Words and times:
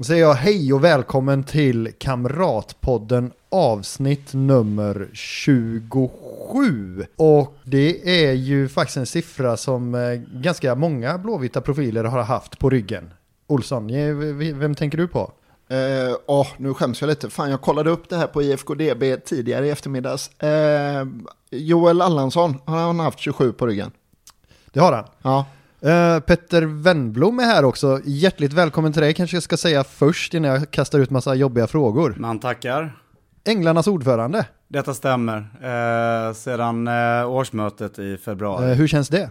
Då 0.00 0.04
säger 0.04 0.22
jag 0.22 0.34
hej 0.34 0.72
och 0.72 0.84
välkommen 0.84 1.44
till 1.44 1.92
Kamratpodden 1.98 3.32
avsnitt 3.48 4.34
nummer 4.34 5.08
27. 5.12 7.06
Och 7.16 7.54
det 7.64 8.24
är 8.28 8.32
ju 8.32 8.68
faktiskt 8.68 8.96
en 8.96 9.06
siffra 9.06 9.56
som 9.56 9.94
eh, 9.94 10.14
ganska 10.40 10.74
många 10.74 11.18
blåvita 11.18 11.60
profiler 11.60 12.04
har 12.04 12.22
haft 12.22 12.58
på 12.58 12.70
ryggen. 12.70 13.10
Olsson, 13.46 13.86
vem 14.58 14.74
tänker 14.74 14.98
du 14.98 15.08
på? 15.08 15.20
Uh, 15.20 16.16
oh, 16.26 16.46
nu 16.56 16.74
skäms 16.74 17.00
jag 17.00 17.08
lite. 17.08 17.30
Fan, 17.30 17.50
jag 17.50 17.60
kollade 17.60 17.90
upp 17.90 18.08
det 18.08 18.16
här 18.16 18.26
på 18.26 18.42
IFKDB 18.42 19.24
tidigare 19.24 19.66
i 19.66 19.70
eftermiddags. 19.70 20.30
Uh, 20.42 21.08
Joel 21.50 22.02
Allansson, 22.02 22.54
har 22.64 22.78
han 22.78 23.00
haft 23.00 23.18
27 23.18 23.52
på 23.52 23.66
ryggen? 23.66 23.90
Det 24.72 24.80
har 24.80 24.92
han. 24.92 25.04
Ja. 25.22 25.46
Uh, 25.84 26.20
Petter 26.20 26.62
Wennblom 26.62 27.38
är 27.38 27.44
här 27.44 27.64
också. 27.64 28.00
Hjärtligt 28.04 28.52
välkommen 28.52 28.92
till 28.92 29.02
dig 29.02 29.14
kanske 29.14 29.36
jag 29.36 29.42
ska 29.42 29.56
säga 29.56 29.84
först 29.84 30.34
innan 30.34 30.50
jag 30.50 30.70
kastar 30.70 30.98
ut 30.98 31.10
massa 31.10 31.34
jobbiga 31.34 31.66
frågor. 31.66 32.14
Man 32.18 32.38
tackar. 32.38 32.96
Änglarnas 33.44 33.86
ordförande. 33.86 34.46
Detta 34.68 34.94
stämmer. 34.94 35.36
Eh, 35.38 36.32
sedan 36.32 36.88
eh, 36.88 37.30
årsmötet 37.30 37.98
i 37.98 38.16
februari. 38.16 38.70
Uh, 38.70 38.72
hur 38.72 38.86
känns 38.86 39.08
det? 39.08 39.30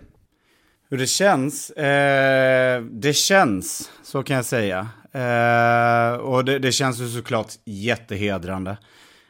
Hur 0.90 0.98
det 0.98 1.07
känns? 1.07 1.70
Eh, 1.70 2.81
det 2.81 3.13
känns, 3.13 3.91
så 4.04 4.24
kan 4.24 4.35
jag 4.35 4.46
säga. 4.46 4.87
Eh, 5.12 6.13
och 6.13 6.46
det, 6.46 6.59
det, 6.59 6.71
känns 6.71 6.99
ju 6.99 7.07
såklart 7.07 7.54
jättehedrande. 7.65 8.77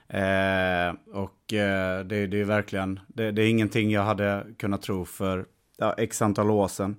Eh, 0.10 0.94
och 1.14 1.54
eh, 1.54 2.06
det, 2.06 2.28
det, 2.28 2.42
är 2.42 2.44
verkligen, 2.44 3.00
det, 3.08 3.32
det, 3.32 3.42
är 3.42 3.50
ingenting 3.50 3.92
jag 3.92 4.04
hade 4.04 4.46
kunnat 4.60 4.82
tro 4.82 5.06
för 5.06 5.46
ja, 5.80 5.94
x 5.98 6.22
antal 6.22 6.52
år 6.52 6.68
sedan. 6.68 6.96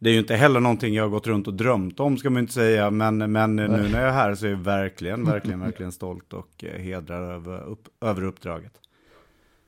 Det 0.00 0.10
är 0.10 0.12
ju 0.12 0.18
inte 0.18 0.34
heller 0.34 0.60
någonting 0.60 0.94
jag 0.94 1.04
har 1.04 1.10
gått 1.10 1.26
runt 1.26 1.46
och 1.46 1.54
drömt 1.54 2.00
om 2.00 2.16
ska 2.16 2.30
man 2.30 2.40
inte 2.40 2.52
säga, 2.52 2.90
men, 2.90 3.32
men 3.32 3.56
nu 3.56 3.68
när 3.68 4.00
jag 4.00 4.08
är 4.08 4.12
här 4.12 4.34
så 4.34 4.46
är 4.46 4.50
jag 4.50 4.56
verkligen, 4.58 5.24
verkligen, 5.24 5.60
verkligen 5.60 5.92
stolt 5.92 6.32
och 6.32 6.64
eh, 6.64 6.82
hedrar 6.82 7.32
över, 7.32 7.62
upp, 7.64 7.88
över 8.00 8.24
uppdraget. 8.24 8.72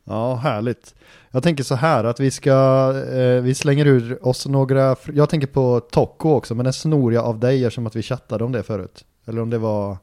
Ja, 0.04 0.34
härligt. 0.34 0.94
Jag 1.30 1.42
tänker 1.42 1.64
så 1.64 1.74
här 1.74 2.04
att 2.04 2.20
vi 2.20 2.30
ska, 2.30 2.50
eh, 3.12 3.42
vi 3.42 3.54
slänger 3.54 3.86
ur 3.86 4.26
oss 4.26 4.46
några, 4.46 4.96
jag 5.14 5.28
tänker 5.28 5.46
på 5.46 5.80
Tocco 5.80 6.28
också, 6.28 6.54
men 6.54 6.64
den 6.64 6.72
snor 6.72 7.12
jag 7.12 7.24
av 7.24 7.38
dig 7.38 7.64
eftersom 7.64 7.86
att 7.86 7.96
vi 7.96 8.02
chattade 8.02 8.44
om 8.44 8.52
det 8.52 8.62
förut. 8.62 9.04
Eller 9.26 9.42
om 9.42 9.50
det 9.50 9.58
var 9.58 9.96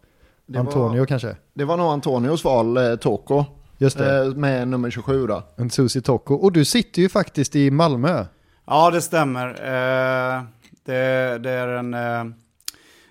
det 0.46 0.60
Antonio 0.60 1.00
var, 1.00 1.06
kanske? 1.06 1.36
Det 1.54 1.66
var 1.66 1.78
nog 1.78 1.88
Antonios 1.88 2.44
val, 2.44 2.78
eh, 2.78 2.96
Tocco. 2.96 3.46
Just 3.78 3.98
det. 3.98 4.26
Eh, 4.26 4.36
med 4.36 4.68
nummer 4.68 4.90
27 4.90 5.28
då. 5.28 5.44
En 5.56 5.70
Susi 5.70 6.02
Tocco. 6.02 6.34
Och 6.34 6.52
du 6.52 6.66
sitter 6.66 7.02
ju 7.02 7.10
faktiskt 7.10 7.56
i 7.56 7.72
Malmö. 7.72 8.26
Ja, 8.70 8.92
det 8.92 9.02
stämmer. 9.02 9.48
Eh, 9.50 10.44
det, 10.86 11.38
det, 11.38 11.52
är 11.52 11.68
en... 11.68 11.94
Eh, 11.94 12.26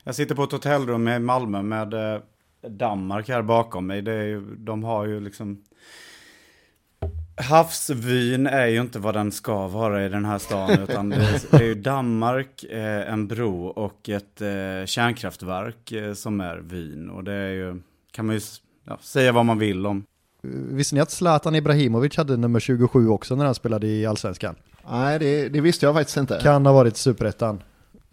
jag 0.04 0.14
sitter 0.14 0.34
på 0.34 0.42
ett 0.42 0.52
hotellrum 0.52 1.08
i 1.08 1.18
Malmö 1.18 1.62
med 1.62 1.94
eh, 1.94 2.20
Danmark 2.68 3.28
här 3.28 3.42
bakom 3.42 3.86
mig. 3.86 4.02
Det 4.02 4.12
är 4.12 4.24
ju, 4.24 4.56
de 4.56 4.84
har 4.84 5.06
ju 5.06 5.20
liksom 5.20 5.62
Havsvyn 7.36 8.46
är 8.46 8.66
ju 8.66 8.80
inte 8.80 8.98
vad 8.98 9.14
den 9.14 9.32
ska 9.32 9.68
vara 9.68 10.04
i 10.06 10.08
den 10.08 10.24
här 10.24 10.38
stan, 10.38 10.70
utan 10.70 11.08
det 11.08 11.16
är, 11.16 11.42
det 11.50 11.64
är 11.64 11.68
ju 11.68 11.74
Danmark, 11.74 12.64
eh, 12.64 13.12
en 13.12 13.28
bro 13.28 13.66
och 13.66 14.08
ett 14.08 14.40
eh, 14.40 14.86
kärnkraftverk 14.86 15.92
eh, 15.92 16.12
som 16.12 16.40
är 16.40 16.56
vyn. 16.56 17.11
Och 17.11 17.24
det 17.24 17.33
är 17.33 17.52
ju, 17.52 17.80
kan 18.11 18.27
man 18.27 18.34
ju 18.34 18.40
ja, 18.84 18.98
säga 19.00 19.33
vad 19.33 19.46
man 19.46 19.58
vill 19.58 19.86
om. 19.86 20.05
Visste 20.52 20.95
ni 20.95 21.01
att 21.01 21.11
Zlatan 21.11 21.55
Ibrahimovic 21.55 22.17
hade 22.17 22.36
nummer 22.36 22.61
27 22.61 23.08
också 23.08 23.36
när 23.36 23.45
han 23.45 23.55
spelade 23.55 23.86
i 23.86 24.07
Allsvenskan? 24.07 24.55
Nej, 24.90 25.18
det, 25.18 25.48
det 25.48 25.61
visste 25.61 25.86
jag 25.86 25.95
faktiskt 25.95 26.17
inte. 26.17 26.40
Kan 26.42 26.67
ha 26.67 26.73
varit 26.73 26.96
superettan. 26.96 27.62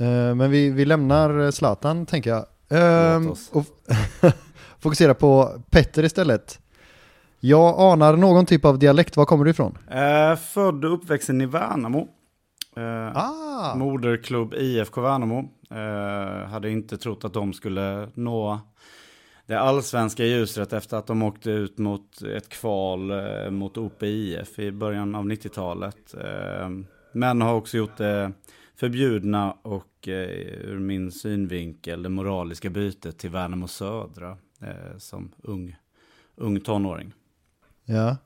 Uh, 0.01 0.35
men 0.35 0.51
vi, 0.51 0.69
vi 0.69 0.85
lämnar 0.85 1.51
Zlatan, 1.51 2.05
tänker 2.05 2.29
jag. 2.29 2.45
Uh, 3.21 3.33
och 3.51 3.65
fokusera 4.79 5.13
på 5.13 5.61
Petter 5.69 6.03
istället. 6.03 6.59
Jag 7.39 7.79
anar 7.79 8.17
någon 8.17 8.45
typ 8.45 8.65
av 8.65 8.79
dialekt, 8.79 9.17
var 9.17 9.25
kommer 9.25 9.45
du 9.45 9.51
ifrån? 9.51 9.77
Uh, 9.91 10.35
född 10.35 10.85
och 10.85 10.93
uppväxten 10.93 11.41
i 11.41 11.45
Värnamo. 11.45 12.07
Uh, 12.77 13.17
ah. 13.17 13.75
Moderklubb 13.75 14.53
IFK 14.53 15.01
Värnamo. 15.01 15.39
Uh, 15.71 16.47
hade 16.49 16.69
inte 16.69 16.97
trott 16.97 17.25
att 17.25 17.33
de 17.33 17.53
skulle 17.53 18.09
nå 18.13 18.59
det 19.53 19.59
allsvenska 19.59 20.25
ljuset 20.25 20.73
efter 20.73 20.97
att 20.97 21.07
de 21.07 21.21
åkte 21.21 21.51
ut 21.51 21.77
mot 21.77 22.21
ett 22.21 22.49
kval 22.49 23.11
uh, 23.11 23.49
mot 23.49 23.77
OPIF 23.77 24.59
i 24.59 24.71
början 24.71 25.15
av 25.15 25.25
90-talet. 25.25 26.15
men 27.11 27.41
har 27.41 27.53
också 27.53 27.77
gjort 27.77 27.97
det 27.97 28.31
förbjudna 28.75 29.51
och 29.61 30.07
ur 30.07 30.79
min 30.79 31.11
synvinkel 31.11 32.03
det 32.03 32.09
moraliska 32.09 32.69
bytet 32.69 33.17
till 33.17 33.29
Värnamo 33.29 33.67
Södra 33.67 34.37
som 34.97 35.31
ung, 35.43 35.75
ung 36.35 36.59
tonåring. 36.59 37.13
Ja. 37.85 38.17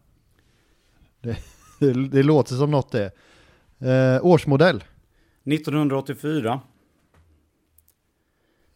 Det, 1.21 1.37
det, 1.79 1.93
det 1.93 2.23
låter 2.23 2.55
som 2.55 2.71
något 2.71 2.91
det. 2.91 3.11
Eh, 3.79 4.25
årsmodell? 4.25 4.83
1984. 5.43 6.61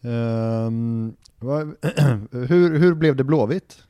Um, 0.01 1.15
hur, 2.31 2.77
hur 2.77 2.93
blev 2.93 3.15
det 3.15 3.23
Blåvitt? 3.23 3.83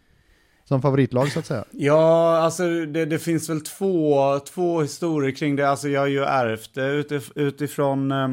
Som 0.65 0.81
favoritlag 0.81 1.31
så 1.31 1.39
att 1.39 1.45
säga? 1.45 1.65
Ja, 1.71 2.37
alltså 2.37 2.63
det, 2.85 3.05
det, 3.05 3.19
finns 3.19 3.49
väl 3.49 3.61
två, 3.61 4.39
två 4.39 4.81
historier 4.81 5.31
kring 5.31 5.55
det. 5.55 5.69
Alltså 5.69 5.89
jag 5.89 6.01
har 6.01 6.07
ju 6.07 6.23
ärvt 6.23 6.73
det 6.73 7.19
utifrån 7.35 8.11
eh, 8.11 8.29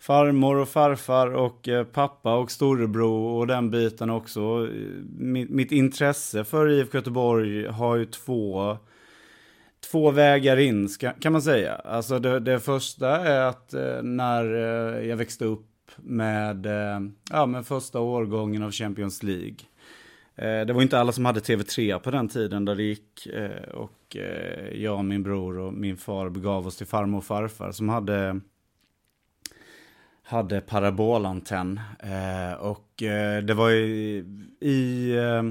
farmor 0.00 0.56
och 0.56 0.68
farfar 0.68 1.34
och 1.34 1.68
eh, 1.68 1.84
pappa 1.84 2.36
och 2.36 2.50
storebror 2.50 3.38
och 3.38 3.46
den 3.46 3.70
biten 3.70 4.10
också. 4.10 4.68
Mitt, 5.18 5.50
mitt, 5.50 5.72
intresse 5.72 6.44
för 6.44 6.68
IFK 6.68 6.98
Göteborg 6.98 7.66
har 7.66 7.96
ju 7.96 8.04
två, 8.04 8.76
två 9.90 10.10
vägar 10.10 10.56
in 10.56 10.88
kan 11.20 11.32
man 11.32 11.42
säga. 11.42 11.74
Alltså 11.74 12.18
det, 12.18 12.40
det 12.40 12.60
första 12.60 13.08
är 13.08 13.40
att 13.40 13.74
eh, 13.74 14.02
när 14.02 14.44
eh, 14.54 15.08
jag 15.08 15.16
växte 15.16 15.44
upp 15.44 15.69
med, 15.96 16.66
eh, 16.66 17.00
ja, 17.30 17.46
med 17.46 17.66
första 17.66 18.00
årgången 18.00 18.62
av 18.62 18.70
Champions 18.70 19.22
League. 19.22 19.56
Eh, 20.36 20.66
det 20.66 20.72
var 20.72 20.82
inte 20.82 21.00
alla 21.00 21.12
som 21.12 21.24
hade 21.24 21.40
TV3 21.40 21.98
på 21.98 22.10
den 22.10 22.28
tiden 22.28 22.64
där 22.64 22.74
det 22.74 22.82
gick. 22.82 23.26
Eh, 23.26 23.70
och 23.74 24.16
jag, 24.72 24.98
och 24.98 25.04
min 25.04 25.22
bror 25.22 25.58
och 25.58 25.72
min 25.72 25.96
far 25.96 26.28
begav 26.28 26.66
oss 26.66 26.76
till 26.76 26.86
farmor 26.86 27.18
och 27.18 27.24
farfar 27.24 27.72
som 27.72 27.88
hade 27.88 28.40
hade 30.30 30.60
parabolantenn. 30.60 31.80
Eh, 31.98 32.52
och 32.60 33.02
eh, 33.02 33.42
det 33.42 33.54
var 33.54 33.70
i, 33.70 34.24
i 34.60 35.10
eh, 35.16 35.42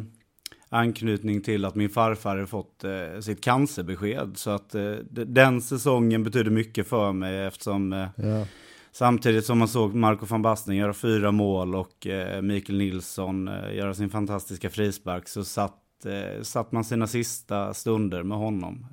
anknytning 0.69 1.41
till 1.41 1.65
att 1.65 1.75
min 1.75 1.89
farfar 1.89 2.29
hade 2.29 2.47
fått 2.47 2.83
eh, 2.83 3.19
sitt 3.21 3.43
cancerbesked. 3.43 4.37
Så 4.37 4.49
att 4.49 4.75
eh, 4.75 4.91
den 5.11 5.61
säsongen 5.61 6.23
betydde 6.23 6.49
mycket 6.49 6.87
för 6.87 7.13
mig 7.13 7.45
eftersom 7.45 7.93
eh, 7.93 8.07
ja 8.15 8.45
samtidigt 8.91 9.45
som 9.45 9.59
man 9.59 9.67
såg 9.67 9.95
Marco 9.95 10.25
van 10.25 10.41
Basten 10.41 10.75
göra 10.75 10.93
fyra 10.93 11.31
mål 11.31 11.75
och 11.75 12.07
eh, 12.07 12.41
Mikael 12.41 12.77
Nilsson 12.77 13.47
eh, 13.47 13.75
göra 13.75 13.93
sin 13.93 14.09
fantastiska 14.09 14.69
frispark 14.69 15.27
så 15.27 15.43
satt, 15.43 16.05
eh, 16.05 16.41
satt 16.41 16.71
man 16.71 16.83
sina 16.83 17.07
sista 17.07 17.73
stunder 17.73 18.23
med 18.23 18.37
honom. 18.37 18.85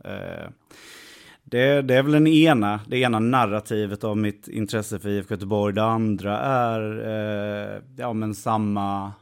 Det, 1.50 1.82
det, 1.82 1.94
är 1.94 2.02
väl 2.02 2.12
den 2.12 2.26
ena, 2.26 2.80
det 2.86 2.98
ena 2.98 3.18
narrativet 3.18 4.04
av 4.04 4.16
mitt 4.16 4.48
intresse 4.48 4.98
för 4.98 5.08
IFK 5.08 5.34
Göteborg. 5.34 5.74
Det 5.74 5.84
andra 5.84 6.38
är 6.40 6.80
eh, 7.06 7.82
ja, 7.96 8.12
men 8.12 8.34
samma, 8.34 9.12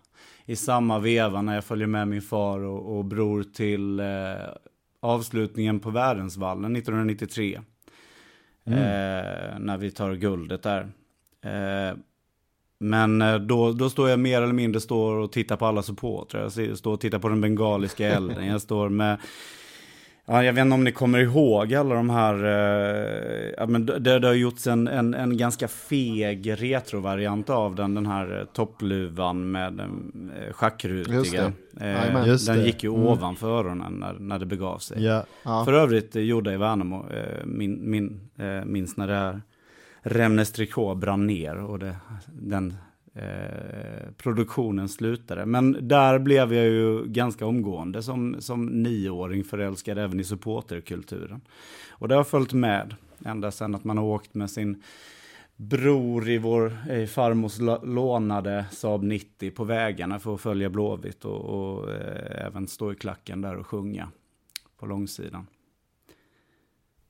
i 0.44 0.56
samma 0.56 0.98
veva 0.98 1.43
när 1.43 1.54
jag 1.54 1.64
följer 1.64 1.87
med 1.87 2.08
min 2.08 2.22
far 2.22 2.60
och, 2.60 2.96
och 2.96 3.04
bror 3.04 3.43
till 3.43 4.00
eh, 4.00 4.06
avslutningen 5.00 5.81
på 5.81 5.90
Värensvallen 5.90 6.76
1993. 6.76 7.60
Mm. 8.66 8.78
Eh, 8.78 9.58
när 9.58 9.78
vi 9.78 9.90
tar 9.90 10.14
guldet 10.14 10.62
där. 10.62 10.81
Eh, 11.44 11.96
men 12.78 13.22
eh, 13.22 13.38
då, 13.38 13.72
då 13.72 13.90
står 13.90 14.11
jag 14.11 14.19
mer 14.19 14.43
eller 14.43 14.52
mindre 14.52 14.81
står 14.81 15.16
och 15.16 15.32
tittar 15.32 15.56
på 15.56 15.66
alla 15.66 15.82
supportrar. 15.82 16.50
Jag 16.56 16.78
står 16.78 16.93
och 16.93 17.00
tittar 17.00 17.19
på 17.19 17.28
den 17.28 17.40
bengaliska 17.40 18.08
elden. 18.16 18.46
Jag 18.46 18.62
står 18.62 18.88
med 18.88 19.19
Ja, 20.26 20.44
jag 20.44 20.52
vet 20.52 20.62
inte 20.62 20.74
om 20.74 20.84
ni 20.84 20.92
kommer 20.92 21.18
ihåg 21.18 21.74
alla 21.74 21.94
de 21.94 22.10
här, 22.10 22.34
eh, 22.44 23.52
ja, 23.58 23.66
men 23.66 23.86
det, 23.86 24.18
det 24.18 24.26
har 24.26 24.34
gjorts 24.34 24.66
en, 24.66 24.88
en, 24.88 25.14
en 25.14 25.36
ganska 25.36 25.68
feg 25.68 26.62
retrovariant 26.62 27.50
av 27.50 27.74
den, 27.74 27.94
den 27.94 28.06
här 28.06 28.38
eh, 28.40 28.44
toppluvan 28.44 29.50
med 29.50 29.72
den 29.72 30.12
eh, 30.36 30.44
Just 30.46 30.56
schackrutiga. 30.58 31.52
det. 31.72 31.84
Eh. 31.86 32.26
Just 32.26 32.46
den 32.46 32.56
det. 32.58 32.64
gick 32.64 32.84
ju 32.84 32.90
Mm. 32.94 33.06
ovanför 33.06 33.58
öronen 33.58 33.92
när, 33.92 34.12
när 34.12 34.38
det 34.38 34.46
begav 34.46 34.78
sig. 34.78 35.04
Ja, 35.04 35.24
Ja. 35.42 35.64
För 35.64 35.72
övrigt 35.72 36.16
eh, 36.16 36.22
gjorde 36.22 36.52
i 36.52 36.56
Värnamo, 36.56 37.06
eh, 37.10 37.44
min, 37.46 37.90
min, 37.90 38.20
eh, 38.36 38.64
minns 38.64 38.96
när 38.96 39.06
det 39.06 39.14
här 39.14 39.40
Remnes 40.02 40.52
Tricot 40.52 40.98
brann 40.98 41.26
ner 41.26 41.56
och 41.56 41.78
det, 41.78 41.96
den 42.32 42.74
eh, 43.14 44.11
produktionen 44.16 44.88
slutade. 44.88 45.46
Men 45.46 45.88
där 45.88 46.19
blev 46.19 46.52
jag 46.52 46.64
ju 46.64 47.05
ganska 47.05 47.46
omgående 47.46 48.02
som, 48.02 48.37
som 48.38 48.66
nioåring 48.66 49.44
förälskad 49.44 49.99
även 49.99 50.20
i 50.20 50.25
supporterkulturen. 50.25 51.40
Och 51.90 52.08
det 52.08 52.14
har 52.14 52.25
följt 52.25 52.52
med 52.52 52.94
ända 53.25 53.50
sedan 53.50 53.75
att 53.75 53.84
man 53.84 53.99
har 53.99 54.05
åkt 54.05 54.34
med 54.34 54.50
sin 54.50 54.82
bror 55.56 56.28
i 56.28 56.38
vår 56.38 56.76
i 56.90 57.06
farmors 57.06 57.58
lånade 57.82 58.64
Saab 58.70 59.02
90 59.02 59.50
på 59.50 59.64
vägarna 59.64 60.19
för 60.19 60.34
att 60.34 60.40
följa 60.40 60.70
Blåvitt 60.70 61.25
och, 61.25 61.40
och 61.40 61.93
eh, 61.93 62.46
även 62.46 62.69
stå 62.69 62.93
i 62.93 62.94
klacken 62.94 63.40
där 63.40 63.56
och 63.56 63.67
sjunga 63.67 64.08
på 64.78 64.87
långsidan 64.87 65.46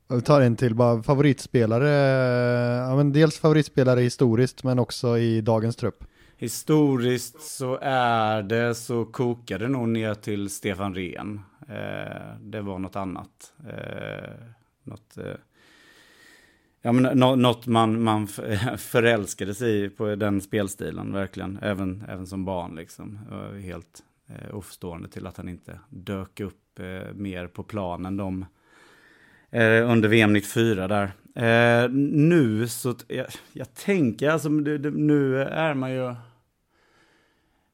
vi 0.09 0.23
tar 0.23 0.41
en 0.41 0.57
till 0.57 0.75
bara, 0.75 1.03
favoritspelare, 1.03 1.89
ja 2.89 2.97
men 2.97 3.13
dels 3.13 3.39
favoritspelare 3.39 4.01
historiskt 4.01 4.65
men 4.65 4.79
också 4.79 5.19
i 5.19 5.41
dagens 5.41 5.77
trupp. 5.77 6.05
Historiskt 6.37 7.41
så 7.41 7.79
är 7.83 8.43
det 8.43 8.75
så 8.75 9.05
kokade 9.05 9.65
det 9.65 9.69
nog 9.69 9.89
ner 9.89 10.15
till 10.15 10.51
Stefan 10.51 10.95
Rehn. 10.95 11.41
Eh, 11.69 12.39
det 12.41 12.61
var 12.61 12.79
något 12.79 12.97
annat. 12.97 13.53
Eh, 13.69 14.31
något, 14.83 15.17
eh, 15.17 15.35
ja, 16.83 16.93
men, 16.93 17.19
no, 17.19 17.37
något 17.37 17.67
man, 17.67 18.03
man 18.03 18.27
förälskade 18.79 19.55
sig 19.55 19.85
i 19.85 19.89
på 19.89 20.15
den 20.15 20.41
spelstilen, 20.41 21.13
verkligen. 21.13 21.59
Även, 21.63 22.05
även 22.09 22.27
som 22.27 22.45
barn 22.45 22.77
liksom. 22.77 23.19
Helt 23.63 24.03
eh, 24.27 24.57
oförstående 24.57 25.09
till 25.09 25.27
att 25.27 25.37
han 25.37 25.49
inte 25.49 25.81
dök 25.89 26.41
upp 26.41 26.79
eh, 26.79 27.15
mer 27.15 27.47
på 27.47 27.63
planen 27.63 28.17
de 28.17 28.47
eh, 29.55 29.91
under 29.91 30.09
VM 30.09 30.33
94 30.33 30.89
där. 30.89 31.13
Eh, 31.35 31.91
nu 31.91 32.69
så, 32.69 32.95
jag, 33.09 33.27
jag 33.53 33.75
tänker 33.75 34.31
alltså, 34.31 34.49
det, 34.49 34.79
det, 34.79 34.91
nu 34.91 35.43
är 35.43 35.75
man 35.75 35.93
ju... 35.93 36.15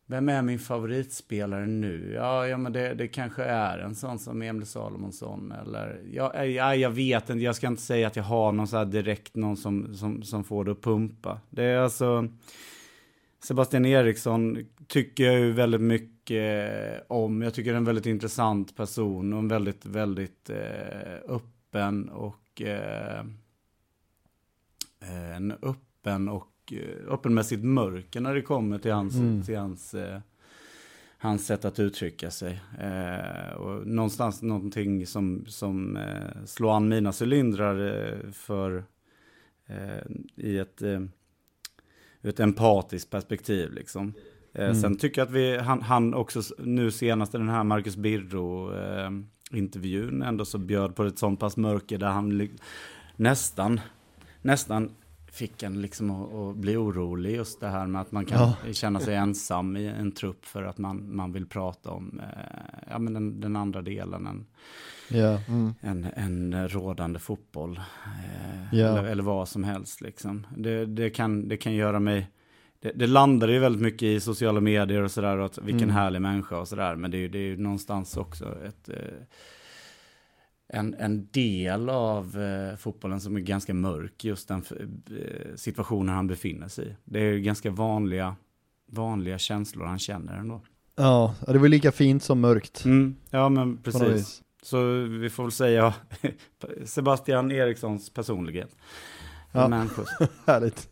Vem 0.07 0.29
är 0.29 0.43
min 0.43 0.59
favoritspelare 0.59 1.67
nu? 1.67 2.13
Ja, 2.15 2.47
ja 2.47 2.57
men 2.57 2.73
det, 2.73 2.95
det 2.95 3.09
kanske 3.09 3.45
är 3.45 3.79
en 3.79 3.95
sån 3.95 4.19
som 4.19 4.43
Emil 4.43 4.67
Salomonsson 4.67 5.53
eller... 5.53 6.01
Ja, 6.13 6.35
eh, 6.35 6.45
ja, 6.45 6.75
jag 6.75 6.91
vet 6.91 7.31
inte, 7.31 7.45
jag 7.45 7.57
ska 7.57 7.67
inte 7.67 7.83
säga 7.83 8.07
att 8.07 8.17
jag 8.17 8.25
har 8.25 8.53
någon 8.53 8.69
så 8.69 8.77
här 8.77 8.85
direkt, 8.85 9.37
någon 9.37 9.57
som, 9.57 9.95
som, 9.95 10.23
som 10.23 10.45
får 10.45 10.65
det 10.65 10.73
att 10.73 10.83
pumpa. 10.83 11.41
Det 11.51 11.65
är 11.65 11.79
alltså... 11.79 12.29
Sebastian 13.43 13.87
Eriksson 13.87 14.59
tycker 14.87 15.25
jag 15.25 15.41
ju 15.41 15.53
väldigt 15.53 15.81
mycket 15.81 17.05
om. 17.09 17.43
Jag 17.43 17.55
tycker 17.55 17.71
det 17.71 17.75
är 17.75 17.79
en 17.79 17.85
väldigt 17.85 18.07
intressant 18.07 18.77
person 18.77 19.33
och 19.33 19.39
en 19.39 19.49
väldigt, 19.49 19.87
väldigt 19.87 20.51
eh, 20.51 21.15
öppen 21.29 21.60
och... 22.11 22.63
Eh, 22.63 23.25
en 25.03 25.53
öppen 25.63 26.29
och 26.29 26.73
eh, 26.73 27.13
öppen 27.13 27.35
med 27.35 27.47
sitt 27.47 27.65
mörker 27.65 28.21
när 28.21 28.35
det 28.35 28.43
kommer 28.43 28.79
till 28.79 28.93
hans, 28.93 29.15
Mm. 29.15 29.43
till 29.43 29.57
hans, 29.59 29.95
eh, 29.95 30.21
hans 31.19 31.47
sätt 31.47 31.65
att 31.65 31.79
uttrycka 31.79 32.31
sig. 32.31 32.61
Eh, 32.81 33.53
och 33.53 33.87
någonstans 33.87 34.43
någonting 34.43 35.07
som, 35.07 35.45
som 35.47 35.97
eh, 35.97 36.45
slår 36.47 36.77
an 36.77 36.89
mina 36.89 37.13
cylindrar 37.23 38.05
eh, 38.13 38.31
för 38.33 38.85
eh, 39.67 40.07
i 40.37 40.59
ett, 40.59 40.83
eh, 40.83 41.01
ett 42.23 42.41
empatiskt 42.41 43.11
perspektiv 43.11 43.73
liksom. 43.73 44.13
Eh, 44.53 44.65
Mm. 44.65 44.75
Sen 44.75 44.97
tycker 44.97 45.21
jag 45.21 45.27
att 45.29 45.35
vi, 45.35 45.57
han, 45.59 45.83
han 45.83 46.15
också 46.15 46.43
nu 46.59 46.91
senast 46.91 47.33
den 47.33 47.49
här 47.49 47.65
Marcus 47.65 47.97
Birro 47.97 48.75
eh, 48.75 49.11
intervjun 49.53 50.23
ändå 50.23 50.45
så 50.45 50.59
bjöd 50.59 50.95
på 50.97 51.05
ett 51.05 51.19
sånt 51.19 51.41
pass 51.41 51.57
mörker 51.57 51.99
där 51.99 52.09
han 52.11 52.49
nästan, 53.17 53.81
nästan 54.43 54.91
fick 55.33 55.63
en 55.63 55.81
liksom 55.83 56.11
att, 56.11 56.33
att 56.35 56.57
bli 56.57 56.77
orolig 56.77 57.35
just 57.37 57.61
det 57.61 57.69
här 57.69 57.87
med 57.87 58.01
att 58.01 58.13
man 58.13 58.25
kan 58.25 58.39
Ja. 58.67 58.73
känna 58.73 59.01
sig 59.01 59.15
ensam 59.15 59.77
i 59.77 59.87
en 59.87 60.13
trupp 60.13 60.45
för 60.45 60.63
att 60.63 60.79
man, 60.79 61.17
man 61.17 61.33
vill 61.33 61.47
prata 61.47 61.91
om 61.91 62.21
eh, 62.21 62.85
ja, 62.91 62.99
men 62.99 63.13
den, 63.13 63.41
den 63.41 63.57
andra 63.57 63.83
delen, 63.83 64.27
en, 64.27 64.47
Ja, 65.13 65.41
Mm. 65.49 65.75
en, 65.81 66.07
en 66.17 66.69
rådande 66.69 67.19
fotboll. 67.19 67.77
Eh, 68.07 68.79
Ja. 68.79 68.87
eller, 68.87 69.05
eller 69.05 69.23
vad 69.23 69.49
som 69.49 69.65
helst 69.65 70.01
liksom. 70.01 70.47
Det, 70.57 70.87
det, 70.87 71.11
kan, 71.11 71.49
det 71.49 71.57
kan 71.57 71.75
göra 71.75 72.01
mig... 72.01 72.31
Det, 72.83 72.93
det 72.95 73.07
landar 73.07 73.49
ju 73.49 73.59
väldigt 73.59 73.83
mycket 73.83 74.03
i 74.03 74.21
sociala 74.21 74.61
medier 74.61 75.03
och 75.03 75.11
sådär, 75.11 75.37
och 75.39 75.47
att 75.47 75.59
vilken 75.59 75.83
Mm. 75.83 75.95
härlig 75.95 76.21
människa 76.23 76.59
och 76.59 76.69
sådär. 76.69 76.97
Men 76.97 77.11
det 77.11 77.17
är 77.17 77.21
ju 77.21 77.29
det 77.29 77.39
är 77.39 77.43
ju 77.43 77.57
någonstans 77.57 78.17
också 78.17 78.57
ett, 78.65 78.89
eh, 78.89 78.97
en, 80.69 80.95
en 80.95 81.29
del 81.31 81.89
av 81.91 82.41
eh, 82.41 82.77
fotbollen 82.77 83.21
som 83.21 83.37
är 83.37 83.41
ganska 83.41 83.75
mörk, 83.75 84.25
just 84.25 84.49
den 84.49 84.63
eh, 84.71 85.55
situationen 85.57 86.15
han 86.15 86.27
befinner 86.27 86.69
sig 86.69 86.87
i. 86.89 86.97
Det 87.05 87.19
är 87.21 87.33
ju 87.33 87.41
ganska 87.41 87.71
vanliga, 87.71 88.37
vanliga 88.87 89.39
känslor 89.39 89.85
han 89.87 89.99
känner 89.99 90.37
ändå. 90.37 90.63
ja, 90.97 91.35
det 91.47 91.59
var 91.59 91.69
lika 91.69 91.93
fint 91.93 92.23
som 92.23 92.41
mörkt. 92.41 92.85
Mm, 92.85 93.17
ja 93.31 93.49
men 93.49 93.77
precis. 93.77 94.43
Så 94.63 94.83
vi 95.03 95.31
får 95.31 95.43
väl 95.43 95.53
säga 95.53 95.95
Sebastian 96.85 97.51
Erikssons 97.51 98.11
personlighet. 98.11 98.77
Ja. 99.53 99.69
Härligt. 100.47 100.89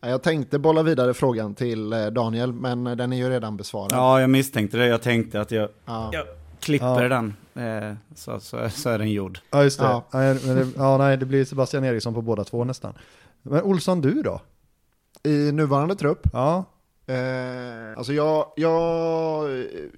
Ja, 0.00 0.08
Jag 0.08 0.22
tänkte 0.22 0.58
bolla 0.58 0.82
vidare 0.82 1.14
frågan 1.14 1.54
till 1.54 1.92
eh, 1.92 2.06
Daniel, 2.06 2.52
men 2.52 2.86
eh, 2.86 2.96
den 2.96 3.12
är 3.12 3.16
ju 3.16 3.30
redan 3.30 3.56
besvarad. 3.56 3.92
Ja, 3.92 4.20
jag 4.20 4.30
misstänkte 4.30 4.76
det. 4.76 4.86
Jag 4.86 5.02
tänkte 5.02 5.40
att 5.40 5.50
jag 5.50 5.68
Ja. 5.84 6.10
Ja. 6.12 6.24
klipper 6.60 7.02
Ja. 7.02 7.08
den. 7.08 7.34
Eh, 7.54 7.94
så, 8.14 8.40
så, 8.40 8.70
så 8.70 8.88
är 8.90 8.98
den 8.98 9.10
gjord. 9.10 9.38
Ja, 9.50 9.62
just 9.64 9.78
det. 9.78 9.84
Ja. 9.84 10.04
Ja. 10.12 10.18
men 10.18 10.56
det. 10.56 10.66
Ja, 10.76 10.98
nej, 10.98 11.16
det 11.16 11.26
blir 11.26 11.44
Sebastian 11.44 11.84
Eriksson 11.84 12.14
på 12.14 12.22
båda 12.22 12.44
två 12.44 12.64
nästan. 12.64 12.94
Men 13.42 13.62
Olsson, 13.62 14.00
du 14.00 14.22
då? 14.22 14.40
I 15.22 15.52
nuvarande 15.52 15.94
trupp, 15.96 16.26
Ja, 16.32 16.64
eh, 17.06 17.16
alltså 17.98 18.12
jag, 18.12 18.46
jag 18.56 19.44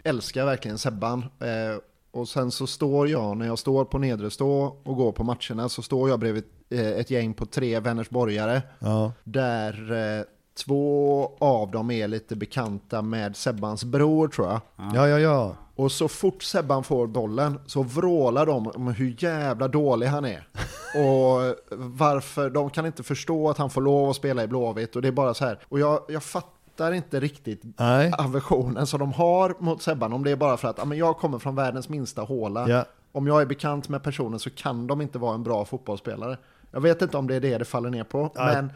älskar 0.05 0.45
verkligen 0.47 0.79
Sebban. 0.79 1.25
Eh, 1.41 1.79
och 2.19 2.29
sen 2.29 2.51
så 2.51 2.67
står 2.67 3.09
jag, 3.09 3.37
när 3.37 3.47
jag 3.47 3.59
står 3.59 3.85
på 3.85 3.99
nedre 3.99 4.31
stå 4.31 4.77
och 4.85 4.97
går 4.97 5.13
på 5.13 5.25
matcherna, 5.25 5.69
så 5.69 5.83
står 5.83 6.09
jag 6.09 6.21
bredvid 6.21 6.45
eh, 6.71 6.89
ett 6.89 7.11
gäng 7.11 7.35
på 7.35 7.47
tre 7.47 7.81
Vänersborgare. 7.81 8.63
ja, 8.79 9.13
Där 9.25 9.93
eh, 10.19 10.25
två 10.65 11.37
av 11.39 11.71
dem 11.71 11.91
är 11.91 12.09
lite 12.09 12.37
bekanta 12.37 13.03
med 13.03 13.37
Sebbans 13.37 13.85
bror 13.85 14.29
tror 14.29 14.47
jag. 14.47 14.61
ja, 14.95 15.09
ja, 15.09 15.19
ja. 15.19 15.55
Och 15.77 15.93
så 15.93 16.09
fort 16.09 16.43
Sebban 16.43 16.85
får 16.85 17.07
bollen 17.07 17.61
så 17.67 17.83
vrålar 17.83 18.47
de 18.47 18.67
om 18.67 18.89
hur 18.89 19.17
jävla 19.19 19.69
dålig 19.69 20.07
han 20.07 20.25
är. 20.25 20.49
Och 20.95 21.55
varför, 21.77 22.51
de 22.51 22.71
kan 22.71 22.87
inte 22.87 23.03
förstå 23.03 23.51
att 23.51 23.59
han 23.59 23.71
får 23.71 23.81
lov 23.83 24.11
att 24.11 24.17
spela 24.17 24.43
i 24.43 24.47
Blåvitt 24.47 24.97
och 24.97 25.03
det 25.03 25.09
är 25.09 25.13
bara 25.13 25.35
så 25.35 25.45
här. 25.45 25.59
Och 25.69 25.81
jag, 25.81 26.01
jag 26.09 26.23
fattar 26.23 26.58
inte 26.93 27.21
riktigt 27.21 27.63
Nej, 27.79 28.13
aversionen 28.19 28.87
som 28.87 29.01
de 29.01 29.13
har 29.13 29.55
mot 29.59 29.83
Sebban. 29.83 30.13
Om 30.13 30.25
det 30.25 30.31
är 30.31 30.37
bara 30.37 30.57
för 30.57 30.69
att 30.69 30.89
men 30.89 30.99
jag 30.99 31.17
kommer 31.19 31.39
från 31.39 31.55
världens 31.55 31.89
minsta 31.89 32.23
håla. 32.23 32.69
ja. 32.69 32.85
Om 33.13 33.27
jag 33.27 33.43
är 33.43 33.47
bekant 33.47 33.89
med 33.89 34.03
personen 34.03 34.39
så 34.39 34.51
kan 34.51 34.87
de 34.87 35.01
inte 35.01 35.19
vara 35.19 35.35
en 35.35 35.43
bra 35.43 35.65
fotbollsspelare. 35.65 36.39
Jag 36.71 36.81
vet 36.81 37.03
inte 37.03 37.17
om 37.17 37.27
det 37.27 37.35
är 37.35 37.41
det 37.41 37.59
det 37.59 37.65
faller 37.65 37.91
ner 37.91 38.05
på. 38.05 38.33
Nej. 38.37 38.55
Men, 38.55 38.73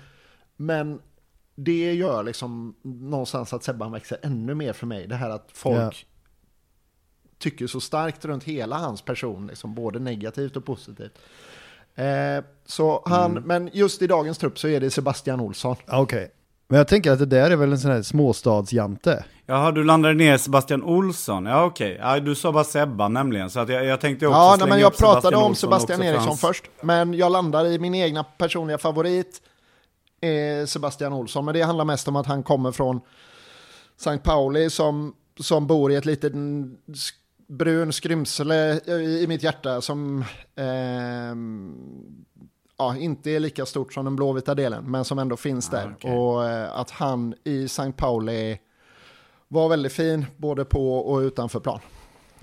men 0.56 1.00
det 1.54 1.92
gör 1.94 2.22
liksom 2.22 2.74
någonstans 2.82 3.52
att 3.52 3.64
Sebban 3.64 3.92
växer 3.92 4.18
ännu 4.22 4.54
mer 4.54 4.72
för 4.72 4.86
mig. 4.86 5.06
Det 5.06 5.14
här 5.14 5.30
att 5.30 5.48
folk 5.52 5.76
Ja. 5.78 5.90
tycker 7.38 7.66
så 7.66 7.80
starkt 7.80 8.24
runt 8.24 8.44
hela 8.44 8.76
hans 8.76 9.02
person, 9.02 9.46
liksom, 9.46 9.74
både 9.74 9.98
negativt 9.98 10.56
och 10.56 10.64
positivt. 10.64 11.18
Eh, 11.94 12.44
så 12.66 13.02
han, 13.06 13.30
Mm. 13.30 13.42
men 13.44 13.70
just 13.72 14.02
i 14.02 14.06
dagens 14.06 14.38
trupp 14.38 14.58
så 14.58 14.68
är 14.68 14.80
det 14.80 14.90
Sebastian 14.90 15.40
Olsson. 15.40 15.76
Ja, 15.86 16.00
Okej. 16.00 16.30
Men 16.72 16.78
jag 16.78 16.88
tänker 16.88 17.10
att 17.12 17.18
det 17.18 17.26
där 17.26 17.50
är 17.50 17.56
väl 17.56 17.72
en 17.72 17.78
sån 17.78 17.90
här 17.90 18.02
småstadsjante. 18.02 19.24
Jaha, 19.46 19.72
du 19.72 19.84
landade 19.84 20.14
ner 20.14 20.36
Sebastian 20.38 20.82
Olsson. 20.82 21.46
Ja, 21.46 21.64
okej. 21.64 21.98
Ja, 22.00 22.20
du 22.20 22.34
sa 22.34 22.52
bara 22.52 22.64
Sebban 22.64 23.12
nämligen, 23.12 23.50
så 23.50 23.60
att 23.60 23.68
jag, 23.68 23.84
jag 23.84 24.00
tänkte 24.00 24.26
också 24.26 24.38
Ja, 24.38 24.56
nej, 24.58 24.68
men 24.68 24.80
jag 24.80 24.92
upp 24.92 24.98
pratade 24.98 25.36
om 25.36 25.42
Olsson 25.44 25.56
Sebastian 25.70 26.00
också 26.00 26.04
för 26.04 26.12
Eriksson 26.12 26.28
hans- 26.28 26.40
först. 26.40 26.64
Men 26.82 27.14
jag 27.14 27.32
landar 27.32 27.66
i 27.66 27.78
min 27.78 27.94
egna 27.94 28.24
personliga 28.24 28.78
favorit, 28.78 29.42
eh, 30.20 30.66
Sebastian 30.66 31.12
Olsson. 31.12 31.44
Men 31.44 31.54
det 31.54 31.62
handlar 31.62 31.84
mest 31.84 32.08
om 32.08 32.16
att 32.16 32.26
han 32.26 32.42
kommer 32.42 32.72
från 32.72 33.00
St. 33.96 34.18
Pauli 34.18 34.70
som, 34.70 35.14
som 35.40 35.66
bor 35.66 35.92
i 35.92 35.94
ett 35.94 36.04
litet 36.06 36.32
brun 37.48 37.92
skrymsle 37.92 38.80
i, 38.86 38.92
i 39.22 39.26
mitt 39.28 39.42
hjärta 39.42 39.80
som 39.80 40.24
ehm, 40.56 41.74
ja, 42.82 42.96
inte 42.96 43.30
är 43.30 43.40
lika 43.40 43.66
stort 43.66 43.92
som 43.92 44.04
den 44.04 44.16
blåvita 44.16 44.54
delen, 44.54 44.84
men 44.90 45.04
som 45.04 45.18
ändå 45.18 45.36
finns 45.36 45.68
Ah, 45.72 45.76
där. 45.76 45.92
okej. 45.96 46.16
Och 46.16 46.48
eh, 46.48 46.78
att 46.78 46.90
han 46.90 47.34
i 47.44 47.64
St. 47.64 47.92
Pauli 47.92 48.58
var 49.48 49.68
väldigt 49.68 49.92
fin, 49.92 50.26
både 50.36 50.64
på 50.64 50.98
och 50.98 51.18
utanför 51.18 51.60
plan. 51.60 51.78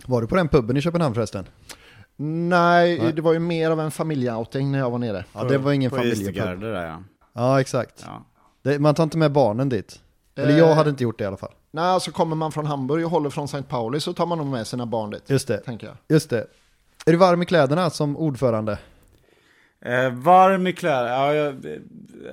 Var 0.06 0.22
du 0.22 0.28
på 0.28 0.36
den 0.36 0.48
puben 0.48 0.78
i 0.78 0.82
Köpenhamn 0.82 1.16
förresten? 1.16 1.46
Nej, 2.16 3.00
Nej. 3.00 3.14
det 3.14 3.22
var 3.22 3.34
ju 3.34 3.40
mer 3.40 3.72
av 3.72 3.80
en 3.80 3.92
familjeouting 3.92 4.72
när 4.72 4.80
jag 4.80 4.90
var 4.90 4.98
nere. 4.98 5.26
Ja, 5.34 5.44
det 5.44 5.58
var 5.58 5.72
ingen 5.72 5.92
familjepub. 5.92 6.60
Där 6.62 6.86
ja. 6.86 6.98
Ja, 7.34 7.62
exakt. 7.62 8.04
ja. 8.08 8.26
Det, 8.62 8.80
man 8.80 8.96
tar 8.96 9.04
inte 9.04 9.18
med 9.18 9.32
barnen 9.32 9.70
dit. 9.70 10.00
Eller 10.36 10.58
jag 10.58 10.76
hade 10.76 10.90
inte 10.90 11.04
gjort 11.04 11.18
det 11.18 11.24
i 11.24 11.28
alla 11.28 11.38
fall. 11.38 11.54
Nej, 11.72 12.02
så 12.02 12.12
kommer 12.12 12.36
man 12.36 12.52
från 12.52 12.66
Hamburg 12.66 13.06
och 13.06 13.12
håller 13.12 13.30
från 13.30 13.46
St. 13.46 13.64
Pauli 13.64 14.00
så 14.00 14.14
tar 14.14 14.26
man 14.26 14.38
nog 14.38 14.48
med 14.48 14.68
sina 14.68 14.86
barn 14.86 15.10
dit. 15.10 15.24
Just 15.30 15.48
det, 15.48 15.58
Tänker 15.58 15.88
jag. 15.88 15.96
just 16.08 16.30
det. 16.30 16.48
Är 17.06 17.12
du 17.12 17.18
varm 17.18 17.42
i 17.42 17.46
kläderna 17.46 17.90
som 17.90 18.18
ordförande? 18.18 18.78
Eh, 19.86 20.10
varm 20.14 20.68
i 20.68 20.74
kläder, 20.74 21.08
ja, 21.10 21.34
jag, 21.34 21.56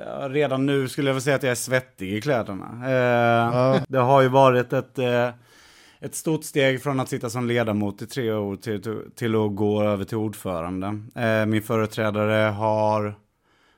ja, 0.07 0.29
redan 0.29 0.67
nu 0.67 0.89
skulle 0.89 1.09
jag 1.09 1.15
väl 1.15 1.23
säga 1.23 1.37
att 1.37 1.43
jag 1.43 1.51
är 1.51 1.55
svettig 1.55 2.13
i 2.13 2.21
kläderna. 2.21 2.65
Eh, 2.85 3.57
Ja. 3.57 3.81
Det 3.89 3.99
har 3.99 4.23
ju 4.23 4.29
varit 4.29 4.73
ett, 4.73 4.99
eh, 4.99 5.29
ett 6.01 6.15
stort 6.15 6.45
steg 6.45 6.83
från 6.83 7.01
att 7.01 7.09
sitta 7.09 7.31
som 7.31 7.47
ledamot 7.47 8.03
i 8.03 8.07
tre 8.07 8.33
år 8.33 8.57
till, 8.57 8.83
till, 9.17 9.35
att 9.35 9.57
gå 9.57 9.83
över 9.83 10.05
till 10.05 10.17
ordförande. 10.17 10.87
Eh, 11.15 11.47
min 11.47 11.63
företrädare 11.63 12.51
har 12.51 13.15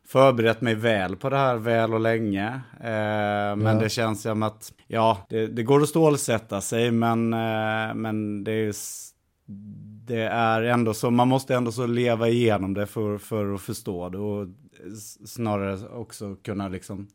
förberett 0.09 0.61
mig 0.61 0.75
väl 0.75 1.17
på 1.17 1.31
det 1.31 1.37
här, 1.37 1.57
väl 1.57 1.95
och 1.95 2.01
länge. 2.01 2.47
Eh, 2.81 3.57
men 3.57 3.67
Ja. 3.67 3.75
det 3.75 3.89
känns 3.89 4.23
som 4.23 4.43
att, 4.43 4.73
ja, 4.87 5.27
det, 5.29 5.47
det 5.47 5.63
går 5.63 5.83
att 5.83 5.89
stålsätta 5.89 6.61
sig, 6.61 6.91
men, 6.91 7.33
eh, 7.33 7.95
men 7.95 8.45
det 8.45 8.53
är 8.53 8.73
det 10.09 10.23
är 10.23 10.63
ändå 10.63 10.95
så, 10.95 11.11
man 11.11 11.29
måste 11.29 11.55
ändå 11.55 11.73
så 11.73 11.87
leva 11.87 12.29
igenom 12.29 12.75
det 12.75 12.87
för, 12.87 13.19
för 13.19 13.55
att 13.55 13.61
förstå 13.61 14.09
det 14.09 14.19
och 14.19 14.49
snarare 15.27 15.89
också 15.89 16.35
kunna 16.35 16.69
liksom 16.69 17.09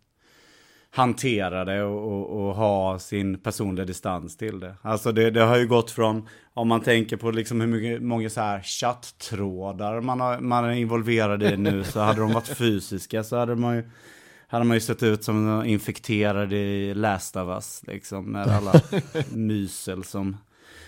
hantera 0.89 1.65
det 1.65 1.83
och, 1.83 2.11
och, 2.11 2.47
och 2.47 2.55
ha 2.55 2.99
sin 2.99 3.39
personliga 3.39 3.85
distans 3.85 4.37
till 4.37 4.59
det. 4.59 4.75
Alltså 4.81 5.11
det, 5.11 5.31
det 5.31 5.41
har 5.41 5.57
ju 5.57 5.67
gått 5.67 5.91
från, 5.91 6.27
om 6.53 6.67
man 6.67 6.81
tänker 6.81 7.17
på 7.17 7.31
liksom 7.31 7.61
hur 7.61 7.67
mycket, 7.67 8.01
många 8.01 8.29
så 8.29 8.41
här 8.41 8.61
chatttrådar 8.61 10.01
man, 10.01 10.19
har, 10.19 10.39
man 10.39 10.65
är 10.65 10.71
involverad 10.71 11.43
i 11.43 11.57
nu, 11.57 11.83
så 11.83 11.99
hade 11.99 12.21
de 12.21 12.33
varit 12.33 12.57
fysiska 12.57 13.23
så 13.23 13.37
hade 13.37 13.55
man 13.55 13.75
ju 13.75 13.83
hade 14.47 14.65
man 14.65 14.77
ju 14.77 14.81
sett 14.81 15.03
ut 15.03 15.23
som 15.23 15.65
infekterad 15.65 16.53
i 16.53 16.93
Last 16.93 17.35
of 17.35 17.47
Us, 17.47 17.81
liksom, 17.87 18.31
med 18.31 18.47
alla 18.47 18.73
mysel 19.31 20.03
som, 20.03 20.37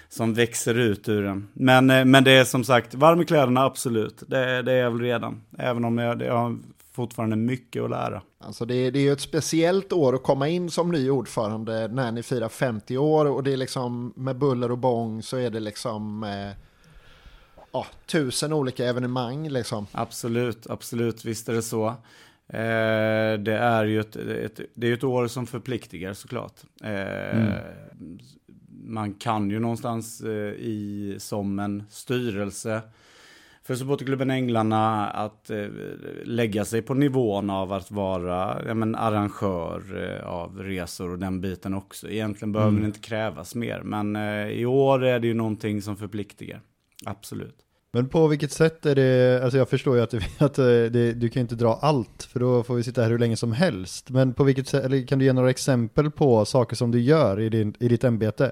som 0.10 0.34
växer 0.34 0.80
ut 0.80 1.10
ur 1.10 1.24
den. 1.24 1.48
Men, 1.54 1.90
eh, 1.90 2.06
men 2.06 2.24
det 2.24 2.32
är 2.32 2.44
som 2.44 2.64
sagt, 2.64 2.96
varm 2.96 3.22
i 3.22 3.26
kläderna, 3.26 3.64
absolut. 3.64 4.24
Det, 4.28 4.62
det 4.62 4.72
är 4.72 4.78
jag 4.78 4.92
väl 4.92 5.02
redan. 5.02 5.42
Även 5.58 5.86
om 5.86 5.98
jag, 5.98 6.22
jag 6.22 6.38
har 6.38 6.58
fortfarande 6.96 7.36
mycket 7.36 7.84
att 7.84 7.90
lära. 7.90 8.22
Alltså 8.40 8.66
det, 8.66 8.92
det 8.92 9.00
är 9.00 9.04
ju 9.04 9.12
ett 9.12 9.22
speciellt 9.22 9.94
år 9.94 10.16
att 10.16 10.24
komma 10.24 10.48
in 10.48 10.70
som 10.70 10.92
ny 10.92 11.10
ordförande 11.10 11.88
när 11.88 12.12
ni 12.12 12.24
firar 12.24 12.50
50 12.50 12.98
år 12.98 13.26
och 13.26 13.44
det 13.44 13.54
är 13.54 13.58
liksom 13.58 14.14
med 14.16 14.38
buller 14.38 14.72
och 14.72 14.78
bång 14.78 15.24
så 15.24 15.38
är 15.38 15.50
det 15.50 15.60
liksom 15.60 16.24
eh, 16.24 16.52
ja, 17.72 17.86
tusen 18.06 18.54
olika 18.54 18.86
evenemang 18.86 19.50
liksom. 19.50 19.88
Absolut, 19.92 20.68
absolut, 20.70 21.26
visst 21.26 21.50
är 21.50 21.54
det 21.54 21.62
så. 21.62 21.88
Eh, 22.48 23.40
det 23.40 23.58
är 23.58 23.86
ju 23.86 24.00
ett, 24.00 24.16
ett, 24.16 24.60
det 24.74 24.88
är 24.88 24.94
ett 24.94 25.04
år 25.04 25.28
som 25.28 25.48
förpliktigar 25.48 26.14
såklart. 26.14 26.62
Eh, 26.84 27.54
Man 28.88 29.14
kan 29.14 29.50
ju 29.50 29.60
någonstans 29.60 30.22
eh, 30.22 30.54
i, 30.54 31.16
som 31.20 31.60
en 31.60 31.84
styrelse 31.90 32.82
för 33.64 33.76
supporterklubben 33.76 34.32
Änglarna 34.32 35.08
att 35.08 35.50
eh, 35.50 35.68
lägga 36.24 36.66
sig 36.66 36.82
på 36.82 36.94
nivån 36.94 37.50
av 37.50 37.74
att 37.74 37.92
vara 37.92 38.62
ja, 38.68 38.74
men, 38.74 38.96
arrangör 38.96 39.82
eh, 40.04 40.28
av 40.28 40.64
resor 40.64 41.12
och 41.12 41.20
den 41.20 41.42
biten 41.42 41.74
också. 41.74 42.10
Egentligen 42.10 42.52
behöver 42.52 42.80
det 42.80 42.86
inte 42.86 43.00
krävas 43.00 43.56
mer, 43.56 43.82
men 43.82 44.16
i 44.50 44.66
år 44.66 45.04
är 45.04 45.20
det 45.20 45.28
ju 45.28 45.34
någonting 45.34 45.82
som 45.82 45.98
förpliktigar. 45.98 46.62
Absolut. 47.06 47.66
Men 47.96 48.10
på 48.10 48.28
vilket 48.28 48.52
sätt 48.52 48.86
är 48.86 48.96
det, 48.96 49.44
alltså 49.44 49.58
jag 49.58 49.70
förstår 49.70 49.96
ju 49.96 50.04
att, 50.04 50.10
det, 50.10 50.22
att 50.40 50.56
det, 50.56 51.14
du 51.14 51.30
kan 51.30 51.42
inte 51.42 51.56
dra 51.56 51.74
allt, 51.82 52.24
för 52.24 52.40
då 52.40 52.64
får 52.64 52.76
vi 52.76 52.84
sitta 52.84 53.02
här 53.02 53.10
hur 53.10 53.20
länge 53.20 53.38
som 53.38 53.52
helst. 53.52 54.10
Men 54.10 54.34
på 54.34 54.44
vilket 54.44 54.68
sätt, 54.68 54.86
eller 54.86 55.08
kan 55.08 55.20
du 55.20 55.26
ge 55.26 55.34
några 55.34 55.50
exempel 55.50 56.12
på 56.12 56.46
saker 56.46 56.76
som 56.76 56.92
du 56.92 57.02
gör 57.02 57.40
i, 57.40 57.50
din, 57.50 57.76
i 57.80 57.88
ditt 57.88 58.04
ämbete? 58.04 58.52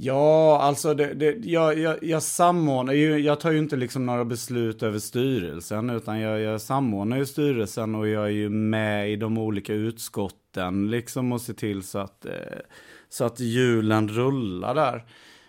Ja, 0.00 0.58
alltså 0.60 0.94
det, 0.94 1.14
det, 1.14 1.36
jag, 1.44 1.78
jag, 1.78 1.96
jag 2.02 2.22
samordnar 2.22 2.92
ju, 2.92 3.18
jag 3.18 3.40
tar 3.40 3.52
ju 3.52 3.58
inte 3.58 3.76
liksom 3.76 4.06
några 4.06 4.24
beslut 4.24 4.82
över 4.82 4.98
styrelsen, 4.98 5.90
utan 5.90 6.20
jag, 6.20 6.40
jag 6.40 6.60
samordnar 6.60 7.16
ju 7.16 7.26
styrelsen 7.26 7.94
och 7.94 8.08
jag 8.08 8.24
är 8.24 8.30
ju 8.30 8.48
med 8.48 9.12
i 9.12 9.16
de 9.16 9.38
olika 9.38 9.72
utskotten 9.72 10.90
liksom 10.90 11.32
och 11.32 11.40
ser 11.40 11.54
till 11.54 11.82
så 11.82 11.98
att, 11.98 12.24
eh, 12.24 12.32
så 13.08 13.24
att 13.24 13.40
hjulen 13.40 14.08
rullar 14.08 14.74
där. 14.74 15.04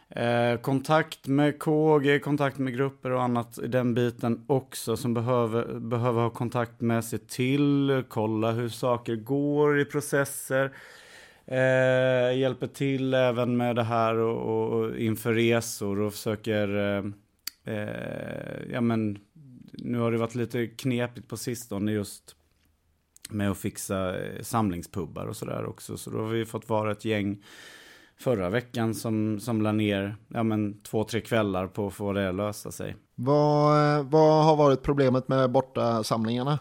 Eh, 0.09 0.59
kontakt 0.61 1.27
med 1.27 1.59
KG, 1.59 2.19
kontakt 2.19 2.57
med 2.57 2.73
grupper 2.73 3.11
och 3.11 3.23
annat 3.23 3.59
i 3.59 3.67
den 3.67 3.93
biten 3.93 4.45
också 4.47 4.97
som 4.97 5.13
behöver, 5.13 5.79
behöver 5.79 6.21
ha 6.21 6.29
kontakt 6.29 6.81
med 6.81 7.05
sig 7.05 7.19
till, 7.19 8.03
kolla 8.07 8.51
hur 8.51 8.69
saker 8.69 9.15
går 9.15 9.79
i 9.79 9.85
processer. 9.85 10.71
Eh, 11.51 12.37
hjälper 12.37 12.67
till 12.67 13.13
även 13.13 13.57
med 13.57 13.75
det 13.75 13.83
här 13.83 14.15
och, 14.15 14.73
och 14.73 14.97
inför 14.97 15.33
resor 15.33 15.99
och 15.99 16.13
försöker, 16.13 16.75
eh, 16.75 17.03
eh, 17.73 18.71
ja 18.71 18.81
men, 18.81 19.17
nu 19.73 19.99
har 19.99 20.11
det 20.11 20.17
varit 20.17 20.35
lite 20.35 20.67
knepigt 20.67 21.27
på 21.27 21.37
sistone 21.37 21.91
just 21.91 22.35
med 23.29 23.51
att 23.51 23.57
fixa 23.57 24.17
eh, 24.19 24.41
samlingspubbar 24.41 25.25
och 25.25 25.35
sådär 25.35 25.65
också. 25.65 25.97
Så 25.97 26.09
då 26.09 26.17
har 26.17 26.27
vi 26.27 26.45
fått 26.45 26.69
vara 26.69 26.91
ett 26.91 27.05
gäng 27.05 27.43
förra 28.17 28.49
veckan 28.49 28.93
som, 28.95 29.39
som 29.39 29.61
la 29.61 29.71
ner, 29.71 30.15
ja 30.27 30.43
men 30.43 30.81
två, 30.81 31.03
tre 31.03 31.21
kvällar 31.21 31.67
på 31.67 31.87
att 31.87 31.93
få 31.93 32.13
det 32.13 32.29
att 32.29 32.35
lösa 32.35 32.71
sig. 32.71 32.95
Vad, 33.15 33.97
eh, 33.97 34.03
vad 34.09 34.45
har 34.45 34.55
varit 34.55 34.83
problemet 34.83 35.27
med 35.27 35.51
borta 35.51 36.03
samlingarna? 36.03 36.59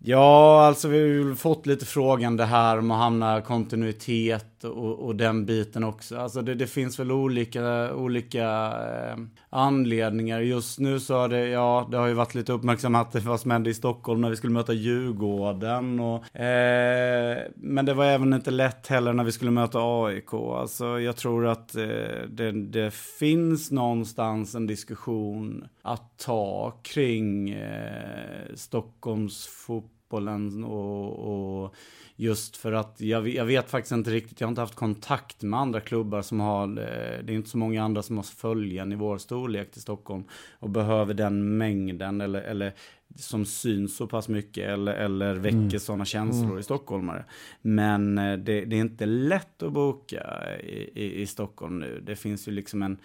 Ja, 0.00 0.66
alltså 0.66 0.88
vi 0.88 0.98
har 0.98 1.06
ju 1.06 1.34
fått 1.34 1.66
lite 1.66 1.86
frågan 1.86 2.36
det 2.36 2.44
här 2.44 2.78
om 2.78 2.90
att 2.90 2.98
hamna 2.98 3.40
kontinuitet 3.40 4.57
och, 4.64 4.98
och 4.98 5.16
den 5.16 5.46
biten 5.46 5.84
också. 5.84 6.18
Alltså 6.18 6.42
det, 6.42 6.54
det 6.54 6.66
finns 6.66 6.98
väl 6.98 7.12
olika, 7.12 7.94
olika 7.94 8.46
eh, 8.46 9.16
anledningar. 9.50 10.40
Just 10.40 10.78
nu 10.78 11.00
så 11.00 11.14
har 11.14 11.28
det, 11.28 11.48
ja, 11.48 11.88
det 11.90 11.96
har 11.96 12.06
ju 12.06 12.14
varit 12.14 12.34
lite 12.34 12.52
uppmärksammat 12.52 13.14
vad 13.24 13.40
som 13.40 13.50
hände 13.50 13.70
i 13.70 13.74
Stockholm 13.74 14.20
när 14.20 14.30
vi 14.30 14.36
skulle 14.36 14.52
möta 14.52 14.72
Djurgården. 14.72 16.00
Och, 16.00 16.40
eh, 16.40 17.38
men 17.56 17.84
det 17.84 17.94
var 17.94 18.04
även 18.04 18.32
inte 18.32 18.50
lätt 18.50 18.86
heller 18.86 19.12
när 19.12 19.24
vi 19.24 19.32
skulle 19.32 19.50
möta 19.50 19.78
AIK. 19.80 20.34
Alltså 20.34 21.00
jag 21.00 21.16
tror 21.16 21.46
att 21.46 21.76
eh, 21.76 21.84
det, 22.28 22.52
det 22.52 22.94
finns 22.94 23.70
någonstans 23.70 24.54
en 24.54 24.66
diskussion 24.66 25.68
att 25.82 26.18
ta 26.18 26.74
kring 26.82 27.50
eh, 27.50 28.54
Stockholms 28.54 29.46
fotbollen 29.46 30.64
och, 30.64 31.64
och 31.64 31.74
just 32.20 32.56
för 32.56 32.72
att 32.72 33.00
jag, 33.00 33.28
jag 33.28 33.44
vet 33.44 33.70
faktiskt 33.70 33.92
inte 33.92 34.10
riktigt, 34.10 34.40
jag 34.40 34.46
har 34.46 34.50
inte 34.50 34.60
haft 34.60 34.74
kontakt 34.74 35.42
med 35.42 35.60
andra 35.60 35.80
klubbar 35.80 36.22
som 36.22 36.40
har, 36.40 36.68
eh, 36.68 37.24
det 37.24 37.32
är 37.32 37.36
inte 37.36 37.50
så 37.50 37.58
många 37.58 37.82
andra 37.82 38.02
som 38.02 38.16
har 38.16 38.22
följaren 38.22 38.92
i 38.92 38.96
vår 38.96 39.18
storlek 39.18 39.70
till 39.70 39.82
Stockholm 39.82 40.24
och 40.58 40.70
behöver 40.70 41.14
den 41.14 41.58
mängden 41.58 42.20
eller, 42.20 42.42
eller 42.42 42.74
som 43.16 43.44
syns 43.44 43.96
så 43.96 44.06
pass 44.06 44.28
mycket 44.28 44.68
eller, 44.68 44.94
eller 44.94 45.34
väcker 45.34 45.78
sådana 45.78 46.04
känslor 46.04 46.58
i 46.58 46.62
stockholmare. 46.62 47.24
Men 47.62 48.18
eh, 48.18 48.38
det, 48.38 48.64
det 48.64 48.76
är 48.76 48.80
inte 48.80 49.06
lätt 49.06 49.62
att 49.62 49.72
boka 49.72 50.42
i, 50.60 50.90
i, 50.94 51.20
i 51.20 51.26
Stockholm 51.26 51.78
nu. 51.78 52.00
Det 52.06 52.16
finns 52.16 52.48
ju 52.48 52.52
liksom 52.52 52.82
en 52.82 52.98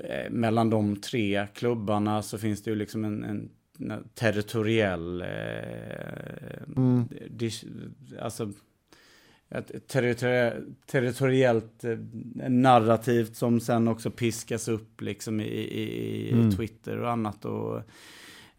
eh, 0.00 0.30
mellan 0.30 0.70
de 0.70 0.96
tre 0.96 1.46
klubbarna 1.54 2.22
så 2.22 2.38
finns 2.38 2.62
det 2.62 2.70
ju 2.70 2.76
liksom 2.76 3.04
en 3.04 3.24
en 3.24 3.50
territoriell, 4.14 5.20
eh, 5.22 6.62
Mm. 6.76 7.08
dis, 7.30 7.64
alltså 8.20 8.52
ett 9.48 9.88
territori- 9.92 10.74
territoriellt 10.86 11.84
eh, 11.84 11.98
narrativt 12.48 13.36
som 13.36 13.60
sen 13.60 13.88
också 13.88 14.10
piskas 14.10 14.68
upp 14.68 15.00
liksom 15.00 15.40
i, 15.40 15.44
i, 15.44 16.28
i 16.28 16.32
Mm. 16.32 16.50
Twitter 16.52 16.98
och 16.98 17.10
annat. 17.10 17.44
Och, 17.44 17.82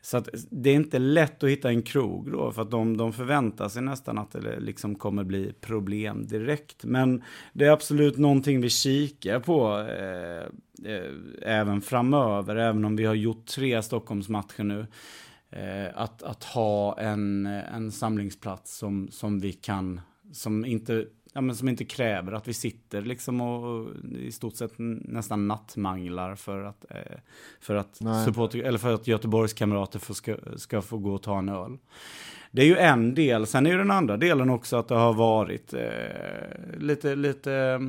så 0.06 0.18
att 0.18 0.30
det 0.50 0.70
är 0.70 0.76
inte 0.76 1.00
lätt 1.00 1.44
att 1.44 1.50
hitta 1.50 1.70
en 1.70 1.82
krog 1.82 2.32
då, 2.32 2.52
för 2.52 2.62
att 2.62 2.72
de, 2.72 2.98
de 2.98 3.14
förväntar 3.14 3.70
sig 3.70 3.82
nästan 3.82 4.18
att 4.18 4.32
det 4.32 4.60
liksom 4.60 4.96
kommer 4.96 5.24
bli 5.24 5.54
problem 5.62 6.28
direkt. 6.28 6.84
Men 6.84 7.24
det 7.54 7.66
är 7.66 7.72
absolut 7.72 8.18
någonting 8.18 8.62
vi 8.62 8.70
kikar 8.70 9.40
på 9.40 9.80
eh, 9.80 10.46
eh, 10.94 11.12
även 11.42 11.82
framöver, 11.82 12.56
även 12.56 12.86
om 12.86 12.96
vi 12.96 13.06
har 13.06 13.14
gjort 13.14 13.46
tre 13.46 13.82
Stockholmsmatcher 13.82 14.64
nu. 14.64 14.88
Eh, 15.50 15.88
att, 15.96 16.24
att 16.24 16.44
ha 16.44 17.00
en, 17.00 17.46
en 17.46 17.92
samlingsplats 17.92 18.78
som, 18.78 19.08
som 19.12 19.40
vi 19.40 19.54
kan, 19.54 20.02
som 20.32 20.66
inte, 20.66 21.06
ja, 21.36 21.42
men 21.42 21.56
som 21.56 21.70
inte 21.70 21.86
kräver 21.86 22.32
att 22.32 22.48
vi 22.48 22.54
sitter 22.54 23.02
liksom 23.02 23.42
och, 23.42 23.64
och 23.64 23.90
i 24.20 24.32
stort 24.32 24.56
sett 24.56 24.72
nästan 24.78 25.48
nattmanglar 25.48 26.36
för 26.36 26.64
att, 26.64 26.86
eh, 26.90 27.18
för 27.60 27.76
att, 27.76 27.98
Nej. 28.02 28.26
supporter, 28.26 28.60
eller 28.60 28.78
för 28.78 28.94
att 28.94 29.08
Göteborgs 29.08 29.54
kamrater 29.54 30.00
får, 30.00 30.14
ska, 30.14 30.36
ska 30.56 30.82
få 30.82 30.98
gå 30.98 31.14
och 31.14 31.24
ta 31.24 31.38
en 31.38 31.50
öl. 31.50 31.78
Det 32.52 32.62
är 32.62 32.66
ju 32.66 32.78
en 32.78 33.16
del, 33.16 33.48
sen 33.48 33.66
är 33.66 33.72
ju 33.72 33.78
den 33.78 33.92
andra 33.92 34.18
delen 34.18 34.50
också 34.50 34.78
att 34.78 34.88
det 34.88 34.96
har 34.96 35.14
varit 35.14 35.74
eh, 35.74 36.78
lite, 36.78 37.16
lite 37.16 37.82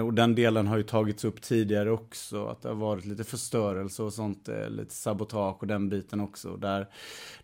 och 0.00 0.14
den 0.14 0.34
delen 0.34 0.66
har 0.66 0.76
ju 0.76 0.82
tagits 0.82 1.24
upp 1.24 1.42
tidigare 1.42 1.90
också, 1.90 2.46
att 2.46 2.62
det 2.62 2.68
har 2.68 2.76
varit 2.76 3.04
lite 3.04 3.24
förstörelse 3.24 4.02
och 4.02 4.12
sånt, 4.12 4.48
eh, 4.48 4.68
lite 4.68 4.94
sabotage 4.94 5.56
och 5.60 5.66
den 5.66 5.88
biten 5.88 6.20
också. 6.20 6.56
Där, 6.56 6.88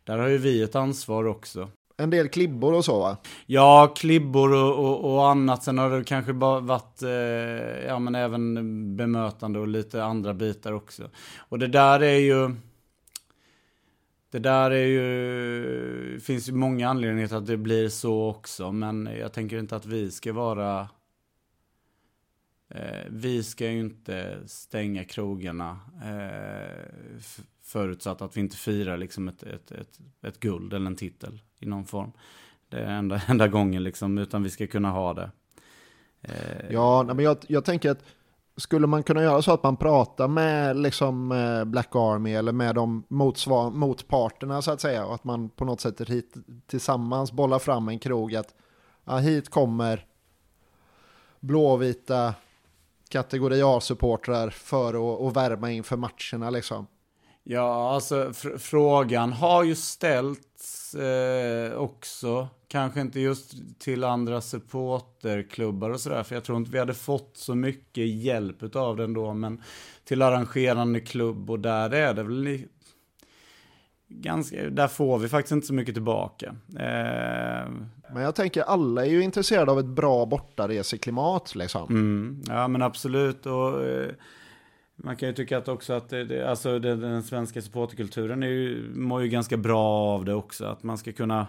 där 0.04 0.18
har 0.18 0.28
ju 0.28 0.38
vi 0.38 0.62
ett 0.62 0.74
ansvar 0.74 1.24
också. 1.24 1.68
En 2.00 2.10
del 2.10 2.28
klibbor 2.28 2.74
och 2.74 2.84
så 2.84 2.98
va? 2.98 3.16
Ja, 3.46 3.94
klibbor 3.96 4.52
och, 4.52 4.78
och, 4.78 5.14
och 5.14 5.30
annat. 5.30 5.62
Sen 5.62 5.78
har 5.78 5.90
det 5.90 6.04
kanske 6.04 6.32
bara 6.32 6.60
varit, 6.60 7.02
eh, 7.02 7.10
ja 7.86 7.98
men 7.98 8.14
även 8.14 8.96
bemötande 8.96 9.58
och 9.58 9.68
lite 9.68 10.04
andra 10.04 10.34
bitar 10.34 10.72
också. 10.72 11.10
Och 11.38 11.58
det 11.58 11.66
där 11.66 12.00
är 12.00 12.18
ju, 12.18 12.54
det 14.30 14.38
där 14.38 14.70
är 14.70 14.86
ju, 14.86 16.20
finns 16.20 16.48
ju 16.48 16.52
många 16.52 16.88
anledningar 16.88 17.28
till 17.28 17.36
att 17.36 17.46
det 17.46 17.56
blir 17.56 17.88
så 17.88 18.28
också. 18.28 18.72
Men 18.72 19.08
jag 19.20 19.32
tänker 19.32 19.58
inte 19.58 19.76
att 19.76 19.86
vi 19.86 20.10
ska 20.10 20.32
vara 20.32 20.88
Eh, 22.70 23.06
vi 23.10 23.42
ska 23.42 23.70
ju 23.70 23.80
inte 23.80 24.38
stänga 24.46 25.04
krogarna 25.04 25.80
eh, 26.02 26.86
förutsatt 27.62 28.22
att 28.22 28.36
vi 28.36 28.40
inte 28.40 28.56
firar 28.56 28.96
liksom 28.96 29.28
ett, 29.28 29.42
ett, 29.42 29.70
ett, 29.70 29.98
ett, 30.22 30.40
guld 30.40 30.74
eller 30.74 30.86
en 30.86 30.96
titel 30.96 31.40
i 31.58 31.66
någon 31.66 31.84
form. 31.84 32.12
Det 32.68 32.78
är 32.78 32.90
enda, 32.90 33.20
enda 33.28 33.48
gången 33.48 33.82
liksom, 33.82 34.18
utan 34.18 34.42
vi 34.42 34.50
ska 34.50 34.66
kunna 34.66 34.90
ha 34.90 35.14
det. 35.14 35.30
Eh. 36.22 36.70
Ja, 36.70 37.02
men 37.02 37.18
jag, 37.18 37.36
jag 37.46 37.64
tänker 37.64 37.90
att 37.90 38.04
skulle 38.56 38.86
man 38.86 39.02
kunna 39.02 39.22
göra 39.22 39.42
så 39.42 39.52
att 39.52 39.62
man 39.62 39.76
pratar 39.76 40.28
med 40.28 40.76
liksom 40.76 41.32
eh, 41.32 41.64
Black 41.64 41.88
Army 41.92 42.34
eller 42.34 42.52
med 42.52 42.74
de 42.74 43.04
motsvar, 43.08 43.70
motparterna 43.70 44.62
så 44.62 44.70
att 44.70 44.80
säga 44.80 45.06
och 45.06 45.14
att 45.14 45.24
man 45.24 45.48
på 45.48 45.64
något 45.64 45.80
sätt 45.80 46.00
hit, 46.00 46.34
tillsammans 46.66 47.32
bollar 47.32 47.58
fram 47.58 47.88
en 47.88 47.98
krog 47.98 48.34
att 48.34 48.54
ja, 49.04 49.16
hit 49.16 49.48
kommer 49.48 50.06
blåvita 51.40 52.34
kategori 53.08 53.62
A-supportrar 53.62 54.50
för 54.50 54.88
att, 54.88 55.20
att 55.20 55.36
värma 55.36 55.70
inför 55.70 55.96
matcherna 55.96 56.50
liksom? 56.50 56.86
Ja, 57.50 57.94
alltså 57.94 58.32
fr 58.32 58.58
frågan 58.58 59.32
har 59.32 59.64
ju 59.64 59.74
ställts 59.74 60.94
eh, 60.94 61.72
också. 61.72 62.48
Kanske 62.68 63.00
inte 63.00 63.20
just 63.20 63.54
till 63.78 64.04
andra 64.04 64.40
supporterklubbar 64.40 65.90
och 65.90 66.00
sådär, 66.00 66.22
för 66.22 66.34
jag 66.34 66.44
tror 66.44 66.58
inte 66.58 66.70
vi 66.70 66.78
hade 66.78 66.94
fått 66.94 67.36
så 67.36 67.54
mycket 67.54 68.08
hjälp 68.08 68.76
av 68.76 68.96
den 68.96 69.14
då, 69.14 69.34
men 69.34 69.62
till 70.04 70.22
arrangerande 70.22 71.00
klubb 71.00 71.50
och 71.50 71.60
där 71.60 71.94
är 71.94 72.14
det 72.14 72.22
väl 72.22 72.58
ganska, 74.08 74.70
där 74.70 74.88
får 74.88 75.18
vi 75.18 75.28
faktiskt 75.28 75.52
inte 75.52 75.66
så 75.66 75.74
mycket 75.74 75.94
tillbaka. 75.94 76.46
Eh, 76.68 77.70
men 78.12 78.22
jag 78.22 78.34
tänker 78.34 78.62
alla 78.62 79.06
är 79.06 79.10
ju 79.10 79.22
intresserade 79.22 79.72
av 79.72 79.78
ett 79.78 79.86
bra 79.86 80.26
bortareseklimat 80.26 81.54
liksom. 81.54 81.88
Mm, 81.90 82.42
ja 82.48 82.68
men 82.68 82.82
absolut. 82.82 83.46
Och, 83.46 83.86
eh, 83.86 84.10
man 85.04 85.16
kan 85.16 85.28
ju 85.28 85.34
tycka 85.34 85.58
att 85.58 85.68
också 85.68 85.92
att 85.92 86.08
det, 86.08 86.48
alltså 86.50 86.78
den, 86.78 87.00
den 87.00 87.22
svenska 87.22 87.62
supporterkulturen 87.62 88.42
är 88.42 88.46
ju, 88.46 88.90
mår 88.94 89.22
ju 89.22 89.28
ganska 89.28 89.56
bra 89.56 89.86
av 89.86 90.24
det 90.24 90.34
också. 90.34 90.64
Att 90.64 90.82
man 90.82 90.98
ska 90.98 91.12
kunna 91.12 91.46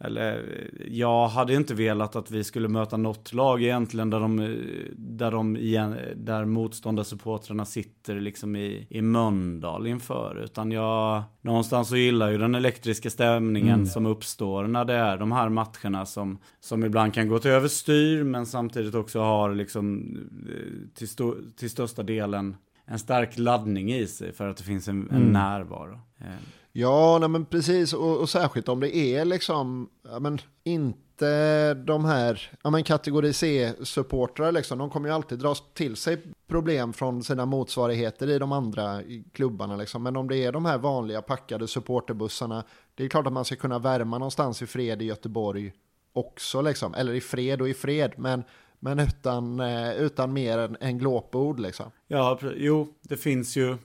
eller 0.00 0.44
jag 0.88 1.28
hade 1.28 1.54
inte 1.54 1.74
velat 1.74 2.16
att 2.16 2.30
vi 2.30 2.44
skulle 2.44 2.68
möta 2.68 2.96
något 2.96 3.32
lag 3.32 3.62
egentligen 3.62 4.10
där 4.10 4.20
de, 4.20 4.56
där 4.96 5.30
de 5.30 5.56
igen, 5.56 5.96
där 6.16 6.44
motståndarsupportrarna 6.44 7.64
sitter 7.64 8.20
liksom 8.20 8.56
i, 8.56 8.86
i 8.90 9.02
Mölndal 9.02 9.86
inför. 9.86 10.42
Utan 10.44 10.70
jag, 10.70 11.22
någonstans 11.40 11.88
så 11.88 11.96
gillar 11.96 12.30
ju 12.30 12.38
den 12.38 12.54
elektriska 12.54 13.10
stämningen 13.10 13.74
mm. 13.74 13.86
som 13.86 14.06
uppstår 14.06 14.66
när 14.66 14.84
det 14.84 14.94
är 14.94 15.16
de 15.16 15.32
här 15.32 15.48
matcherna 15.48 16.06
som, 16.06 16.38
som 16.60 16.84
ibland 16.84 17.14
kan 17.14 17.28
gå 17.28 17.38
till 17.38 17.50
överstyr 17.50 18.22
men 18.24 18.46
samtidigt 18.46 18.94
också 18.94 19.20
har 19.20 19.54
liksom 19.54 20.16
eh, 20.48 20.96
till, 20.98 21.08
sto, 21.08 21.34
till 21.56 21.70
största 21.70 22.02
delen 22.02 22.56
en 22.88 22.98
stark 22.98 23.38
laddning 23.38 23.92
i 23.92 24.06
sig 24.06 24.32
för 24.32 24.48
att 24.48 24.56
det 24.56 24.62
finns 24.62 24.88
en, 24.88 25.10
en 25.10 25.16
mm. 25.16 25.32
närvaro. 25.32 26.00
Eh, 26.20 26.26
Ja, 26.72 27.18
nej 27.18 27.28
men 27.28 27.44
precis. 27.44 27.92
Och, 27.92 28.20
och, 28.20 28.28
särskilt 28.28 28.68
om 28.68 28.80
det 28.80 28.96
är 28.96 29.24
liksom, 29.24 29.90
ja 30.10 30.18
men 30.18 30.38
inte 30.64 31.74
de 31.74 32.04
här, 32.04 32.50
ja 32.62 32.70
men 32.70 32.84
kategori 32.84 33.32
C-supportrar 33.32 34.52
liksom. 34.52 34.78
De 34.78 34.90
kommer 34.90 35.08
ju 35.08 35.14
alltid 35.14 35.38
dra 35.38 35.54
till 35.54 35.96
sig 35.96 36.22
problem 36.48 36.92
från 36.92 37.22
sina 37.22 37.46
motsvarigheter 37.46 38.28
i 38.28 38.38
de 38.38 38.52
andra 38.52 39.02
klubbarna 39.32 39.76
liksom. 39.76 40.02
Men 40.02 40.16
om 40.16 40.28
det 40.28 40.36
är 40.36 40.52
de 40.52 40.64
här 40.64 40.78
vanliga 40.78 41.22
packade 41.22 41.68
supporterbussarna, 41.68 42.64
det 42.94 43.04
är 43.04 43.08
klart 43.08 43.26
att 43.26 43.32
man 43.32 43.44
ska 43.44 43.56
kunna 43.56 43.78
värma 43.78 44.18
någonstans 44.18 44.62
i 44.62 44.66
fred 44.66 45.02
i 45.02 45.04
Göteborg 45.04 45.72
också 46.12 46.62
liksom. 46.62 46.94
Eller 46.94 47.12
i 47.12 47.20
fred 47.20 47.60
och 47.60 47.68
i 47.68 47.74
fred, 47.74 48.12
men 48.16 48.44
men 48.80 48.98
utan, 48.98 49.60
eh, 49.60 49.92
utan 49.92 50.32
mer 50.32 50.58
än, 50.58 50.76
än 50.80 50.98
glåpord 50.98 51.60
liksom. 51.60 51.90
Ja, 52.06 52.38
jo, 52.56 52.88
det 53.02 53.16
finns 53.16 53.56
ju 53.56 53.76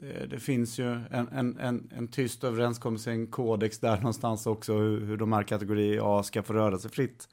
det, 0.00 0.26
det, 0.26 0.38
finns 0.38 0.78
ju 0.78 0.92
en, 1.10 1.28
en, 1.32 1.58
en, 1.58 1.90
en 1.96 2.08
tyst 2.08 2.44
överenskommelse, 2.44 3.10
en 3.10 3.26
kodex 3.26 3.78
där 3.78 3.96
någonstans 3.96 4.46
också 4.46 4.72
hur, 4.78 5.06
hur 5.06 5.16
de 5.16 5.32
här 5.32 5.42
kategori 5.42 5.98
A 6.02 6.22
ska 6.22 6.42
få 6.42 6.52
röra 6.52 6.78
sig 6.78 6.90
fritt. 6.90 7.28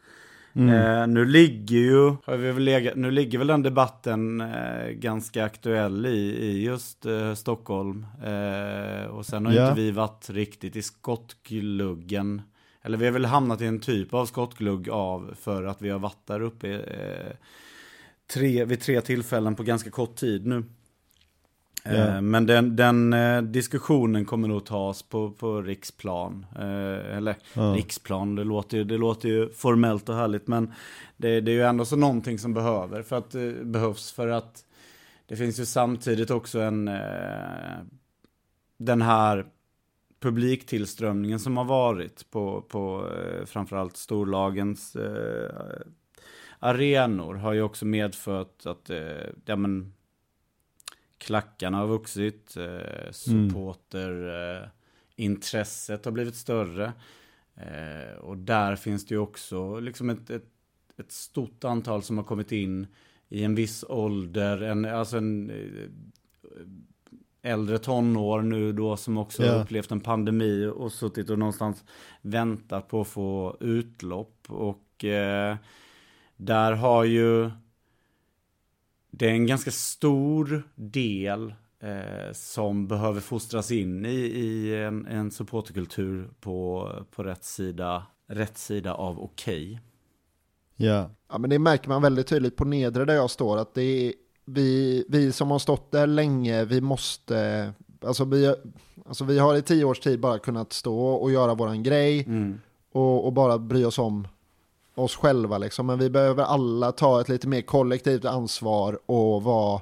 Mm. 0.55 0.69
Eh, 0.69 1.07
nu 1.07 1.25
ligger 1.25 1.77
ju, 1.77 2.15
har 2.25 2.37
vi 2.37 2.51
väl 2.51 2.63
legat, 2.63 2.95
nu 2.95 3.11
ligger 3.11 3.37
väl 3.37 3.47
den 3.47 3.63
debatten 3.63 4.41
eh, 4.41 4.87
ganska 4.89 5.45
aktuell 5.45 6.05
i, 6.05 6.45
i 6.45 6.63
just 6.63 7.05
eh, 7.05 7.33
Stockholm. 7.33 8.05
Eh, 8.23 9.05
och 9.05 9.25
sen 9.25 9.45
har 9.45 9.53
ja. 9.53 9.69
inte 9.69 9.81
vi 9.81 9.91
varit 9.91 10.29
riktigt 10.29 10.75
i 10.75 10.81
skottgluggen. 10.81 12.41
Eller 12.83 12.97
vi 12.97 13.05
har 13.05 13.11
väl 13.11 13.25
hamnat 13.25 13.61
i 13.61 13.65
en 13.65 13.79
typ 13.79 14.13
av 14.13 14.25
skottglugg 14.25 14.89
av 14.89 15.33
för 15.39 15.63
att 15.63 15.81
vi 15.81 15.89
har 15.89 15.99
varit 15.99 16.27
där 16.27 16.41
uppe 16.41 16.69
eh, 16.73 17.35
tre, 18.33 18.65
vid 18.65 18.81
tre 18.81 19.01
tillfällen 19.01 19.55
på 19.55 19.63
ganska 19.63 19.89
kort 19.89 20.15
tid 20.15 20.45
nu. 20.45 20.63
Yeah. 21.85 22.21
Men 22.21 22.45
den, 22.45 22.75
den, 22.75 23.13
eh, 23.13 23.41
diskussionen 23.41 24.25
kommer 24.25 24.47
nog 24.47 24.65
tas 24.65 25.03
på, 25.03 25.31
på 25.31 25.61
riksplan. 25.61 26.45
Eh, 26.55 27.17
eller 27.17 27.35
ja. 27.53 27.61
riksplan, 27.61 28.35
det 28.35 28.43
låter, 28.43 28.77
ju, 28.77 28.83
det 28.83 28.97
låter 28.97 29.29
ju 29.29 29.49
formellt 29.49 30.09
och 30.09 30.15
härligt. 30.15 30.47
Men 30.47 30.73
det, 31.17 31.41
det 31.41 31.51
är 31.51 31.55
ju 31.55 31.63
ändå 31.63 31.85
så 31.85 31.95
någonting 31.95 32.39
som 32.39 32.53
behöver 32.53 33.01
för 33.01 33.15
att, 33.15 33.35
eh, 33.35 33.51
behövs. 33.63 34.11
För 34.11 34.27
att 34.27 34.65
det 35.25 35.35
finns 35.35 35.59
ju 35.59 35.65
samtidigt 35.65 36.31
också 36.31 36.59
en... 36.59 36.89
Den 38.77 39.01
här 39.01 39.45
publiktillströmningen 40.23 41.39
som 41.39 41.57
har 41.57 41.65
varit 41.65 42.31
på, 42.31 42.61
på 42.61 43.09
framförallt 43.45 43.97
storlagens 43.97 44.97
arenor 46.59 47.33
har 47.33 47.53
ju 47.53 47.61
också 47.61 47.85
medfört 47.85 48.65
att 48.65 48.91
ja, 49.45 49.55
men, 49.55 49.93
klackarna 51.23 51.77
har 51.77 51.87
vuxit, 51.87 52.57
eh, 52.57 53.11
supporterintresset 53.11 56.05
eh, 56.05 56.09
har 56.09 56.11
blivit 56.11 56.35
större. 56.35 56.93
Eh, 57.55 58.13
och 58.17 58.37
där 58.37 58.75
finns 58.75 59.05
det 59.05 59.15
ju 59.15 59.19
också 59.19 59.79
liksom 59.79 60.09
ett, 60.09 60.29
ett, 60.29 60.49
ett, 60.97 61.11
stort 61.11 61.63
antal 61.63 62.03
som 62.03 62.17
har 62.17 62.23
kommit 62.23 62.51
in 62.51 62.87
i 63.29 63.43
en 63.43 63.55
viss 63.55 63.85
ålder, 63.89 64.61
en, 64.61 64.85
alltså 64.85 65.17
en 65.17 65.49
eh, 65.49 65.89
äldre 67.43 67.77
tonår 67.77 68.41
nu 68.41 68.71
då 68.71 68.97
som 68.97 69.17
också 69.17 69.43
yeah. 69.43 69.61
upplevt 69.61 69.91
en 69.91 69.99
pandemi 69.99 70.71
och 70.75 70.91
suttit 70.91 71.29
och 71.29 71.39
någonstans 71.39 71.83
väntat 72.21 72.87
på 72.87 73.01
att 73.01 73.07
få 73.07 73.57
utlopp. 73.59 74.45
Och 74.47 75.05
eh, 75.05 75.55
där 76.37 76.71
har 76.71 77.03
ju 77.03 77.51
det 79.11 79.25
är 79.25 79.31
en 79.31 79.47
ganska 79.47 79.71
stor 79.71 80.63
del 80.75 81.53
eh, 81.79 82.33
som 82.33 82.87
behöver 82.87 83.21
fostras 83.21 83.71
in 83.71 84.05
i, 84.05 84.19
i 84.19 84.75
en, 84.83 85.05
en 85.05 85.31
supporterkultur 85.31 86.29
på, 86.39 86.89
på 87.11 87.23
rätt, 87.23 87.43
sida, 87.43 88.05
rätt 88.27 88.57
sida 88.57 88.93
av 88.93 89.19
okej. 89.19 89.71
Okay. 89.71 89.79
Ja. 90.87 91.09
ja, 91.29 91.37
men 91.37 91.49
det 91.49 91.59
märker 91.59 91.89
man 91.89 92.01
väldigt 92.01 92.27
tydligt 92.27 92.55
på 92.55 92.65
nedre 92.65 93.05
där 93.05 93.13
jag 93.13 93.29
står 93.29 93.57
att 93.57 93.73
det 93.73 93.81
är 93.81 94.13
vi, 94.45 95.05
vi 95.09 95.31
som 95.31 95.51
har 95.51 95.59
stått 95.59 95.91
där 95.91 96.07
länge, 96.07 96.65
vi 96.65 96.81
måste, 96.81 97.71
alltså 98.05 98.25
vi, 98.25 98.55
alltså 99.05 99.23
vi 99.23 99.39
har 99.39 99.55
i 99.55 99.61
tio 99.61 99.85
års 99.85 99.99
tid 99.99 100.19
bara 100.19 100.39
kunnat 100.39 100.73
stå 100.73 100.99
och 100.99 101.31
göra 101.31 101.53
våran 101.53 101.83
grej 101.83 102.23
mm. 102.27 102.61
och, 102.91 103.25
och 103.25 103.33
bara 103.33 103.57
bry 103.57 103.85
oss 103.85 103.99
om 103.99 104.27
oss 104.95 105.15
själva 105.15 105.57
liksom. 105.57 105.85
Men 105.85 105.99
vi 105.99 106.09
behöver 106.09 106.43
alla 106.43 106.91
ta 106.91 107.21
ett 107.21 107.29
lite 107.29 107.47
mer 107.47 107.61
kollektivt 107.61 108.25
ansvar 108.25 108.99
och 109.05 109.43
vara 109.43 109.81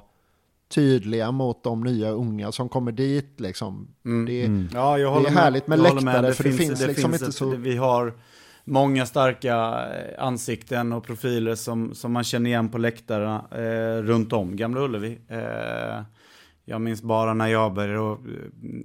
tydliga 0.68 1.32
mot 1.32 1.62
de 1.62 1.84
nya 1.84 2.10
unga 2.10 2.52
som 2.52 2.68
kommer 2.68 2.92
dit 2.92 3.40
liksom. 3.40 3.88
Mm. 4.04 4.26
Det, 4.26 4.44
mm. 4.44 4.68
Ja, 4.74 4.98
jag 4.98 5.22
det 5.22 5.28
är 5.28 5.32
härligt 5.32 5.66
med, 5.66 5.78
med 5.78 5.94
läktare 5.94 6.26
det 6.26 6.34
för 6.34 6.44
finns, 6.44 6.56
det 6.56 6.64
finns 6.64 6.80
det 6.80 6.86
liksom 6.86 7.10
finns 7.10 7.22
inte 7.22 7.28
ett, 7.28 7.34
så... 7.34 7.46
Vi 7.50 7.76
har 7.76 8.14
många 8.64 9.06
starka 9.06 9.86
eh, 9.94 10.24
ansikten 10.24 10.92
och 10.92 11.04
profiler 11.04 11.54
som, 11.54 11.94
som 11.94 12.12
man 12.12 12.24
känner 12.24 12.50
igen 12.50 12.68
på 12.68 12.78
läktarna 12.78 13.44
eh, 13.50 14.02
runt 14.02 14.32
om 14.32 14.56
Gamla 14.56 14.80
Ullevi. 14.80 15.18
Eh, 15.28 16.02
jag 16.64 16.80
minns 16.80 17.02
bara 17.02 17.34
när 17.34 17.46
jag 17.46 17.74
började 17.74 18.16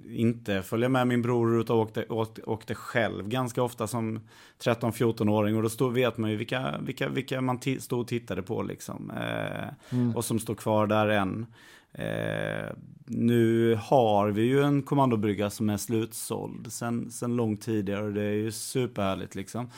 inte 0.10 0.62
följa 0.62 0.90
med 0.90 1.08
min 1.08 1.22
bror 1.22 1.62
utan 1.62 1.78
åkte, 1.78 2.06
åkte, 2.10 2.42
åkte 2.42 2.76
själv 2.76 3.30
ganska 3.30 3.64
ofta 3.64 3.88
som 3.88 4.20
13-14-åring. 4.64 5.56
Och 5.56 5.64
då 5.64 5.70
stod, 5.70 5.94
vet 5.94 6.18
man 6.18 6.32
ju 6.32 6.38
vilka, 6.38 6.76
vilka, 6.82 7.10
vilka 7.10 7.42
man 7.42 7.60
stod 7.80 8.00
och 8.00 8.08
tittade 8.08 8.42
på 8.42 8.62
liksom. 8.64 9.12
Eh, 9.12 9.98
mm. 9.98 10.16
Och 10.16 10.26
som 10.26 10.40
står 10.40 10.56
kvar 10.56 10.88
där 10.88 11.08
än. 11.08 11.46
Eh, 11.98 12.70
nu 13.06 13.76
har 13.76 14.30
vi 14.30 14.42
ju 14.42 14.64
en 14.64 14.82
kommandobrygga 14.82 15.50
som 15.50 15.70
är 15.70 15.78
slutsåld 15.78 16.74
sen, 16.74 17.12
sen 17.12 17.36
lång 17.36 17.58
tidigare 17.58 18.04
och 18.04 18.14
det 18.14 18.24
är 18.24 18.34
ju 18.34 18.52
superhärligt 18.52 19.36
liksom. 19.36 19.70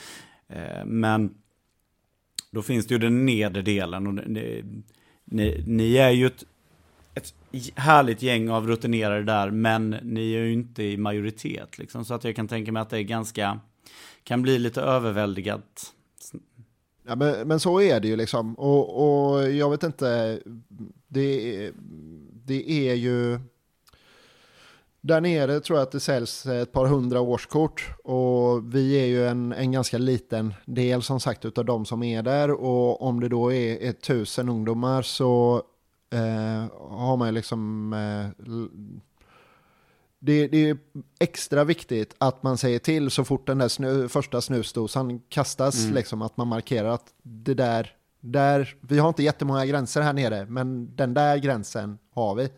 Eh, 0.47 0.85
men 0.85 1.33
då 2.51 2.61
finns 2.61 2.87
det 2.87 2.93
ju 2.93 2.99
den 2.99 3.25
nedre 3.25 3.61
delen 3.61 4.07
och 4.07 4.13
ni, 4.13 4.63
ni, 5.25 5.63
ni 5.67 5.97
är 5.97 6.09
ju 6.09 6.25
ett, 6.25 6.43
ett 7.13 7.33
härligt 7.75 8.21
gäng 8.21 8.49
av 8.49 8.67
rutinerade 8.67 9.23
där, 9.23 9.51
men 9.51 9.89
ni 9.89 10.33
är 10.33 10.39
ju 10.39 10.53
inte 10.53 10.83
i 10.83 10.97
majoritet 10.97 11.77
liksom. 11.77 12.05
Så 12.05 12.13
att 12.13 12.23
jag 12.23 12.35
kan 12.35 12.47
tänka 12.47 12.71
mig 12.71 12.81
att 12.81 12.89
det 12.89 12.97
är 12.97 13.03
ganska, 13.03 13.59
kan 14.23 14.41
bli 14.41 14.59
lite 14.59 14.81
överväldigat. 14.81 15.93
Ja, 17.09 17.15
men, 17.15 17.47
men 17.47 17.59
så 17.59 17.81
är 17.81 17.99
det 17.99 18.07
ju 18.07 18.15
liksom. 18.15 18.53
Och, 18.53 19.33
och 19.33 19.51
jag 19.51 19.69
vet 19.69 19.83
inte, 19.83 20.39
det, 21.07 21.71
det 22.45 22.71
är 22.71 22.93
ju... 22.93 23.39
Där 25.01 25.21
nere 25.21 25.59
tror 25.59 25.79
jag 25.79 25.83
att 25.83 25.91
det 25.91 25.99
säljs 25.99 26.45
ett 26.45 26.71
par 26.71 26.85
hundra 26.85 27.21
årskort 27.21 27.89
och 28.03 28.75
vi 28.75 28.93
är 28.93 29.05
ju 29.05 29.27
en, 29.27 29.53
en 29.53 29.71
ganska 29.71 29.97
liten 29.97 30.53
del 30.65 31.01
som 31.01 31.19
sagt 31.19 31.45
utav 31.45 31.65
de 31.65 31.85
som 31.85 32.03
är 32.03 32.23
där 32.23 32.51
och 32.51 33.01
om 33.01 33.19
det 33.19 33.29
då 33.29 33.53
är 33.53 33.77
är 33.81 33.91
tusen 33.91 34.49
ungdomar 34.49 35.01
så 35.01 35.63
eh, 36.13 36.71
har 36.89 37.17
man 37.17 37.27
ju 37.27 37.31
liksom 37.31 37.93
eh, 37.93 38.45
det, 40.19 40.47
det, 40.47 40.69
är 40.69 40.77
extra 41.19 41.63
viktigt 41.63 42.15
att 42.17 42.43
man 42.43 42.57
säger 42.57 42.79
till 42.79 43.11
så 43.11 43.23
fort 43.23 43.47
den 43.47 43.57
där 43.57 43.67
snö, 43.67 44.07
första 44.07 44.41
snusdosan 44.41 45.19
kastas, 45.19 45.83
mm. 45.83 45.95
liksom, 45.95 46.21
att 46.21 46.37
man 46.37 46.47
markerar 46.47 46.89
att 46.89 47.13
det 47.23 47.53
där, 47.53 47.91
där, 48.19 48.75
vi 48.81 48.99
har 48.99 49.07
inte 49.09 49.23
jättemånga 49.23 49.65
gränser 49.65 50.01
här 50.01 50.13
nere, 50.13 50.45
men 50.45 50.95
den 50.95 51.13
där 51.13 51.37
gränsen 51.37 51.97
har 52.13 52.35
vi. 52.35 52.49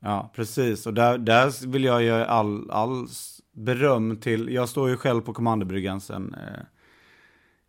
Ja, 0.00 0.32
precis. 0.34 0.86
Och 0.86 0.94
där, 0.94 1.18
där 1.18 1.66
vill 1.66 1.84
jag 1.84 2.02
ge 2.02 2.10
all, 2.10 2.70
all 2.70 3.06
beröm 3.52 4.16
till, 4.16 4.48
jag 4.48 4.68
står 4.68 4.88
ju 4.88 4.96
själv 4.96 5.20
på 5.20 5.32
kommandobryggan 5.32 6.00
sen, 6.00 6.34
eh, 6.34 6.62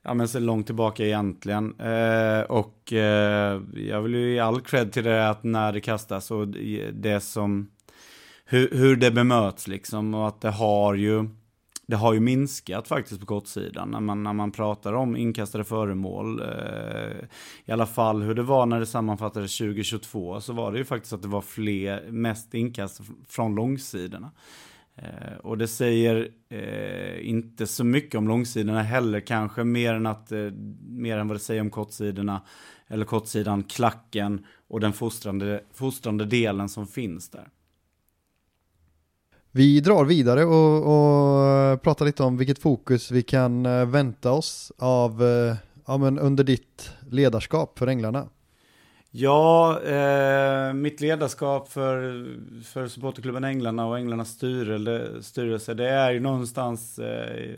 ja 0.03 0.13
men 0.13 0.27
sen 0.27 0.45
långt 0.45 0.65
tillbaka 0.65 1.05
egentligen. 1.05 1.79
Eh, 1.79 2.41
och 2.41 2.93
eh, 2.93 3.61
jag 3.73 4.01
vill 4.01 4.13
ju 4.13 4.33
ge 4.33 4.39
all 4.39 4.61
cred 4.61 4.91
till 4.91 5.03
det 5.03 5.29
att 5.29 5.43
när 5.43 5.73
det 5.73 5.81
kastas 5.81 6.31
och 6.31 6.47
det 6.93 7.23
som 7.23 7.71
hur, 8.51 8.69
hur 8.71 8.95
det 8.95 9.11
bemöts 9.11 9.67
liksom 9.67 10.13
och 10.13 10.27
att 10.27 10.41
det 10.41 10.51
har 10.51 10.93
ju 10.93 11.29
det 11.87 11.95
har 11.95 12.13
ju 12.13 12.19
minskat 12.19 12.87
faktiskt 12.87 13.19
på 13.19 13.25
kortsidan 13.25 13.91
när 13.91 13.99
man, 13.99 14.23
när 14.23 14.33
man 14.33 14.51
pratar 14.51 14.93
om 14.93 15.17
inkastade 15.17 15.63
föremål. 15.63 16.41
Eh, 16.41 17.25
I 17.65 17.71
alla 17.71 17.85
fall 17.85 18.21
hur 18.21 18.35
det 18.35 18.43
var 18.43 18.65
när 18.65 18.79
det 18.79 18.85
sammanfattades 18.85 19.57
2022 19.57 20.41
så 20.41 20.53
var 20.53 20.71
det 20.71 20.77
ju 20.77 20.85
faktiskt 20.85 21.13
att 21.13 21.21
det 21.21 21.27
var 21.27 21.41
fler, 21.41 22.11
mest 22.11 22.53
inkast 22.53 23.01
från 23.27 23.55
långsidorna. 23.55 24.31
Eh, 24.95 25.37
och 25.43 25.57
det 25.57 25.67
säger 25.67 26.29
eh, 26.49 27.29
inte 27.29 27.67
så 27.67 27.83
mycket 27.83 28.15
om 28.15 28.27
långsidorna 28.27 28.83
heller 28.83 29.19
kanske, 29.19 29.63
mer 29.63 29.93
än, 29.93 30.05
att, 30.05 30.31
eh, 30.31 30.51
mer 30.87 31.17
än 31.17 31.27
vad 31.27 31.35
det 31.35 31.41
säger 31.41 31.61
om 31.61 31.69
kortsidorna, 31.69 32.41
eller 32.87 33.05
kortsidan, 33.05 33.63
klacken 33.63 34.45
och 34.67 34.79
den 34.79 34.93
fostrande, 34.93 35.63
fostrande 35.73 36.25
delen 36.25 36.69
som 36.69 36.87
finns 36.87 37.29
där. 37.29 37.47
Vi 39.53 39.79
drar 39.79 40.05
vidare 40.05 40.45
och, 40.45 40.77
och, 40.77 41.81
pratar 41.81 42.05
lite 42.05 42.23
om 42.23 42.37
vilket 42.37 42.59
fokus 42.59 43.11
vi 43.11 43.23
kan 43.23 43.65
eh, 43.65 43.85
vänta 43.85 44.31
oss 44.31 44.71
av 44.77 45.23
eh, 45.23 45.55
ja, 45.87 45.97
men 45.97 46.19
under 46.19 46.43
ditt 46.43 46.91
ledarskap 47.09 47.79
för 47.79 47.87
Änglarna. 47.87 48.27
Ja, 49.11 49.81
eh, 49.81 50.73
mitt 50.73 51.01
ledarskap 51.01 51.71
för, 51.71 52.25
för 52.63 52.87
supporterklubben 52.87 53.43
Änglarna 53.43 53.87
och 53.87 53.97
Änglarnas 53.97 54.29
styrelse, 54.29 55.23
styrelse 55.23 55.73
det 55.73 55.89
är 55.89 56.11
ju 56.11 56.19
någonstans 56.19 56.99
eh, 56.99 57.55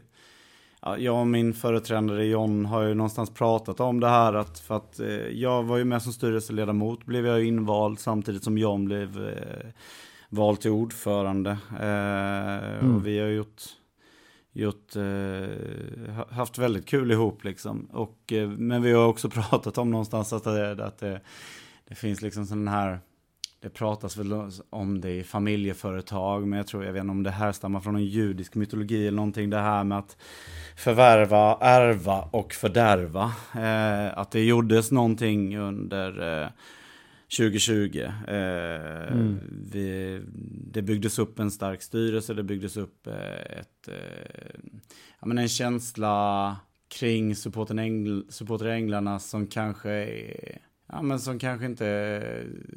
jag 0.97 1.19
och 1.19 1.27
min 1.27 1.53
företrädare 1.53 2.25
John 2.25 2.65
har 2.65 2.81
ju 2.81 2.93
någonstans 2.93 3.29
pratat 3.29 3.79
om 3.79 3.99
det 3.99 4.09
här 4.09 4.33
att 4.33 4.59
för 4.59 4.75
att 4.75 4.99
eh, 4.99 5.27
jag 5.27 5.63
var 5.63 5.77
ju 5.77 5.83
med 5.83 6.01
som 6.01 6.13
styrelseledamot 6.13 7.05
blev 7.05 7.25
jag 7.25 7.43
invald 7.43 7.99
samtidigt 7.99 8.43
som 8.43 8.57
John 8.57 8.85
blev 8.85 9.27
eh, 9.27 9.69
vald 10.33 10.59
till 10.61 10.71
ordförande. 10.71 11.57
Eh, 11.79 12.79
mm. 12.79 12.95
Och 12.95 13.07
vi 13.07 13.19
har 13.19 13.27
gjort, 13.27 13.61
gjort 14.51 14.95
eh, 14.95 16.35
haft 16.35 16.57
väldigt 16.57 16.85
kul 16.85 17.11
ihop 17.11 17.43
liksom. 17.43 17.85
Och, 17.91 18.33
eh, 18.33 18.49
men 18.49 18.81
vi 18.81 18.91
har 18.91 19.07
också 19.07 19.29
pratat 19.49 19.77
om 19.77 19.91
någonstans 19.91 20.33
att 20.33 20.43
det, 20.43 20.85
att 20.85 20.99
det, 20.99 21.21
det 21.87 21.95
finns 21.95 22.21
liksom 22.21 22.45
sån 22.45 22.67
här 22.67 22.99
det 23.63 23.69
pratas 23.69 24.17
väl 24.17 24.51
om 24.69 25.01
det 25.01 25.11
i 25.11 25.23
familjeföretag, 25.23 26.47
men 26.47 26.57
jag 26.57 26.67
tror, 26.67 26.85
jag 26.85 26.93
vet 26.93 27.01
inte 27.01 27.11
om 27.11 27.23
det 27.23 27.31
här 27.31 27.51
stammar 27.51 27.79
från 27.79 27.95
en 27.95 28.05
judisk 28.05 28.55
mytologi 28.55 29.07
eller 29.07 29.15
någonting, 29.15 29.49
det 29.49 29.59
här 29.59 29.83
med 29.83 29.97
att 29.97 30.17
förvärva, 30.77 31.57
ärva 31.61 32.21
och 32.31 32.53
fördärva. 32.53 33.33
Eh, 33.55 34.17
att 34.17 34.31
det 34.31 34.43
gjordes 34.43 34.91
någonting 34.91 35.57
under 35.57 36.41
eh, 36.41 36.47
2020. 37.37 37.99
Eh, 38.27 39.13
mm. 39.13 39.39
vi, 39.71 40.21
det 40.71 40.81
byggdes 40.81 41.19
upp 41.19 41.39
en 41.39 41.51
stark 41.51 41.81
styrelse, 41.81 42.33
det 42.33 42.43
byggdes 42.43 42.77
upp 42.77 43.07
eh, 43.07 43.59
ett, 43.59 43.87
eh, 43.87 44.59
ja, 45.19 45.27
men 45.27 45.37
en 45.37 45.49
känsla 45.49 46.57
kring 46.87 47.35
supporteränglarna 47.35 49.19
som 49.19 49.47
kanske 49.47 49.89
är, 49.91 50.59
ja, 50.87 51.01
men 51.01 51.19
som 51.19 51.39
kanske 51.39 51.65
inte 51.65 52.23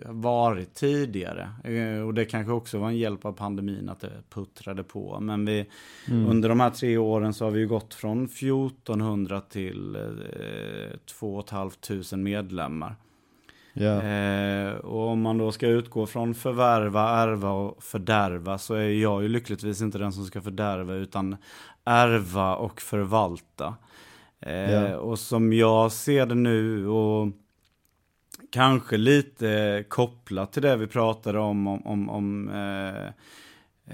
varit 0.06 0.74
tidigare. 0.74 1.50
Eh, 1.64 2.00
och 2.00 2.14
det 2.14 2.24
kanske 2.24 2.52
också 2.52 2.78
var 2.78 2.88
en 2.88 2.96
hjälp 2.96 3.24
av 3.24 3.32
pandemin 3.32 3.88
att 3.88 4.00
det 4.00 4.22
puttrade 4.30 4.82
på. 4.84 5.20
Men 5.20 5.46
vi, 5.46 5.66
mm. 6.08 6.26
under 6.26 6.48
de 6.48 6.60
här 6.60 6.70
tre 6.70 6.96
åren 6.96 7.34
så 7.34 7.44
har 7.44 7.52
vi 7.52 7.64
gått 7.64 7.94
från 7.94 8.24
1400 8.24 9.40
till 9.40 9.96
eh, 9.96 10.98
2 11.18 11.44
500 11.50 12.16
medlemmar. 12.16 12.96
Yeah. 13.76 14.68
Eh, 14.68 14.74
och 14.74 15.08
om 15.08 15.22
man 15.22 15.38
då 15.38 15.52
ska 15.52 15.66
utgå 15.66 16.06
från 16.06 16.34
förvärva, 16.34 17.08
ärva 17.08 17.50
och 17.50 17.82
fördärva 17.82 18.58
så 18.58 18.74
är 18.74 18.88
jag 18.88 19.22
ju 19.22 19.28
lyckligtvis 19.28 19.82
inte 19.82 19.98
den 19.98 20.12
som 20.12 20.24
ska 20.24 20.40
fördärva 20.40 20.94
utan 20.94 21.36
ärva 21.84 22.56
och 22.56 22.80
förvalta. 22.80 23.74
Eh, 24.40 24.70
yeah. 24.70 24.92
Och 24.92 25.18
som 25.18 25.52
jag 25.52 25.92
ser 25.92 26.26
det 26.26 26.34
nu 26.34 26.88
och 26.88 27.28
kanske 28.50 28.96
lite 28.96 29.84
kopplat 29.88 30.52
till 30.52 30.62
det 30.62 30.76
vi 30.76 30.86
pratade 30.86 31.38
om, 31.38 31.66
om, 31.66 31.86
om, 31.86 32.10
om 32.10 32.48
eh, 32.48 33.06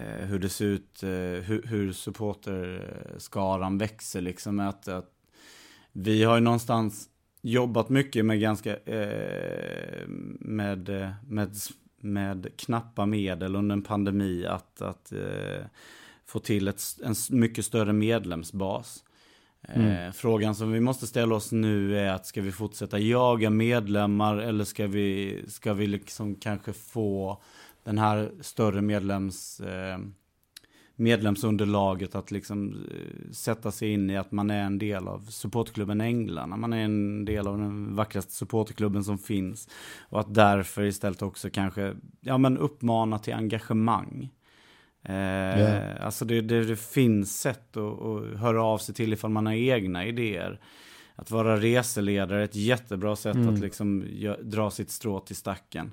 eh 0.03 0.27
hur 0.27 0.39
det 0.39 0.49
ser 0.49 0.65
ut, 0.65 1.03
eh, 1.03 1.09
hur, 1.09 1.67
hur 1.67 1.93
supporterskaran 1.93 3.79
växer 3.79 4.21
liksom. 4.21 4.61
Att, 4.61 4.89
att 4.89 5.11
vi 5.93 6.25
har 6.25 6.35
ju 6.35 6.41
någonstans 6.41 7.09
jobbat 7.43 7.89
mycket 7.89 8.25
med 8.25 8.41
ganska, 8.41 8.77
eh, 8.77 10.07
med, 10.41 11.13
med, 11.29 11.57
med 12.01 12.57
knappa 12.57 13.07
medel 13.07 13.57
under 13.57 13.73
en 13.73 13.83
pandemi 13.83 14.47
att, 14.47 14.83
att 14.83 15.13
eh, 15.13 15.67
få 16.27 16.39
till 16.39 16.69
ett, 16.69 16.83
en 17.05 17.15
mycket 17.31 17.65
större 17.65 17.93
medlemsbas. 17.93 19.05
Eh, 19.69 19.87
mm. 19.87 20.13
Frågan 20.13 20.55
som 20.55 20.73
vi 20.73 20.81
måste 20.81 21.07
ställa 21.07 21.35
oss 21.35 21.53
nu 21.53 21.99
är 21.99 22.13
att 22.13 22.27
ska 22.27 22.43
vi 22.43 22.53
fortsätta 22.53 22.99
jaga 22.99 23.51
medlemmar 23.51 24.37
eller 24.37 24.65
ska 24.65 24.87
vi, 24.87 25.41
ska 25.49 25.75
vi 25.75 25.87
liksom 25.87 26.35
kanske 26.35 26.73
få 26.73 27.43
den 27.85 27.99
här 27.99 28.31
större 28.41 28.83
medlems 28.83 29.61
eh, 29.61 29.99
medlemsunderlaget 30.97 32.15
att 32.15 32.31
liksom 32.31 32.87
eh, 32.91 33.33
sätta 33.33 33.71
sig 33.71 33.93
in 33.93 34.11
i 34.11 34.17
att 34.17 34.33
man 34.33 34.51
är 34.51 34.63
en 34.63 34.79
del 34.79 35.09
av 35.09 35.19
supportklubben 35.19 36.01
Änglarna. 36.01 36.57
Man 36.57 36.73
är 36.73 36.85
en 36.85 37.25
del 37.25 37.47
av 37.47 37.59
den 37.59 37.95
vackraste 37.95 38.33
supportklubben 38.33 39.05
som 39.05 39.19
finns. 39.19 39.69
Och 40.01 40.21
att 40.21 40.35
därför 40.35 40.83
istället 40.83 41.23
också 41.23 41.51
kanske 41.51 41.95
ja, 42.21 42.39
men 42.39 42.59
uppmana 42.59 43.19
till 43.19 43.35
engagemang. 43.35 44.31
Eh, 45.05 45.15
yeah. 45.15 46.07
Alltså 46.07 46.25
det, 46.25 46.41
det, 46.41 46.65
det, 46.65 46.77
finns 46.77 47.41
sätt 47.41 47.77
att, 47.77 48.03
att 48.03 48.39
höra 48.39 48.65
av 48.65 48.79
sig 48.79 48.95
till 48.95 49.13
ifall 49.13 49.31
man 49.31 49.47
har 49.47 49.53
egna 49.53 50.07
idéer. 50.07 50.61
Att 51.15 51.31
vara 51.31 51.57
reseledare 51.57 52.41
är 52.41 52.45
ett 52.45 52.57
jättebra 52.57 53.17
sätt 53.17 53.37
mm. 53.37 53.55
att 53.55 53.61
liksom 53.61 54.05
dra 54.43 54.71
sitt 54.71 54.91
strå 54.91 55.21
till 55.21 55.37
stacken. 55.37 55.93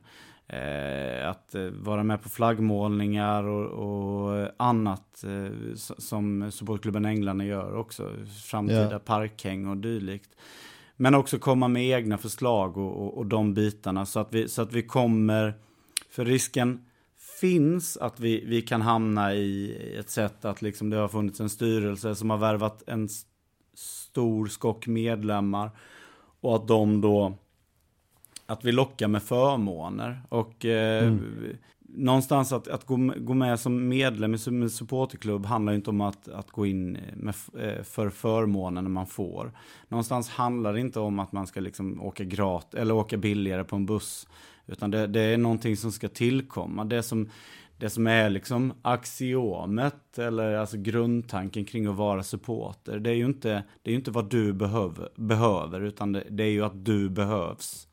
Eh, 0.50 1.30
att 1.30 1.56
eh, 1.56 1.62
vara 1.62 2.04
med 2.04 2.24
på 2.24 2.30
flaggmålningar 2.30 3.44
och, 3.44 3.70
och 3.70 4.52
annat 4.58 5.24
eh, 5.24 5.76
som 5.76 6.52
supportklubben 6.52 7.06
Änglarna 7.06 7.46
gör 7.46 7.76
också. 7.76 8.12
Framtida 8.44 8.90
yeah. 8.90 9.00
parkhäng 9.00 9.68
och 9.68 9.78
dylikt. 9.78 10.30
Men 10.96 11.16
också 11.16 11.40
komma 11.40 11.68
med 11.68 11.84
egna 11.84 12.18
förslag 12.18 12.78
och, 12.78 13.04
och, 13.04 13.18
och 13.18 13.26
de 13.26 13.54
bitarna 13.54 14.06
så 14.06 14.20
att 14.20 14.34
vi, 14.34 14.48
så 14.48 14.62
att 14.62 14.74
vi 14.74 14.84
kommer 14.84 15.54
För 16.10 16.26
risken 16.26 16.86
finns 17.40 17.98
att 17.98 18.20
vi, 18.20 18.46
vi 18.46 18.62
kan 18.62 18.82
hamna 18.82 19.34
i 19.34 19.78
ett 20.00 20.10
sätt 20.10 20.46
att 20.46 20.62
liksom 20.62 20.90
det 20.90 20.98
har 20.98 21.08
funnits 21.08 21.40
en 21.40 21.50
styrelse 21.50 22.16
som 22.16 22.30
har 22.30 22.38
värvat 22.38 22.84
en 22.88 23.10
stor 23.74 24.48
skock 24.48 24.88
medlemmar 24.88 25.72
och 26.42 26.56
att 26.56 26.68
de 26.68 27.02
då 27.02 27.34
att 28.50 28.66
vi 28.66 28.72
lockar 28.72 29.08
med 29.08 29.24
förmåner 29.24 30.22
och 30.30 30.66
eh, 30.66 31.08
mm. 31.08 31.58
någonstans 31.82 32.54
att, 32.54 32.68
att 32.68 32.86
gå, 32.86 33.14
gå 33.18 33.34
med 33.34 33.60
som 33.60 33.88
medlem 33.88 34.34
i 34.34 34.70
supporterklubb 34.70 35.46
handlar 35.46 35.74
inte 35.74 35.90
om 35.90 36.02
att, 36.02 36.28
att 36.28 36.52
gå 36.52 36.66
in 36.66 36.98
med, 37.14 37.36
eh, 37.60 37.84
för 37.84 38.10
förmåner 38.10 38.82
man 38.82 39.08
får. 39.08 39.52
Någonstans 39.88 40.30
handlar 40.30 40.74
det 40.74 40.80
inte 40.80 41.00
om 41.00 41.20
att 41.20 41.32
man 41.32 41.48
ska 41.48 41.60
liksom 41.60 42.02
åka 42.02 42.24
grat 42.24 42.74
eller 42.74 42.94
åka 42.94 43.18
billigare 43.18 43.64
på 43.64 43.76
en 43.76 43.86
buss 43.86 44.28
utan 44.68 44.92
det, 44.92 45.08
det 45.08 45.22
är 45.22 45.38
någonting 45.38 45.78
som 45.78 45.92
ska 45.92 46.08
tillkomma. 46.08 46.86
Det 46.86 47.04
som, 47.04 47.30
det 47.78 47.90
som 47.90 48.08
är 48.08 48.30
liksom 48.30 48.74
axiomet 48.82 50.18
eller 50.18 50.54
alltså 50.54 50.78
grundtanken 50.78 51.66
kring 51.66 51.88
att 51.88 51.96
vara 51.96 52.24
supporter. 52.24 53.00
Det 53.00 53.10
är 53.10 53.16
ju 53.16 53.26
inte, 53.26 53.64
det 53.82 53.92
är 53.92 53.96
inte 53.96 54.12
vad 54.12 54.30
du 54.30 54.54
behöver, 54.54 55.10
behöver 55.16 55.82
utan 55.82 56.12
det, 56.12 56.24
det 56.30 56.44
är 56.44 56.52
ju 56.52 56.66
att 56.66 56.86
du 56.86 57.10
behövs. 57.10 57.88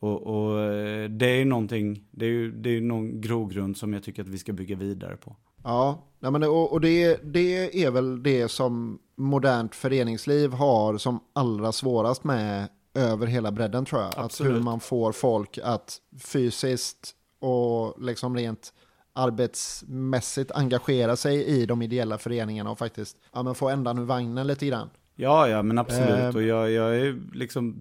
Och, 0.00 0.26
och, 0.26 0.60
eh, 0.60 1.10
det 1.10 1.26
är 1.26 1.36
ju 1.36 1.44
någonting, 1.44 2.04
det 2.10 2.24
är 2.24 2.30
ju 2.30 2.52
det 2.52 2.76
är 2.76 2.80
någon 2.80 3.20
grogrund 3.20 3.76
som 3.76 3.92
jag 3.92 4.02
tycker 4.02 4.22
att 4.22 4.28
vi 4.28 4.38
ska 4.38 4.52
bygga 4.52 4.76
vidare 4.76 5.16
på. 5.16 5.36
Ja, 5.64 6.02
men, 6.18 6.42
och, 6.42 6.72
och 6.72 6.80
det, 6.80 7.20
det 7.32 7.84
är 7.84 7.90
väl 7.90 8.22
det 8.22 8.48
som 8.48 8.98
modernt 9.16 9.74
föreningsliv 9.74 10.52
har 10.52 10.98
som 10.98 11.20
allra 11.32 11.72
svårast 11.72 12.24
med 12.24 12.68
över 12.94 13.26
hela 13.26 13.52
bredden 13.52 13.84
tror 13.84 14.00
jag. 14.00 14.12
Absolut. 14.16 14.50
Att 14.50 14.56
hur 14.56 14.62
man 14.62 14.80
får 14.80 15.12
folk 15.12 15.58
att 15.64 15.98
fysiskt 16.18 17.14
och 17.40 18.02
liksom 18.02 18.36
rent 18.36 18.72
arbetsmässigt 19.12 20.50
engagera 20.52 21.16
sig 21.16 21.44
i 21.44 21.66
de 21.66 21.82
ideella 21.82 22.18
föreningarna 22.18 22.70
och 22.70 22.78
faktiskt 22.78 23.16
ja, 23.32 23.42
men 23.42 23.54
få 23.54 23.68
ändan 23.68 23.98
ur 23.98 24.04
vagnen 24.04 24.46
lite 24.46 24.66
grann. 24.66 24.90
Ja, 25.16 25.48
ja, 25.48 25.62
men 25.62 25.78
absolut. 25.78 26.10
Eh, 26.10 26.34
och 26.34 26.42
jag, 26.42 26.70
jag 26.70 26.96
är 26.96 27.20
liksom 27.32 27.76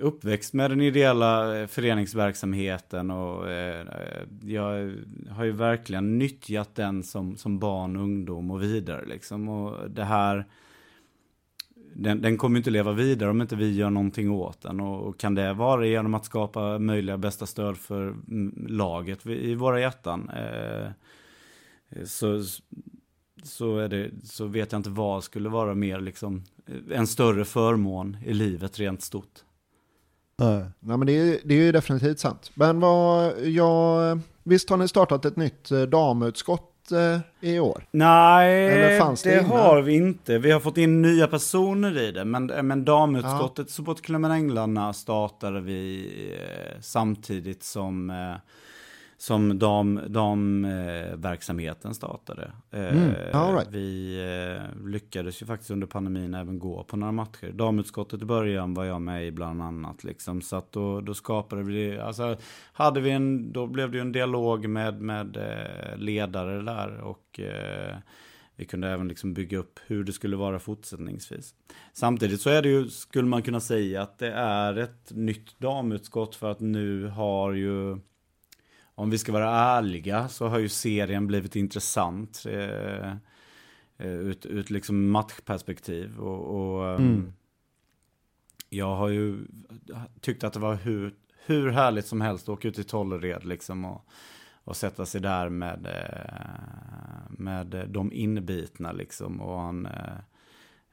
uppväxt 0.00 0.52
med 0.52 0.70
den 0.70 0.80
ideella 0.80 1.58
eh, 1.58 1.66
föreningsverksamheten 1.66 3.10
och 3.10 3.50
eh, 3.50 3.86
jag 4.44 4.94
har 5.30 5.44
ju 5.44 5.52
verkligen 5.52 6.18
nyttjat 6.18 6.74
den 6.74 7.02
som, 7.02 7.36
som 7.36 7.58
barn, 7.58 7.96
ungdom 7.96 8.50
och 8.50 8.62
vidare 8.62 9.04
liksom. 9.04 9.48
Och 9.48 9.90
det 9.90 10.04
här 10.04 10.46
den, 11.94 12.22
den 12.22 12.38
kommer 12.38 12.58
inte 12.58 12.70
leva 12.70 12.92
vidare 12.92 13.30
om 13.30 13.40
inte 13.40 13.56
vi 13.56 13.74
gör 13.74 13.90
någonting 13.90 14.30
åt 14.30 14.62
den. 14.62 14.80
Och, 14.80 15.08
och, 15.08 15.18
kan 15.18 15.34
det 15.34 15.52
vara 15.52 15.86
genom 15.86 16.14
att 16.14 16.24
skapa 16.24 16.78
möjliga 16.78 17.18
bästa 17.18 17.46
stöd 17.46 17.76
för 17.76 18.02
mm, 18.02 18.66
laget 18.68 19.26
i 19.26 19.54
våra 19.54 19.80
hjärtan. 19.80 20.30
Eh, 20.30 20.90
så, 22.04 22.44
så, 23.42 23.78
är 23.78 23.88
det, 23.88 24.10
så 24.24 24.46
vet 24.46 24.72
jag 24.72 24.78
inte 24.78 24.90
vad 24.90 25.24
skulle 25.24 25.48
vara 25.48 25.74
mer 25.74 26.00
liksom 26.00 26.44
eh, 26.66 26.98
en 26.98 27.06
större 27.06 27.44
förmån 27.44 28.16
i 28.24 28.34
livet 28.34 28.78
rent 28.78 29.02
stort. 29.02 29.44
Nej, 30.80 30.96
men 30.96 31.06
det 31.06 31.12
är, 31.12 31.38
det 31.44 31.54
är 31.54 31.58
ju 31.58 31.72
definitivt 31.72 32.18
sant. 32.18 32.50
Men 32.54 32.80
vad, 32.80 33.32
jag, 33.46 34.20
visst 34.42 34.70
har 34.70 34.76
ni 34.76 34.88
startat 34.88 35.24
ett 35.24 35.36
nytt 35.36 35.70
eh, 35.70 35.82
damutskott 35.82 36.70
Eh, 36.92 37.20
i 37.40 37.58
år? 37.58 37.84
Nej, 37.90 38.68
det, 38.68 39.16
det 39.24 39.42
har 39.42 39.82
vi 39.82 39.96
inte. 39.96 40.38
Vi 40.38 40.50
har 40.50 40.60
fått 40.60 40.76
in 40.76 41.02
nya 41.02 41.26
personer 41.26 41.98
i 41.98 42.12
det, 42.12 42.24
men, 42.24 42.46
men 42.46 42.84
damutskottet, 42.84 43.66
ja. 43.68 43.72
Supportklubben 43.72 44.30
Änglarna 44.30 44.92
startade 44.92 45.60
vi 45.60 46.08
eh, 46.32 46.80
samtidigt 46.80 47.62
som 47.62 48.10
eh, 48.10 48.34
som 49.20 49.58
damverksamheten 49.58 51.82
dam, 51.82 51.90
eh, 51.90 51.94
startade. 51.94 52.52
Mm. 52.70 53.10
Eh, 53.10 53.54
right. 53.54 53.68
Vi 53.70 54.16
eh, 54.20 54.62
lyckades 54.86 55.42
ju 55.42 55.46
faktiskt 55.46 55.70
under 55.70 55.86
pandemin 55.86 56.34
även 56.34 56.58
gå 56.58 56.84
på 56.84 56.96
några 56.96 57.12
matcher. 57.12 57.52
Damutskottet 57.52 58.22
i 58.22 58.24
början 58.24 58.74
var 58.74 58.84
jag 58.84 59.02
med 59.02 59.26
i 59.26 59.30
bland 59.30 59.62
annat. 59.62 60.04
Liksom, 60.04 60.42
så 60.42 60.56
att 60.56 60.72
då, 60.72 61.00
då 61.00 61.14
skapade 61.14 61.62
vi, 61.62 61.98
alltså 61.98 62.36
hade 62.72 63.00
vi 63.00 63.10
en, 63.10 63.52
då 63.52 63.66
blev 63.66 63.90
det 63.90 63.96
ju 63.96 64.00
en 64.00 64.12
dialog 64.12 64.68
med, 64.68 65.00
med 65.00 65.38
ledare 65.96 66.62
där 66.62 67.00
och 67.00 67.40
vi 68.56 68.64
kunde 68.64 68.88
även 68.88 69.08
liksom 69.08 69.34
bygga 69.34 69.58
upp 69.58 69.80
hur 69.86 70.04
det 70.04 70.12
skulle 70.12 70.36
vara 70.36 70.58
fortsättningsvis. 70.58 71.54
Samtidigt 71.92 72.40
så 72.40 72.50
är 72.50 72.62
det 72.62 72.68
ju, 72.68 72.88
skulle 72.88 73.28
man 73.28 73.42
kunna 73.42 73.60
säga 73.60 74.02
att 74.02 74.18
det 74.18 74.32
är 74.32 74.78
ett 74.78 75.10
nytt 75.10 75.58
damutskott 75.58 76.34
för 76.34 76.50
att 76.50 76.60
nu 76.60 77.06
har 77.06 77.52
ju 77.52 77.98
om 79.00 79.10
vi 79.10 79.18
ska 79.18 79.32
vara 79.32 79.50
ärliga 79.50 80.28
så 80.28 80.48
har 80.48 80.58
ju 80.58 80.68
serien 80.68 81.26
blivit 81.26 81.56
intressant. 81.56 82.44
Eh, 82.46 83.12
eh 83.98 84.12
ut, 84.12 84.46
ut 84.46 84.70
liksom 84.70 85.10
matchperspektiv. 85.10 86.18
Och, 86.18 86.56
och 86.56 86.88
ehm, 86.88 87.04
mm. 87.04 87.32
jag 88.68 88.96
har 88.96 89.08
ju 89.08 89.46
tyckt 90.20 90.44
att 90.44 90.52
det 90.52 90.60
var 90.60 90.74
hur, 90.74 91.14
hur 91.46 91.70
härligt 91.70 92.06
som 92.06 92.20
helst 92.20 92.44
att 92.44 92.48
åka 92.48 92.68
ut 92.68 92.74
till 92.74 92.84
Tollered 92.84 93.44
liksom 93.44 93.84
och, 93.84 94.08
och 94.64 94.76
sätta 94.76 95.06
sig 95.06 95.20
där 95.20 95.48
med, 95.48 95.86
eh, 95.86 97.30
med 97.30 97.86
de 97.88 98.12
inbitna 98.12 98.92
liksom 98.92 99.40
och 99.40 99.90
eh, 99.90 100.18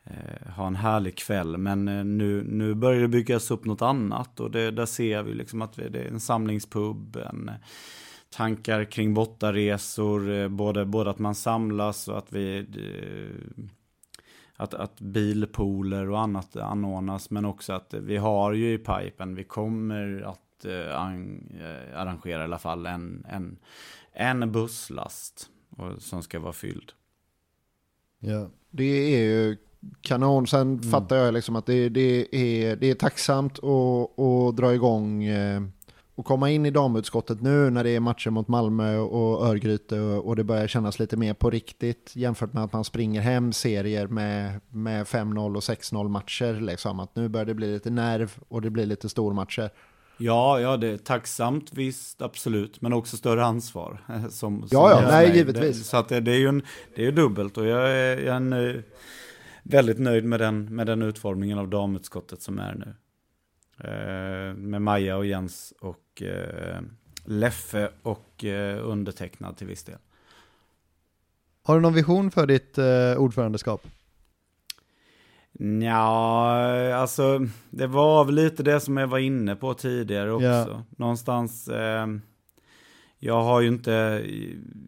Eh, 0.09 0.51
ha 0.51 0.67
en 0.67 0.75
härlig 0.75 1.17
kväll. 1.17 1.57
Men 1.57 1.87
eh, 1.87 2.05
nu, 2.05 2.43
nu 2.43 2.73
börjar 2.73 3.01
det 3.01 3.07
byggas 3.07 3.51
upp 3.51 3.65
något 3.65 3.81
annat 3.81 4.39
och 4.39 4.51
det, 4.51 4.71
där 4.71 4.85
ser 4.85 5.23
vi 5.23 5.33
liksom 5.33 5.61
att 5.61 5.73
det 5.73 5.99
är 5.99 6.07
en 6.07 6.19
samlingspub, 6.19 7.15
en 7.15 7.49
eh, 7.49 7.55
tankar 8.29 8.83
kring 8.83 9.13
bortaresor, 9.13 10.47
både, 10.47 10.85
både 10.85 11.09
att 11.09 11.19
man 11.19 11.35
samlas 11.35 12.07
och 12.07 12.17
att 12.17 12.33
vi 12.33 12.65
att, 14.55 14.73
att 14.73 14.99
bilpooler 14.99 16.09
och 16.09 16.19
annat 16.19 16.55
anordnas, 16.55 17.29
men 17.29 17.45
också 17.45 17.73
att 17.73 17.93
vi 17.93 18.17
har 18.17 18.53
ju 18.53 18.73
i 18.73 18.77
pipen, 18.77 19.35
vi 19.35 19.43
kommer 19.43 20.21
att 20.21 20.65
arrangera 21.93 22.41
i 22.41 22.43
alla 22.43 22.59
fall 22.59 22.85
en, 22.85 23.25
en, 23.29 23.57
en 24.11 24.51
busslast 24.51 25.49
som 25.97 26.23
ska 26.23 26.39
vara 26.39 26.53
fylld. 26.53 26.91
Ja, 28.19 28.49
det 28.69 29.15
är 29.15 29.19
ju 29.19 29.57
kanon. 30.01 30.47
Sen 30.47 30.61
mm. 30.61 30.81
fattar 30.81 31.15
jag 31.15 31.33
liksom 31.33 31.55
att 31.55 31.65
det, 31.65 31.89
det, 31.89 32.35
är, 32.35 32.75
det 32.75 32.89
är 32.89 32.95
tacksamt 32.95 33.59
att, 33.59 34.19
att 34.19 34.57
dra 34.57 34.73
igång 34.73 35.23
eh, 35.23 35.61
och 36.17 36.25
komma 36.25 36.49
in 36.49 36.65
i 36.65 36.71
damutskottet 36.71 37.41
nu 37.41 37.69
när 37.69 37.83
det 37.83 37.89
är 37.89 37.99
matcher 37.99 38.29
mot 38.29 38.47
Malmö 38.47 38.97
och 38.97 39.47
Örgryte 39.47 39.99
och, 39.99 40.35
det 40.35 40.43
börjar 40.43 40.67
kännas 40.67 40.99
lite 40.99 41.17
mer 41.17 41.33
på 41.33 41.49
riktigt 41.49 42.11
jämfört 42.15 42.53
med 42.53 42.63
att 42.63 42.73
man 42.73 42.83
springer 42.83 43.21
hem 43.21 43.53
serier 43.53 44.07
med, 44.07 44.61
med 44.69 45.05
5-0 45.05 45.55
och 45.55 45.61
6-0 45.61 46.09
matcher. 46.09 46.61
Liksom. 46.61 46.99
Att 46.99 47.15
nu 47.15 47.29
börjar 47.29 47.45
det 47.45 47.53
bli 47.53 47.73
lite 47.73 47.89
nerv 47.89 48.37
och 48.47 48.61
det 48.61 48.69
blir 48.69 48.85
lite 48.85 49.09
stormatcher. 49.09 49.69
Ja, 50.17 50.59
ja, 50.59 50.77
det 50.77 50.87
är 50.87 50.97
tacksamt 50.97 51.73
visst, 51.73 52.21
absolut, 52.21 52.81
men 52.81 52.93
också 52.93 53.17
större 53.17 53.45
ansvar. 53.45 54.01
Som, 54.29 54.29
som 54.29 54.67
ja, 54.71 54.91
ja, 54.91 55.07
nej, 55.07 55.37
givetvis. 55.37 55.77
Det, 55.77 55.83
så 55.83 55.97
att 55.97 56.09
det, 56.09 56.19
det, 56.19 56.31
är 56.31 56.39
ju 56.39 56.47
en, 56.47 56.61
det 56.95 57.05
är 57.05 57.11
dubbelt 57.11 57.57
och 57.57 57.65
jag 57.65 57.91
är, 57.91 58.17
jag 58.17 58.35
är 58.35 58.39
nöjd, 58.39 58.83
väldigt 59.69 59.99
nöjd 59.99 60.25
med 60.25 60.39
den, 60.39 60.75
med 60.75 60.87
den 60.87 61.01
utformningen 61.01 61.57
av 61.57 61.69
damutskottet 61.69 62.41
som 62.41 62.59
är 62.59 62.75
nu. 62.75 62.95
Eh, 63.79 64.55
med 64.55 64.81
Maja 64.81 65.17
och 65.17 65.25
Jens 65.25 65.73
och 65.79 66.21
eh, 66.21 66.81
Leffe 67.25 67.89
och 68.01 68.45
eh, 68.45 68.87
undertecknad 68.87 69.57
till 69.57 69.67
viss 69.67 69.83
del. 69.83 69.97
Har 71.63 71.75
du 71.75 71.81
någon 71.81 71.93
vision 71.93 72.31
för 72.31 72.47
ditt 72.47 72.77
eh, 72.77 73.17
ordförandeskap? 73.17 73.87
Ja, 75.81 76.93
alltså 76.95 77.39
det 77.69 77.87
var 77.87 78.25
väl 78.25 78.35
lite 78.35 78.63
det 78.63 78.79
som 78.79 78.97
jag 78.97 79.07
var 79.07 79.19
inne 79.19 79.55
på 79.55 79.73
tidigare 79.73 80.31
också. 80.31 80.45
Yeah. 80.45 80.81
Någonstans, 80.89 81.67
eh, 81.67 82.07
jag 83.19 83.43
har 83.43 83.61
ju 83.61 83.67
inte, 83.67 84.25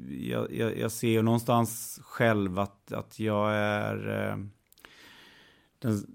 jag, 0.10 0.54
jag, 0.54 0.78
jag 0.78 0.92
ser 0.92 1.08
ju 1.10 1.22
någonstans 1.22 2.00
själv 2.04 2.60
att, 2.60 2.92
att 2.92 3.20
jag 3.20 3.54
är, 3.54 4.30
eh, 4.30 4.38
den 5.80 6.06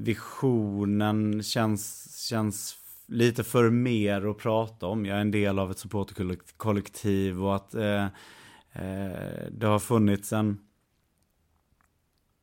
visionen 0.00 1.42
känns, 1.42 2.16
känns 2.28 2.76
lite 3.06 3.44
för 3.44 3.70
mer 3.70 4.26
att 4.30 4.38
prata 4.38 4.86
om. 4.86 5.06
Jag 5.06 5.16
är 5.16 5.20
en 5.20 5.30
del 5.30 5.58
av 5.58 5.70
ett 5.70 5.78
supporterkollektiv 5.78 7.44
och 7.44 7.56
att 7.56 7.74
eh, 7.74 8.04
eh, 8.72 9.46
det 9.50 9.66
har 9.66 9.78
funnits 9.78 10.32
en, 10.32 10.58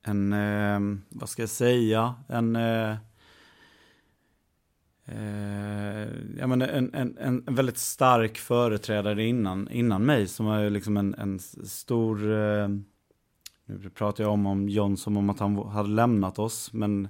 en 0.06 0.34
eh, 0.34 0.80
vad 1.10 1.30
ska 1.30 1.42
jag 1.42 1.50
säga, 1.50 2.16
en 2.28 2.56
eh, 2.56 2.96
eh 5.06 6.08
ja, 6.40 6.48
men 6.48 6.62
en, 6.62 6.94
en, 6.94 7.18
en 7.18 7.56
väldigt 7.56 7.78
stark 7.78 8.38
företrädare 8.38 9.24
innan, 9.24 9.70
innan 9.70 10.06
mig 10.06 10.28
som 10.28 10.48
är 10.48 10.70
liksom 10.70 10.98
en, 10.98 11.14
en 11.14 11.40
stor 11.40 12.32
eh, 12.32 12.68
nu 13.66 13.90
pratar 13.90 14.24
jag 14.24 14.34
om, 14.34 14.46
om 14.46 14.70
John 14.70 14.98
som 14.98 15.18
om 15.18 15.30
att 15.30 15.40
han 15.40 15.58
hade 15.58 15.90
lämnat 15.90 16.40
oss, 16.40 16.74
men 16.74 17.08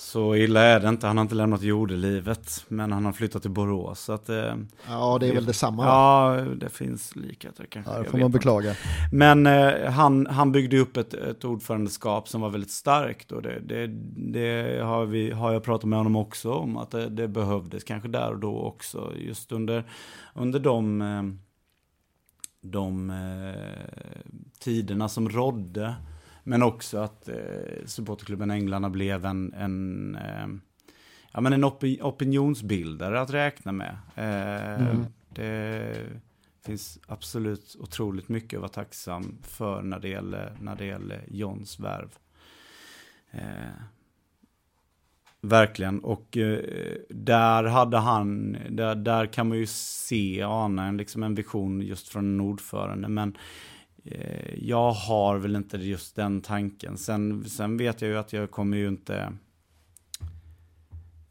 Så 0.00 0.34
illa 0.36 0.60
är 0.60 0.80
det 0.80 0.88
inte, 0.88 1.06
han 1.06 1.16
har 1.16 1.22
inte 1.22 1.34
lämnat 1.34 1.62
jordelivet, 1.62 2.64
men 2.68 2.92
han 2.92 3.04
har 3.04 3.12
flyttat 3.12 3.42
till 3.42 3.50
Borås. 3.50 4.00
Så 4.00 4.12
att, 4.12 4.28
eh, 4.28 4.54
Ja, 4.88 5.18
det 5.20 5.28
är 5.28 5.34
väl 5.34 5.44
detsamma. 5.46 5.84
ja, 5.84 6.44
det 6.56 6.68
finns 6.68 7.16
likheter 7.16 7.66
kanske. 7.70 7.92
Ja, 7.92 7.98
det 7.98 8.04
får 8.04 8.18
man 8.18 8.30
beklaga. 8.30 8.74
Men 9.12 9.46
eh, 9.46 9.90
han, 9.90 10.26
han 10.26 10.52
byggde 10.52 10.78
upp 10.78 10.96
ett, 10.96 11.14
ett 11.14 11.44
ordförandeskap 11.44 12.28
som 12.28 12.40
var 12.40 12.50
väldigt 12.50 12.70
starkt 12.70 13.32
och 13.32 13.42
det, 13.42 13.60
det, 13.60 13.86
det 14.32 14.80
har, 14.84 15.04
vi, 15.06 15.30
har 15.30 15.52
jag 15.52 15.62
pratat 15.62 15.88
med 15.88 15.98
honom 15.98 16.16
också 16.16 16.52
om 16.52 16.76
att 16.76 16.90
det, 16.90 17.08
det 17.08 17.28
behövdes 17.28 17.84
kanske 17.84 18.08
där 18.08 18.30
och 18.32 18.38
då 18.38 18.60
också. 18.62 19.12
Just 19.16 19.52
under, 19.52 19.84
under 20.34 20.60
de, 20.60 21.02
eh, 21.02 21.22
de 22.60 23.10
eh, 23.10 24.30
tiderna 24.58 25.08
som 25.08 25.28
rådde. 25.28 25.94
Men 26.44 26.62
också 26.62 26.98
att 26.98 27.28
eh, 27.28 27.36
supporterklubben 27.86 28.50
Änglarna 28.50 28.90
blev 28.90 29.24
en, 29.24 29.52
en, 29.52 30.14
eh, 30.14 30.46
ja, 31.32 31.40
men 31.40 31.52
en 31.52 31.64
opi 31.64 31.98
opinionsbildare 32.02 33.20
att 33.20 33.30
räkna 33.30 33.72
med. 33.72 33.98
Eh, 34.14 34.58
Mm. 34.80 35.06
Det 35.30 35.96
finns 36.64 36.98
absolut 37.06 37.76
otroligt 37.78 38.28
mycket 38.28 38.56
att 38.56 38.60
vara 38.60 38.68
tacksam 38.72 39.38
för 39.42 39.82
när 39.82 39.98
det 40.00 40.08
gäller, 40.08 40.56
när 40.60 40.76
det 40.76 40.84
gäller 40.84 41.24
Johns 41.28 41.80
värv. 41.80 42.18
Eh, 43.30 43.82
verkligen, 45.40 45.98
och 46.00 46.36
eh, 46.36 46.58
där 47.10 47.64
hade 47.64 47.96
han, 47.96 48.56
där, 48.70 48.94
där 48.94 49.26
kan 49.26 49.48
man 49.48 49.58
ju 49.58 49.66
se, 49.66 50.42
ana 50.42 50.86
en, 50.86 50.96
liksom 50.96 51.22
en 51.22 51.34
vision 51.34 51.80
just 51.80 52.08
från 52.08 52.24
en 52.24 52.40
ordförande. 52.40 53.08
Men 53.08 53.36
eh, 54.04 54.54
jag 54.54 54.92
har 54.92 55.38
väl 55.38 55.56
inte 55.56 55.76
just 55.76 56.16
den 56.16 56.40
tanken. 56.40 56.98
Sen, 56.98 57.44
sen 57.44 57.76
vet 57.76 58.02
jag 58.02 58.10
ju 58.10 58.16
att 58.16 58.32
jag 58.32 58.50
kommer 58.50 58.76
ju 58.76 58.88
inte 58.88 59.32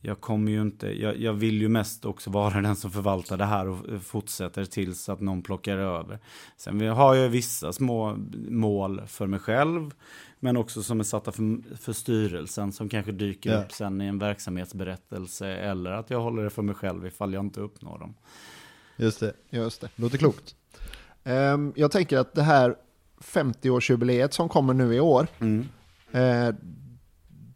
jag 0.07 0.21
kommer 0.21 0.51
ju 0.51 0.61
inte, 0.61 0.87
jag, 1.01 1.17
jag 1.17 1.33
vill 1.33 1.61
ju 1.61 1.69
mest 1.69 2.05
också 2.05 2.29
vara 2.29 2.61
den 2.61 2.75
som 2.75 2.91
förvaltar 2.91 3.37
det 3.37 3.45
här 3.45 3.67
och 3.67 3.89
eh, 3.89 3.99
fortsätter 3.99 4.65
tills 4.65 5.09
att 5.09 5.21
någon 5.21 5.41
plockar 5.41 5.77
över. 5.77 6.19
Sen 6.57 6.81
har 6.87 7.15
jag 7.15 7.29
vissa 7.29 7.73
små 7.73 8.17
mål 8.49 9.01
för 9.07 9.27
mig 9.27 9.39
själv, 9.39 9.91
men 10.39 10.57
också 10.57 10.83
som 10.83 10.99
är 10.99 11.03
satta 11.03 11.31
för, 11.31 11.75
för 11.77 11.93
styrelsen 11.93 12.71
som 12.71 12.89
kanske 12.89 13.11
dyker 13.11 13.51
Ja. 13.51 13.63
upp 13.63 13.71
sen 13.71 14.01
i 14.01 14.05
en 14.05 14.19
verksamhetsberättelse 14.19 15.47
eller 15.47 15.91
att 15.91 16.09
jag 16.09 16.21
håller 16.21 16.43
det 16.43 16.49
för 16.49 16.61
mig 16.61 16.75
själv 16.75 17.05
ifall 17.05 17.33
jag 17.33 17.45
inte 17.45 17.61
uppnår 17.61 17.99
dem. 17.99 18.13
Just 18.97 19.19
det. 19.19 19.33
Just 19.49 19.81
det. 19.81 19.89
Låter 19.95 20.17
klokt. 20.17 20.55
Ehm, 21.23 21.73
jag 21.75 21.91
tänker 21.91 22.17
att 22.17 22.33
det 22.35 22.43
här 22.43 22.75
50-årsjubileet 23.21 24.31
som 24.31 24.49
kommer 24.49 24.73
nu 24.73 24.93
i 24.95 24.99
år, 24.99 25.27
eh, 26.11 26.49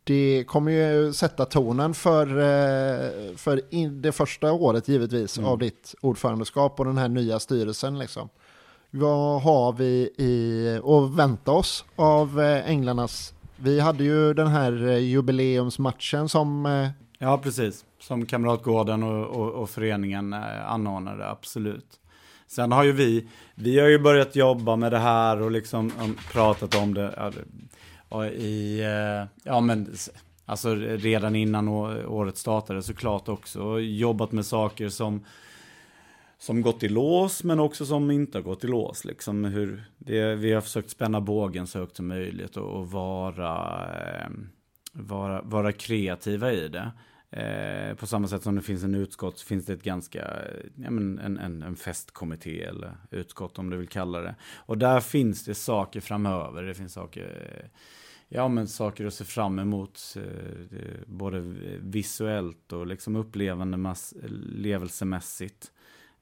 det 0.03 0.43
kommer 0.47 0.71
ju 0.71 1.13
sätta 1.13 1.45
tonen 1.45 1.93
för, 1.93 2.27
eh, 2.27 3.35
för 3.35 3.61
det 4.01 4.11
första 4.11 4.51
året 4.51 4.87
givetvis 4.87 5.37
Mm. 5.37 5.49
av 5.49 5.57
ditt 5.59 5.95
ordförandeskap 6.01 6.79
och 6.79 6.85
den 6.85 6.97
här 6.97 7.07
nya 7.09 7.39
styrelsen. 7.39 7.99
Liksom. 7.99 8.29
Vad 8.91 9.41
har 9.41 9.73
vi 9.73 10.09
i, 10.17 10.67
att 10.83 11.15
vänta 11.19 11.51
oss 11.51 11.85
av 11.95 12.41
eh, 12.41 12.69
Änglarnas? 12.69 13.33
Vi 13.57 13.79
hade 13.79 14.03
ju 14.03 14.33
den 14.33 14.47
här 14.47 14.87
eh, 14.87 14.97
jubileumsmatchen 14.97 16.29
som 16.29 16.65
Ja, 17.19 17.37
precis. 17.43 17.85
Som 17.99 18.25
Kamratgården 18.25 19.03
och, 19.03 19.25
och, 19.27 19.51
och 19.51 19.69
föreningen 19.69 20.33
anordnade, 20.67 21.29
absolut. 21.29 21.85
Sen 22.47 22.71
har 22.71 22.83
ju 22.83 22.91
vi, 22.91 23.27
vi 23.55 23.79
har 23.79 23.87
ju 23.87 23.99
börjat 23.99 24.35
jobba 24.35 24.75
med 24.75 24.91
det 24.91 24.97
här 24.99 25.41
och 25.41 25.51
liksom 25.51 25.91
um, 26.03 26.17
pratat 26.31 26.75
om 26.75 26.93
det- 26.93 27.31
och 28.11 28.25
i, 28.25 28.81
eh, 28.81 29.27
ja 29.43 29.61
men, 29.61 29.93
alltså 30.45 30.75
redan 30.75 31.35
innan 31.35 31.67
året 31.67 32.37
startade 32.37 32.83
såklart 32.83 33.29
också. 33.29 33.79
Jobbat 33.79 34.31
med 34.31 34.45
saker 34.45 34.89
som, 34.89 35.25
som 36.37 36.61
gått 36.61 36.83
i 36.83 36.89
lås 36.89 37.43
men 37.43 37.59
också 37.59 37.85
som 37.85 38.11
inte 38.11 38.37
har 38.37 38.43
gått 38.43 38.63
i 38.63 38.67
lås. 38.67 39.05
Liksom 39.05 39.45
hur, 39.45 39.83
det, 39.97 40.35
vi 40.35 40.53
har 40.53 40.61
försökt 40.61 40.89
spänna 40.89 41.21
bågen 41.21 41.67
så 41.67 41.79
högt 41.79 41.95
som 41.95 42.07
möjligt 42.07 42.57
och, 42.57 42.79
och 42.79 42.91
vara, 42.91 43.83
eh, 43.99 44.29
vara, 44.93 45.41
vara 45.41 45.71
kreativa 45.71 46.51
i 46.51 46.67
det. 46.67 46.91
Eh, 47.31 47.95
på 47.95 48.07
samma 48.07 48.27
sätt 48.27 48.43
som 48.43 48.55
det 48.55 48.61
finns 48.61 48.83
en 48.83 48.95
utskott 48.95 49.37
så 49.37 49.45
finns 49.45 49.65
det 49.65 49.73
ett 49.73 49.83
ganska, 49.83 50.27
ja, 50.75 50.89
men 50.89 51.19
en, 51.19 51.37
en, 51.37 51.63
en 51.63 51.75
festkommitté 51.75 52.63
eller 52.63 52.97
utskott 53.11 53.59
om 53.59 53.69
du 53.69 53.77
vill 53.77 53.87
kalla 53.87 54.19
det. 54.19 54.35
Och 54.55 54.77
där 54.77 54.99
finns 54.99 55.45
det 55.45 55.55
saker 55.55 56.01
framöver. 56.01 56.63
Det 56.63 56.73
finns 56.73 56.93
saker, 56.93 57.61
eh, 57.63 57.69
ja 58.33 58.47
men 58.47 58.67
saker 58.67 59.05
att 59.05 59.13
se 59.13 59.25
fram 59.25 59.59
emot. 59.59 60.17
eh, 60.17 61.05
både 61.05 61.39
visuellt 61.79 62.73
och 62.73 62.87
liksom 62.87 63.15
upplevande 63.15 63.77
mass, 63.77 64.13
levelsemässigt. 64.55 65.71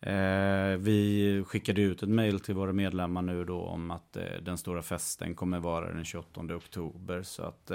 Eh, 0.01 0.77
vi 0.77 1.43
skickade 1.47 1.81
ut 1.81 2.03
ett 2.03 2.09
mail 2.09 2.39
till 2.39 2.55
våra 2.55 2.73
medlemmar 2.73 3.21
nu 3.21 3.45
då 3.45 3.61
om 3.61 3.91
att 3.91 4.17
eh, 4.17 4.23
den 4.41 4.57
stora 4.57 4.81
festen 4.81 5.35
kommer 5.35 5.59
vara 5.59 5.93
den 5.93 6.05
28 6.05 6.41
oktober. 6.55 7.23
Så 7.23 7.43
att 7.43 7.71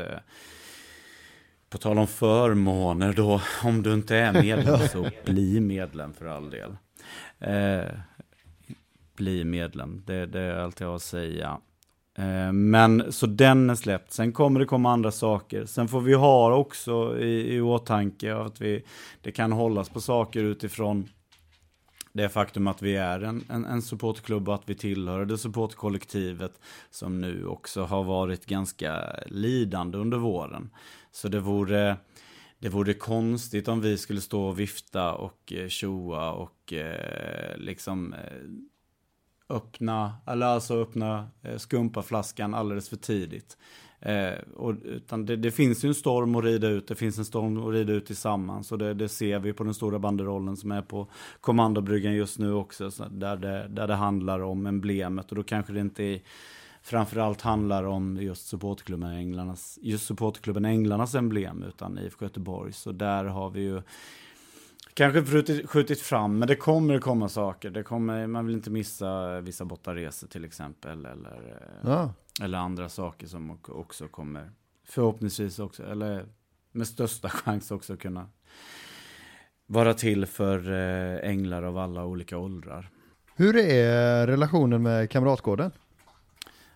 på 1.68 1.78
tal 1.78 1.98
om 1.98 2.06
förmåner 2.06 3.12
då, 3.12 3.42
om 3.64 3.82
du 3.82 3.94
inte 3.94 4.16
är 4.16 4.42
medlem 4.42 4.88
så 4.88 5.10
bli 5.24 5.60
medlem 5.60 6.14
för 6.14 6.26
all 6.26 6.50
del. 6.50 6.76
Eh, 7.38 7.98
bli 9.16 9.44
medlem, 9.44 10.02
det, 10.06 10.26
det 10.26 10.40
är 10.40 10.56
allt 10.56 10.80
jag 10.80 10.88
har 10.88 10.96
att 10.96 11.02
säga. 11.02 11.60
Eh, 12.18 12.52
men 12.52 13.12
så 13.12 13.26
den 13.26 13.70
är 13.70 13.74
släppt, 13.74 14.12
sen 14.12 14.32
kommer 14.32 14.60
det 14.60 14.66
komma 14.66 14.92
andra 14.92 15.10
saker. 15.10 15.66
Sen 15.66 15.88
får 15.88 16.00
vi 16.00 16.14
ha 16.14 16.54
också 16.54 17.18
i, 17.18 17.54
i 17.54 17.60
åtanke 17.60 18.36
att 18.36 18.60
vi, 18.60 18.84
det 19.22 19.32
kan 19.32 19.52
hållas 19.52 19.88
på 19.88 20.00
saker 20.00 20.44
utifrån 20.44 21.08
det 22.12 22.28
faktum 22.28 22.66
att 22.66 22.82
vi 22.82 22.96
är 22.96 23.20
en, 23.20 23.44
en, 23.48 23.64
en 23.64 23.82
supportklubb 23.82 24.48
och 24.48 24.54
att 24.54 24.68
vi 24.68 24.74
tillhör 24.74 25.24
det 25.24 25.38
supportkollektivet 25.38 26.60
som 26.90 27.20
nu 27.20 27.46
också 27.46 27.82
har 27.82 28.04
varit 28.04 28.46
ganska 28.46 29.16
lidande 29.26 29.98
under 29.98 30.18
våren. 30.18 30.70
Så 31.12 31.28
det 31.28 31.40
vore, 31.40 31.96
det 32.58 32.68
vore 32.68 32.94
konstigt 32.94 33.68
om 33.68 33.80
vi 33.80 33.98
skulle 33.98 34.20
stå 34.20 34.44
och 34.44 34.58
vifta 34.58 35.14
och 35.14 35.52
eh, 35.52 35.68
tjoa 35.68 36.32
och 36.32 36.72
eh, 36.72 37.56
liksom 37.56 38.12
eh, 38.12 38.20
öppna, 39.48 40.12
eller 40.26 40.46
alltså 40.46 40.74
öppna 40.74 41.28
eh, 41.42 41.56
skumpaflaskan 41.56 42.54
alldeles 42.54 42.88
för 42.88 42.96
tidigt. 42.96 43.56
Eh, 44.04 44.38
och, 44.56 44.74
utan 44.84 45.26
det, 45.26 45.36
det 45.36 45.50
finns 45.50 45.84
ju 45.84 45.88
en 45.88 45.94
storm 45.94 46.34
att 46.34 46.44
rida 46.44 46.68
ut, 46.68 46.88
det 46.88 46.94
finns 46.94 47.18
en 47.18 47.24
storm 47.24 47.66
att 47.66 47.72
rida 47.74 47.92
ut 47.92 48.06
tillsammans. 48.06 48.72
Och 48.72 48.78
det, 48.78 48.94
det 48.94 49.08
ser 49.08 49.38
vi 49.38 49.52
på 49.52 49.64
den 49.64 49.74
stora 49.74 49.98
banderollen 49.98 50.56
som 50.56 50.72
är 50.72 50.82
på 50.82 51.06
kommandobryggan 51.40 52.14
just 52.14 52.38
nu 52.38 52.52
också. 52.52 52.90
Så 52.90 53.04
där, 53.10 53.36
det, 53.36 53.68
där 53.68 53.88
det 53.88 53.94
handlar 53.94 54.40
om 54.40 54.66
emblemet 54.66 55.30
och 55.30 55.36
då 55.36 55.42
kanske 55.42 55.72
det 55.72 55.80
inte 55.80 56.04
är, 56.04 56.20
framförallt 56.82 57.40
handlar 57.40 57.84
om 57.84 58.18
just 58.20 58.46
supportklubben 58.46 59.10
Änglarnas, 59.10 59.78
just 59.82 60.06
supportklubben 60.06 60.64
Änglarnas 60.64 61.14
emblem 61.14 61.62
utan 61.62 61.98
IFK 61.98 62.24
Göteborg. 62.24 62.72
Så 62.72 62.92
där 62.92 63.24
har 63.24 63.50
vi 63.50 63.60
ju 63.60 63.82
Kanske 64.94 65.24
skjutit, 65.24 65.70
skjutit 65.70 66.00
fram, 66.00 66.38
men 66.38 66.48
det 66.48 66.56
kommer 66.56 66.98
komma 66.98 67.28
saker. 67.28 67.70
Det 67.70 67.82
kommer, 67.82 68.26
man 68.26 68.46
vill 68.46 68.54
inte 68.54 68.70
missa 68.70 69.40
vissa 69.40 69.64
bortaresor 69.64 70.26
till 70.28 70.44
exempel. 70.44 71.06
Eller, 71.06 71.58
eh, 71.82 71.90
Ja. 71.90 72.12
eller 72.42 72.58
andra 72.58 72.88
saker 72.88 73.26
som 73.26 73.58
också 73.68 74.08
kommer 74.08 74.50
förhoppningsvis 74.88 75.58
också, 75.58 75.82
eller 75.86 76.26
med 76.72 76.86
största 76.86 77.28
chans 77.44 77.70
också 77.70 77.96
kunna 77.96 78.28
vara 79.66 79.94
till 79.94 80.26
för 80.26 80.72
eh, 80.72 81.30
änglar 81.30 81.62
av 81.62 81.78
alla 81.78 82.04
olika 82.04 82.38
åldrar. 82.38 82.88
Hur 83.36 83.56
är 83.56 84.26
relationen 84.26 84.82
med 84.82 85.10
Kamratgården? 85.10 85.70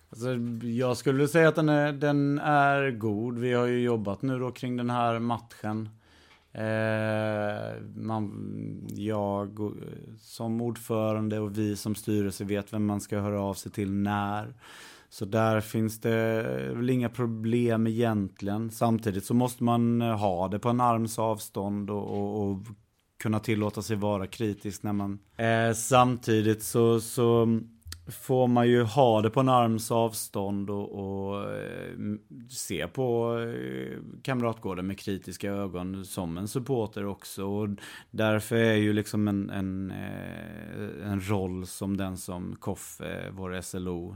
Alltså, 0.09 0.27
jag 0.67 0.97
skulle 0.97 1.27
säga 1.27 1.47
att 1.49 1.55
den 1.55 1.69
är, 1.69 1.91
den 1.93 2.39
är 2.39 2.91
god. 2.91 3.37
Vi 3.39 3.53
har 3.53 3.65
ju 3.65 3.79
jobbat 3.81 4.21
nu 4.21 4.39
då 4.39 4.51
kring 4.51 4.77
den 4.77 4.89
här 4.89 5.19
matchen. 5.19 5.89
Eh, 6.53 7.81
man, 7.95 8.31
jag 8.89 9.59
och- 9.59 9.75
som 10.19 10.61
ordförande 10.61 11.39
och 11.39 11.57
vi 11.57 11.75
som 11.75 11.95
styrelse 11.95 12.43
vet 12.43 12.73
vem 12.73 12.85
man 12.85 13.01
ska 13.01 13.19
höra 13.19 13.41
av 13.41 13.53
sig 13.53 13.71
till 13.71 13.91
när. 13.93 14.53
Så 15.09 15.25
där 15.25 15.61
finns 15.61 15.99
det 16.01 16.43
väl 16.75 16.89
inga 16.89 17.09
problem 17.09 17.87
egentligen. 17.87 18.71
Samtidigt 18.71 19.25
så 19.25 19.33
måste 19.33 19.63
man 19.63 20.01
eh, 20.01 20.17
ha 20.17 20.47
det 20.47 20.59
på 20.59 20.69
en 20.69 20.81
arms 20.81 21.19
avstånd 21.19 21.89
och, 21.89 22.03
och, 22.07 22.49
och 22.51 22.57
kunna 23.19 23.39
tillåta 23.39 23.81
sig 23.81 23.95
vara 23.95 24.27
kritisk 24.27 24.83
när 24.83 24.93
man... 24.93 25.19
Eh, 25.37 25.73
samtidigt 25.73 26.63
så, 26.63 26.99
så 26.99 27.59
får 28.11 28.47
man 28.47 28.67
ju 28.67 28.83
ha 28.83 29.21
det 29.21 29.29
på 29.29 29.39
en 29.39 29.49
arms 29.49 29.91
avstånd 29.91 30.69
och, 30.69 30.91
och 30.91 31.43
eh, 31.53 31.95
se 32.49 32.87
på 32.87 33.39
eh, 33.39 33.97
Kamratgården 34.21 34.87
med 34.87 34.99
kritiska 34.99 35.51
ögon 35.51 36.05
som 36.05 36.37
en 36.37 36.47
supporter 36.47 37.05
också. 37.05 37.45
Och 37.45 37.69
därför 38.11 38.55
är 38.55 38.75
ju 38.75 38.93
liksom 38.93 39.27
en, 39.27 39.49
en, 39.49 39.91
eh, 39.91 41.11
en 41.11 41.29
roll 41.29 41.67
som 41.67 41.97
den 41.97 42.17
som 42.17 42.55
Koff, 42.59 43.01
vår 43.31 43.61
SLO, 43.61 44.15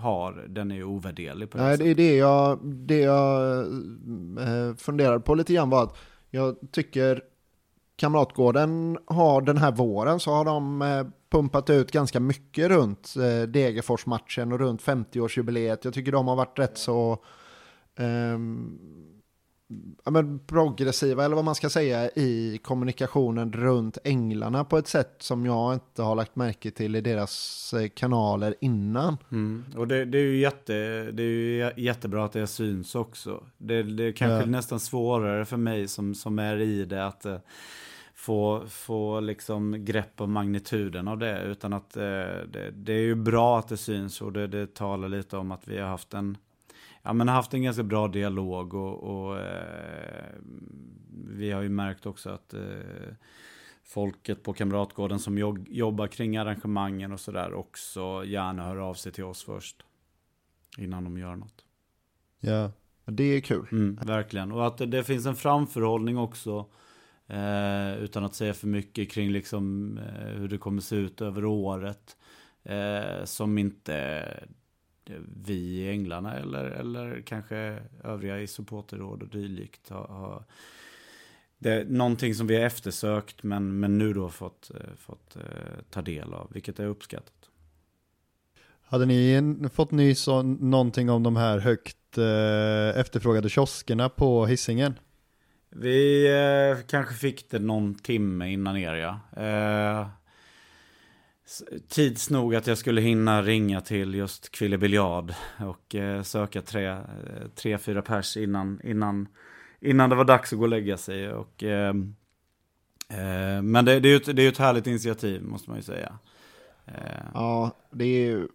har, 0.00 0.46
den 0.48 0.70
är 0.70 0.76
ju 0.76 0.84
ovärderlig. 0.84 1.50
På 1.50 1.58
det 1.58 1.64
Nej, 1.64 1.78
det 1.78 1.90
är 1.90 1.94
det 1.94 2.16
jag, 2.16 2.58
det 2.64 3.00
jag 3.00 3.66
funderar 4.78 5.18
på 5.18 5.34
lite 5.34 5.54
grann 5.54 5.70
var 5.70 5.82
att 5.82 5.96
jag 6.30 6.56
tycker 6.72 7.22
Kamratgården 7.96 8.98
har 9.06 9.40
den 9.40 9.58
här 9.58 9.72
våren 9.72 10.20
så 10.20 10.30
har 10.30 10.44
de 10.44 10.82
pumpat 11.30 11.70
ut 11.70 11.90
ganska 11.90 12.20
mycket 12.20 12.68
runt 12.68 13.14
eh, 13.16 13.48
Degerfors-matchen 13.48 14.52
och 14.52 14.58
runt 14.58 14.82
50-årsjubileet. 14.82 15.78
Jag 15.82 15.94
tycker 15.94 16.12
de 16.12 16.28
har 16.28 16.36
varit 16.36 16.58
rätt 16.58 16.78
så 16.78 17.12
eh, 17.98 18.38
ja, 20.04 20.10
men 20.10 20.38
progressiva, 20.38 21.24
eller 21.24 21.36
vad 21.36 21.44
man 21.44 21.54
ska 21.54 21.70
säga, 21.70 22.10
i 22.10 22.60
kommunikationen 22.62 23.52
runt 23.52 23.98
änglarna 24.04 24.64
på 24.64 24.78
ett 24.78 24.88
sätt 24.88 25.14
som 25.18 25.46
jag 25.46 25.74
inte 25.74 26.02
har 26.02 26.14
lagt 26.14 26.36
märke 26.36 26.70
till 26.70 26.96
i 26.96 27.00
deras 27.00 27.74
eh, 27.74 27.88
kanaler 27.88 28.54
innan. 28.60 29.16
Mm. 29.30 29.64
Och 29.76 29.88
det, 29.88 30.04
det, 30.04 30.18
är 30.18 30.22
ju 30.22 30.38
jätte, 30.38 30.72
det 31.12 31.22
är 31.22 31.26
ju 31.26 31.72
jättebra 31.76 32.24
att 32.24 32.32
det 32.32 32.46
syns 32.46 32.94
också. 32.94 33.44
Det, 33.58 33.82
det 33.82 34.04
är 34.04 34.12
kanske 34.12 34.40
ja. 34.40 34.46
nästan 34.46 34.80
svårare 34.80 35.44
för 35.44 35.56
mig 35.56 35.88
som, 35.88 36.14
som 36.14 36.38
är 36.38 36.60
i 36.60 36.84
det 36.84 37.06
att 37.06 37.24
eh, 37.24 37.38
få, 38.18 38.66
få 38.68 39.20
liksom 39.20 39.84
grepp 39.84 40.20
om 40.20 40.32
magnituden 40.32 41.08
av 41.08 41.18
det. 41.18 41.42
Utan 41.42 41.72
att 41.72 41.96
eh, 41.96 42.02
det, 42.52 42.70
det, 42.74 42.92
är 42.92 43.02
ju 43.02 43.14
bra 43.14 43.58
att 43.58 43.68
det 43.68 43.76
syns 43.76 44.22
och 44.22 44.32
det, 44.32 44.46
det 44.46 44.74
talar 44.74 45.08
lite 45.08 45.36
om 45.36 45.52
att 45.52 45.68
vi 45.68 45.78
har 45.78 45.88
haft 45.88 46.14
en, 46.14 46.36
ja, 47.02 47.12
men 47.12 47.28
haft 47.28 47.54
en 47.54 47.62
ganska 47.62 47.82
bra 47.82 48.08
dialog. 48.08 48.74
Och, 48.74 49.02
och 49.02 49.38
eh, 49.38 50.34
vi 51.10 51.50
har 51.50 51.62
ju 51.62 51.68
märkt 51.68 52.06
också 52.06 52.30
att 52.30 52.54
eh, 52.54 52.60
folket 53.84 54.42
på 54.42 54.52
Kamratgården 54.52 55.18
som 55.18 55.38
jobbar 55.68 56.06
kring 56.06 56.36
arrangemangen 56.36 57.12
och 57.12 57.20
sådär 57.20 57.54
också 57.54 58.24
gärna 58.24 58.64
hör 58.64 58.76
av 58.76 58.94
sig 58.94 59.12
till 59.12 59.24
oss 59.24 59.44
först. 59.44 59.82
Innan 60.78 61.04
de 61.04 61.18
gör 61.18 61.36
något. 61.36 61.64
Ja, 62.40 62.70
det 63.04 63.24
är 63.24 63.40
kul. 63.40 63.66
Mm, 63.72 63.98
verkligen. 64.06 64.52
Och 64.52 64.66
att 64.66 64.78
det, 64.78 64.86
det 64.86 65.04
finns 65.04 65.26
en 65.26 65.36
framförhållning 65.36 66.18
också 66.18 66.66
Eh, 67.28 68.02
utan 68.02 68.24
att 68.24 68.34
säga 68.34 68.54
för 68.54 68.66
mycket 68.66 69.10
kring 69.10 69.30
liksom, 69.30 69.98
eh, 69.98 70.26
hur 70.26 70.48
det 70.48 70.58
kommer 70.58 70.80
se 70.80 70.96
ut 70.96 71.20
över 71.20 71.44
året. 71.44 72.16
Eh, 72.62 73.24
som 73.24 73.58
inte 73.58 73.96
eh, 75.04 75.16
vi 75.44 75.54
i 75.54 75.90
Änglarna 75.90 76.34
eller, 76.34 76.64
eller 76.64 77.22
kanske 77.26 77.82
övriga 78.04 78.40
i 78.40 78.46
supporterråd 78.46 79.22
och 79.22 79.28
dylikt 79.28 79.88
har, 79.88 80.06
har 80.06 80.44
det 81.58 81.72
är 81.72 81.84
någonting 81.84 82.34
som 82.34 82.46
vi 82.46 82.56
har 82.56 82.62
eftersökt 82.62 83.42
men, 83.42 83.80
men 83.80 83.98
nu 83.98 84.12
då 84.12 84.28
fått, 84.28 84.70
eh, 84.74 84.94
fått 84.96 85.36
eh, 85.36 85.42
ta 85.90 86.02
del 86.02 86.34
av, 86.34 86.50
vilket 86.52 86.78
är 86.78 86.86
uppskattat. 86.86 87.50
Hade 88.82 89.06
ni 89.06 89.68
fått 89.72 89.90
nys 89.90 90.28
om 90.28 90.52
någonting 90.52 91.10
om 91.10 91.22
de 91.22 91.36
här 91.36 91.58
högt 91.58 92.18
eh, 92.18 93.00
efterfrågade 93.00 93.48
kioskerna 93.48 94.08
på 94.08 94.46
hissingen? 94.46 94.94
Vi 95.70 96.26
eh, 96.26 96.86
kanske 96.86 97.14
fick 97.14 97.50
det 97.50 97.58
någon 97.58 97.94
timme 97.94 98.52
innan 98.52 98.76
er 98.76 98.94
ja. 98.94 99.20
Eh, 99.42 100.08
tids 101.88 102.30
nog 102.30 102.54
att 102.54 102.66
jag 102.66 102.78
skulle 102.78 103.00
hinna 103.00 103.42
ringa 103.42 103.80
till 103.80 104.14
just 104.14 104.50
Kville 104.50 104.78
Biljard 104.78 105.34
och 105.58 105.94
eh, 105.94 106.22
söka 106.22 106.62
tre, 106.62 106.86
eh, 106.86 107.02
tre, 107.54 107.78
fyra 107.78 108.02
pers 108.02 108.36
innan, 108.36 108.80
innan, 108.84 109.28
innan 109.80 110.10
det 110.10 110.16
var 110.16 110.24
dags 110.24 110.52
att 110.52 110.58
gå 110.58 110.64
och 110.64 110.68
lägga 110.68 110.96
sig. 110.96 111.32
Och, 111.32 111.62
eh, 111.62 111.94
eh, 113.08 113.62
men 113.62 113.84
det, 113.84 114.00
det, 114.00 114.08
är 114.08 114.10
ju 114.10 114.16
ett, 114.16 114.36
det 114.36 114.42
är 114.42 114.48
ett 114.48 114.58
härligt 114.58 114.86
initiativ 114.86 115.42
måste 115.42 115.70
man 115.70 115.78
ju 115.78 115.82
säga. 115.82 116.18
Eh. 116.86 117.24
Ja, 117.34 117.70
det 117.90 118.04
är 118.04 118.30
ju 118.30 118.48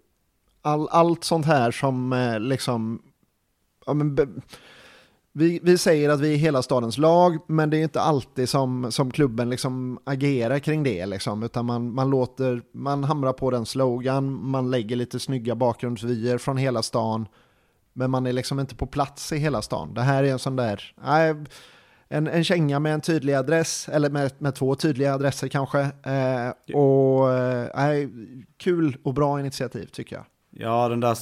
all, 0.61 0.87
allt 0.91 1.23
sånt 1.23 1.45
här 1.45 1.71
som 1.71 2.13
eh, 2.13 2.39
liksom 2.39 3.01
ja, 3.85 3.93
men, 3.93 4.41
vi, 5.35 5.59
vi 5.63 5.77
säger 5.77 6.09
att 6.09 6.19
vi 6.19 6.33
är 6.33 6.37
hela 6.37 6.61
stadens 6.61 6.97
lag, 6.97 7.37
men 7.47 7.69
det 7.69 7.77
är 7.77 7.83
inte 7.83 8.01
alltid 8.01 8.49
som, 8.49 8.91
som 8.91 9.11
klubben 9.11 9.49
liksom 9.49 9.99
agerar 10.03 10.59
kring 10.59 10.83
det. 10.83 11.05
Liksom, 11.05 11.43
utan 11.43 11.65
man, 11.65 11.93
man, 11.93 12.09
låter, 12.09 12.61
man 12.73 13.03
hamrar 13.03 13.33
på 13.33 13.51
den 13.51 13.65
slogan, 13.65 14.45
man 14.49 14.71
lägger 14.71 14.95
lite 14.95 15.19
snygga 15.19 15.55
bakgrundsvyer 15.55 16.37
från 16.37 16.57
hela 16.57 16.81
stan, 16.81 17.27
men 17.93 18.11
man 18.11 18.27
är 18.27 18.33
liksom 18.33 18.59
inte 18.59 18.75
på 18.75 18.85
plats 18.85 19.31
i 19.31 19.37
hela 19.37 19.61
stan. 19.61 19.93
Det 19.93 20.01
här 20.01 20.23
är 20.23 20.31
en 20.31 20.39
sån 20.39 20.55
där, 20.55 20.93
nej, 21.03 21.35
en, 22.07 22.27
en 22.27 22.43
känga 22.43 22.79
med 22.79 22.93
en 22.93 23.01
tydlig 23.01 23.33
adress, 23.33 23.89
eller 23.89 24.09
med, 24.09 24.31
med 24.37 24.55
två 24.55 24.75
tydliga 24.75 25.13
adresser 25.13 25.47
kanske. 25.47 25.79
Eh, 26.03 26.75
och 26.75 27.33
eh, 27.33 28.09
kul 28.57 28.97
och 29.03 29.13
bra 29.13 29.39
initiativ 29.39 29.85
tycker 29.85 30.15
jag. 30.15 30.25
Ja, 30.55 30.89
den 30.89 30.99
där 30.99 31.17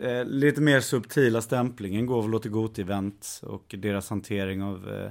eh, 0.00 0.24
lite 0.24 0.60
mer 0.60 0.80
subtila 0.80 1.42
stämplingen 1.42 2.06
går 2.06 2.22
väl 2.22 2.34
åt 2.34 2.44
Goti-event 2.44 3.44
och 3.44 3.74
deras 3.78 4.10
hantering 4.10 4.62
av 4.62 4.94
eh, 4.94 5.10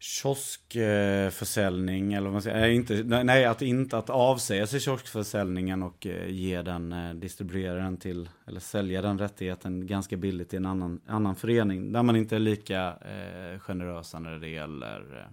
kioskförsäljning, 0.00 2.12
eller 2.12 2.24
vad 2.24 2.32
man 2.32 2.42
säger, 2.42 2.60
nej, 2.60 2.74
inte, 2.74 3.02
nej, 3.24 3.44
att 3.44 3.62
inte 3.62 3.98
att 3.98 4.10
avsäga 4.10 4.66
sig 4.66 4.80
kioskförsäljningen 4.80 5.82
och 5.82 6.06
eh, 6.06 6.30
ge 6.30 6.62
den, 6.62 6.92
eh, 6.92 7.14
distribuera 7.14 7.82
den 7.82 7.96
till, 7.96 8.28
eller 8.46 8.60
sälja 8.60 9.02
den 9.02 9.18
rättigheten 9.18 9.86
ganska 9.86 10.16
billigt 10.16 10.48
till 10.48 10.56
en 10.56 10.66
annan, 10.66 11.00
annan 11.06 11.36
förening, 11.36 11.92
där 11.92 12.02
man 12.02 12.16
inte 12.16 12.36
är 12.36 12.40
lika 12.40 12.88
eh, 12.88 13.58
generösa 13.58 14.18
när 14.18 14.38
det 14.38 14.48
gäller, 14.48 15.18
eh, 15.18 15.26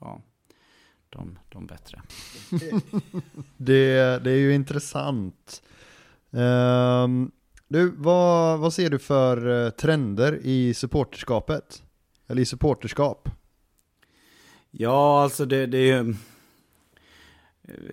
ja, 0.00 0.22
de, 1.08 1.38
de 1.48 1.66
bättre. 1.66 2.02
det, 3.56 4.18
det 4.24 4.30
är 4.30 4.38
ju 4.38 4.54
intressant. 4.54 5.62
Um, 6.32 7.30
du, 7.68 7.92
vad, 7.96 8.58
vad 8.58 8.72
ser 8.72 8.90
du 8.90 8.98
för 8.98 9.46
uh, 9.46 9.70
trender 9.70 10.38
i 10.42 10.74
supporterskapet? 10.74 11.82
Eller 12.28 12.42
i 12.42 12.44
supporterskap? 12.44 13.28
Ja, 14.70 15.22
alltså 15.22 15.44
det, 15.44 15.66
det 15.66 15.78
är 15.78 16.02
ju... 16.02 16.14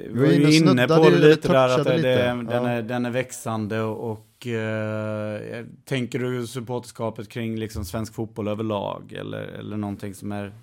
Vi 0.10 0.20
var 0.20 0.28
ju 0.28 0.58
inne 0.58 0.88
på 0.88 1.10
det 1.10 1.20
lite 1.20 1.48
där, 1.48 1.80
att 1.80 1.86
det, 1.86 1.96
lite. 1.96 2.08
Det, 2.08 2.26
ja. 2.26 2.34
den, 2.36 2.66
är, 2.66 2.82
den 2.82 3.06
är 3.06 3.12
växande 3.12 3.82
och, 3.82 4.12
och 4.12 4.48
uh, 4.48 5.66
tänker 5.86 6.20
du 6.20 6.48
supporterskapet 6.48 7.30
kring 7.30 7.56
liksom 7.56 7.86
svensk 7.86 8.14
fotboll 8.14 8.48
överlag 8.48 9.14
eller, 9.14 9.42
eller 9.42 9.78
någonting 9.78 10.16
som 10.16 10.32
är 10.32 10.54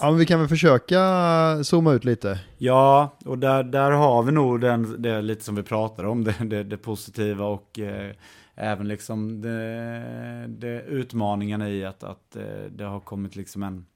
Ja, 0.00 0.10
men 0.10 0.18
vi 0.18 0.26
kan 0.26 0.40
väl 0.40 0.48
försöka 0.48 1.00
zooma 1.64 1.92
ut 1.92 2.04
lite. 2.04 2.40
Ja, 2.58 3.16
och 3.24 3.38
där, 3.38 3.62
där 3.62 3.90
har 3.90 4.22
vi 4.22 4.32
nog 4.32 4.60
den, 4.60 5.02
det 5.02 5.22
lite 5.22 5.44
som 5.44 5.54
vi 5.54 5.62
pratade 5.62 6.08
om, 6.08 6.24
det, 6.24 6.36
det, 6.40 6.64
det 6.64 6.76
positiva 6.76 7.44
och 7.44 7.78
eh, 7.78 8.14
även 8.54 8.88
liksom 8.88 9.42
det, 9.42 10.46
det 10.48 10.82
utmaningen 10.82 11.62
i 11.62 11.84
att, 11.84 12.04
att 12.04 12.36
eh, 12.36 12.64
det 12.70 12.84
har 12.84 13.00
kommit 13.00 13.36
liksom 13.36 13.62
en, 13.62 13.86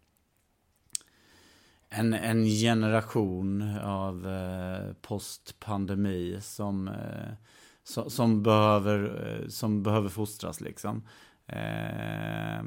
en, 1.89 2.15
en 2.15 2.45
generation 2.45 3.79
av 3.79 4.27
eh, 4.27 4.93
postpandemi 5.03 6.39
som, 6.43 6.89
eh, 6.89 7.35
som, 7.85 8.11
som, 8.11 8.43
behöver, 8.43 9.27
eh, 9.27 9.49
som 9.49 9.83
behöver 9.83 10.09
fostras 10.09 10.61
liksom. 10.61 11.03
Eh, 11.47 12.65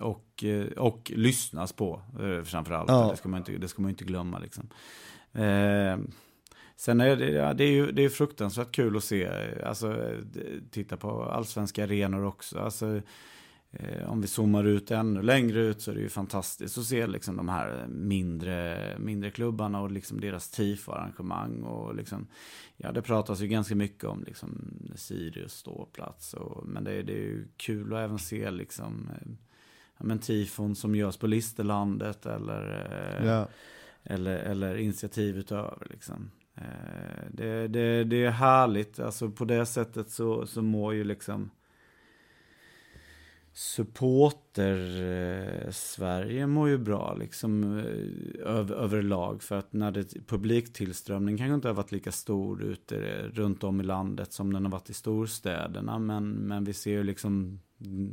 och, 0.00 0.44
och 0.76 1.12
lyssnas 1.14 1.72
på 1.72 2.02
eh, 2.20 2.42
framförallt. 2.44 2.90
Ja. 2.90 3.08
Det, 3.10 3.16
ska 3.16 3.28
man 3.28 3.38
inte, 3.38 3.52
det 3.52 3.68
ska 3.68 3.82
man 3.82 3.90
inte 3.90 4.04
glömma. 4.04 4.38
Liksom. 4.38 4.68
Eh, 5.32 5.98
sen 6.76 7.00
är 7.00 7.16
det, 7.16 7.30
ja, 7.30 7.54
det 7.54 7.64
är 7.64 7.70
ju 7.70 7.92
det 7.92 8.04
är 8.04 8.08
fruktansvärt 8.08 8.72
kul 8.72 8.96
att 8.96 9.04
se, 9.04 9.28
alltså 9.64 10.12
titta 10.70 10.96
på 10.96 11.22
allsvenska 11.22 11.84
arenor 11.84 12.24
också. 12.24 12.58
Alltså, 12.58 12.86
Eh, 12.86 13.02
om 14.06 14.20
vi 14.20 14.26
zoomar 14.26 14.64
ut 14.64 14.90
ännu 14.90 15.22
längre 15.22 15.60
ut 15.60 15.80
så 15.80 15.90
är 15.90 15.94
det 15.94 16.00
ju 16.00 16.08
fantastiskt 16.08 16.78
att 16.78 16.84
se 16.84 17.06
liksom 17.06 17.36
de 17.36 17.48
här 17.48 17.86
mindre, 17.86 18.78
mindre 18.98 19.30
klubbarna 19.30 19.80
och 19.80 19.90
liksom 19.90 20.20
deras 20.20 20.50
tifo-arrangemang. 20.50 21.62
Och 21.62 21.94
liksom, 21.94 22.26
ja, 22.76 22.92
det 22.92 23.02
pratas 23.02 23.40
ju 23.40 23.46
ganska 23.46 23.74
mycket 23.74 24.04
om 24.04 24.24
liksom 24.24 24.74
Sirius 24.94 25.52
ståplats. 25.52 26.34
Och, 26.34 26.66
men 26.66 26.84
det, 26.84 27.02
det 27.02 27.12
är 27.12 27.22
ju 27.22 27.48
kul 27.56 27.92
att 27.92 27.98
även 27.98 28.18
se 28.18 28.50
liksom, 28.50 29.10
eh, 29.10 29.28
ja, 29.98 30.04
men 30.04 30.18
tifon 30.18 30.76
som 30.76 30.94
görs 30.94 31.16
på 31.16 31.26
Listerlandet 31.26 32.26
eller, 32.26 32.90
eh, 33.20 33.26
ja. 33.26 33.48
eller, 34.02 34.36
eller 34.36 34.76
initiativ 34.76 35.38
utöver. 35.38 35.86
Liksom. 35.90 36.30
Det, 37.30 37.68
det, 37.68 38.04
det 38.04 38.24
är 38.24 38.30
härligt, 38.30 39.00
alltså 39.00 39.30
på 39.30 39.44
det 39.44 39.66
sättet 39.66 40.10
så, 40.10 40.46
så 40.46 40.62
mår 40.62 40.94
ju 40.94 41.04
liksom 41.04 41.50
supporter-Sverige 43.54 46.40
eh, 46.40 46.46
mår 46.46 46.68
ju 46.68 46.78
bra 46.78 47.14
liksom 47.14 47.78
eh, 47.78 47.84
över, 48.46 48.74
överlag. 48.74 49.42
För 49.42 49.58
att 49.58 49.72
när 49.72 49.90
det, 49.90 50.26
publiktillströmning 50.26 51.38
kanske 51.38 51.54
inte 51.54 51.68
har 51.68 51.74
varit 51.74 51.92
lika 51.92 52.12
stor 52.12 52.62
ute 52.62 52.96
eh, 52.96 53.24
runt 53.24 53.64
om 53.64 53.80
i 53.80 53.84
landet 53.84 54.32
som 54.32 54.52
den 54.52 54.64
har 54.64 54.72
varit 54.72 54.90
i 54.90 54.94
storstäderna. 54.94 55.98
Men, 55.98 56.30
men 56.30 56.64
vi 56.64 56.72
ser 56.72 56.90
ju 56.90 57.02
liksom 57.02 57.60
mm, 57.80 58.10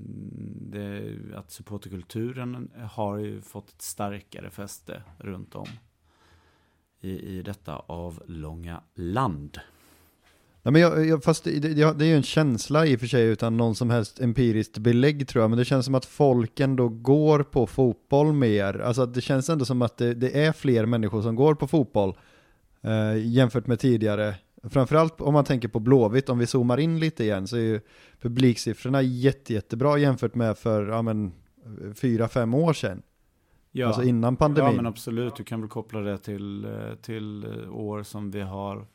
det, 0.72 1.16
att 1.36 1.52
supporterkulturen 1.52 2.72
har 2.92 3.18
ju 3.18 3.42
fått 3.42 3.70
ett 3.70 3.82
starkare 3.82 4.50
fäste 4.50 5.04
runt 5.18 5.56
om 5.56 5.68
i, 7.00 7.38
i 7.38 7.42
detta 7.42 7.76
avlånga 7.76 8.84
land. 8.96 9.60
Nej, 10.64 10.72
men 10.72 10.82
jag, 10.82 11.06
jag, 11.06 11.24
fast 11.24 11.44
det, 11.44 11.60
det, 11.60 11.94
det 11.94 12.06
är 12.06 12.10
ju 12.10 12.16
en 12.16 12.24
känsla 12.24 12.86
i 12.86 12.96
och 12.96 13.00
för 13.00 13.08
sig 13.08 13.28
utan 13.28 13.58
någon 13.58 13.76
som 13.76 13.90
helst 13.90 14.20
empiriskt 14.20 14.78
belägg 14.78 15.28
tror 15.28 15.44
jag, 15.44 15.50
men 15.50 15.60
det 15.60 15.66
känns 15.66 15.86
som 15.86 15.96
att 15.96 16.06
folk 16.06 16.60
ändå 16.60 16.90
går 16.90 17.44
på 17.44 17.68
fotboll 17.68 18.34
mer. 18.34 18.80
Alltså 18.80 19.06
det 19.06 19.22
känns 19.22 19.50
ändå 19.50 19.66
som 19.66 19.82
att 19.82 19.98
det, 19.98 20.14
det 20.14 20.46
är 20.46 20.52
fler 20.52 20.86
människor 20.86 21.22
som 21.22 21.36
går 21.36 21.56
på 21.56 21.68
fotboll 21.68 22.18
eh, 22.82 23.28
jämfört 23.28 23.68
med 23.68 23.80
tidigare. 23.80 24.36
Framförallt 24.64 25.22
om 25.22 25.34
man 25.34 25.46
tänker 25.46 25.68
på 25.68 25.80
Blåvitt, 25.80 26.30
om 26.30 26.40
vi 26.40 26.48
zoomar 26.48 26.80
in 26.80 27.00
lite 27.00 27.24
igen 27.24 27.48
så 27.48 27.56
är 27.56 27.62
ju 27.62 27.80
publiksiffrorna 28.22 29.02
jätte, 29.02 29.54
jättebra 29.54 29.98
jämfört 29.98 30.36
med 30.36 30.58
för 30.58 30.88
ja, 30.88 31.02
men, 31.02 31.32
fyra, 31.96 32.28
fem 32.28 32.54
år 32.54 32.74
sedan. 32.74 33.02
Ja. 33.72 33.88
Alltså 33.88 34.04
innan 34.04 34.36
pandemin. 34.36 34.72
Ja 34.72 34.76
men 34.76 34.86
absolut, 34.86 35.36
du 35.36 35.44
kan 35.44 35.62
väl 35.62 35.70
koppla 35.70 36.00
det 36.00 36.18
till, 36.18 36.66
eh, 36.66 36.96
till 37.02 37.44
eh, 37.44 37.76
år 37.76 38.04
som 38.04 38.32
vi 38.32 38.42
har 38.42 38.88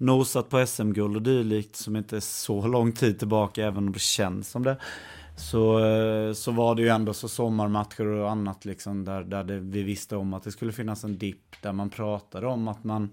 nosat 0.00 0.48
på 0.48 0.66
SM-guld 0.66 1.16
och 1.16 1.22
dylikt 1.22 1.76
som 1.76 1.96
inte 1.96 2.16
är 2.16 2.20
så 2.20 2.66
lång 2.66 2.92
tid 2.92 3.18
tillbaka 3.18 3.66
även 3.66 3.78
om 3.78 3.92
det 3.92 4.00
känns 4.00 4.48
som 4.48 4.62
det. 4.62 4.76
Så, 5.36 5.86
eh, 5.86 6.32
så 6.32 6.52
var 6.52 6.74
det 6.74 6.82
ju 6.82 6.88
ändå 6.88 7.12
så 7.12 7.28
sommarmatcher 7.28 8.06
och 8.06 8.30
annat 8.30 8.64
liksom 8.64 9.04
där, 9.04 9.22
där 9.22 9.44
det, 9.44 9.58
vi 9.58 9.82
visste 9.82 10.16
om 10.16 10.34
att 10.34 10.42
det 10.42 10.52
skulle 10.52 10.72
finnas 10.72 11.04
en 11.04 11.18
dipp 11.18 11.62
där 11.62 11.72
man 11.72 11.90
pratade 11.90 12.46
om 12.46 12.68
att 12.68 12.84
man 12.84 13.10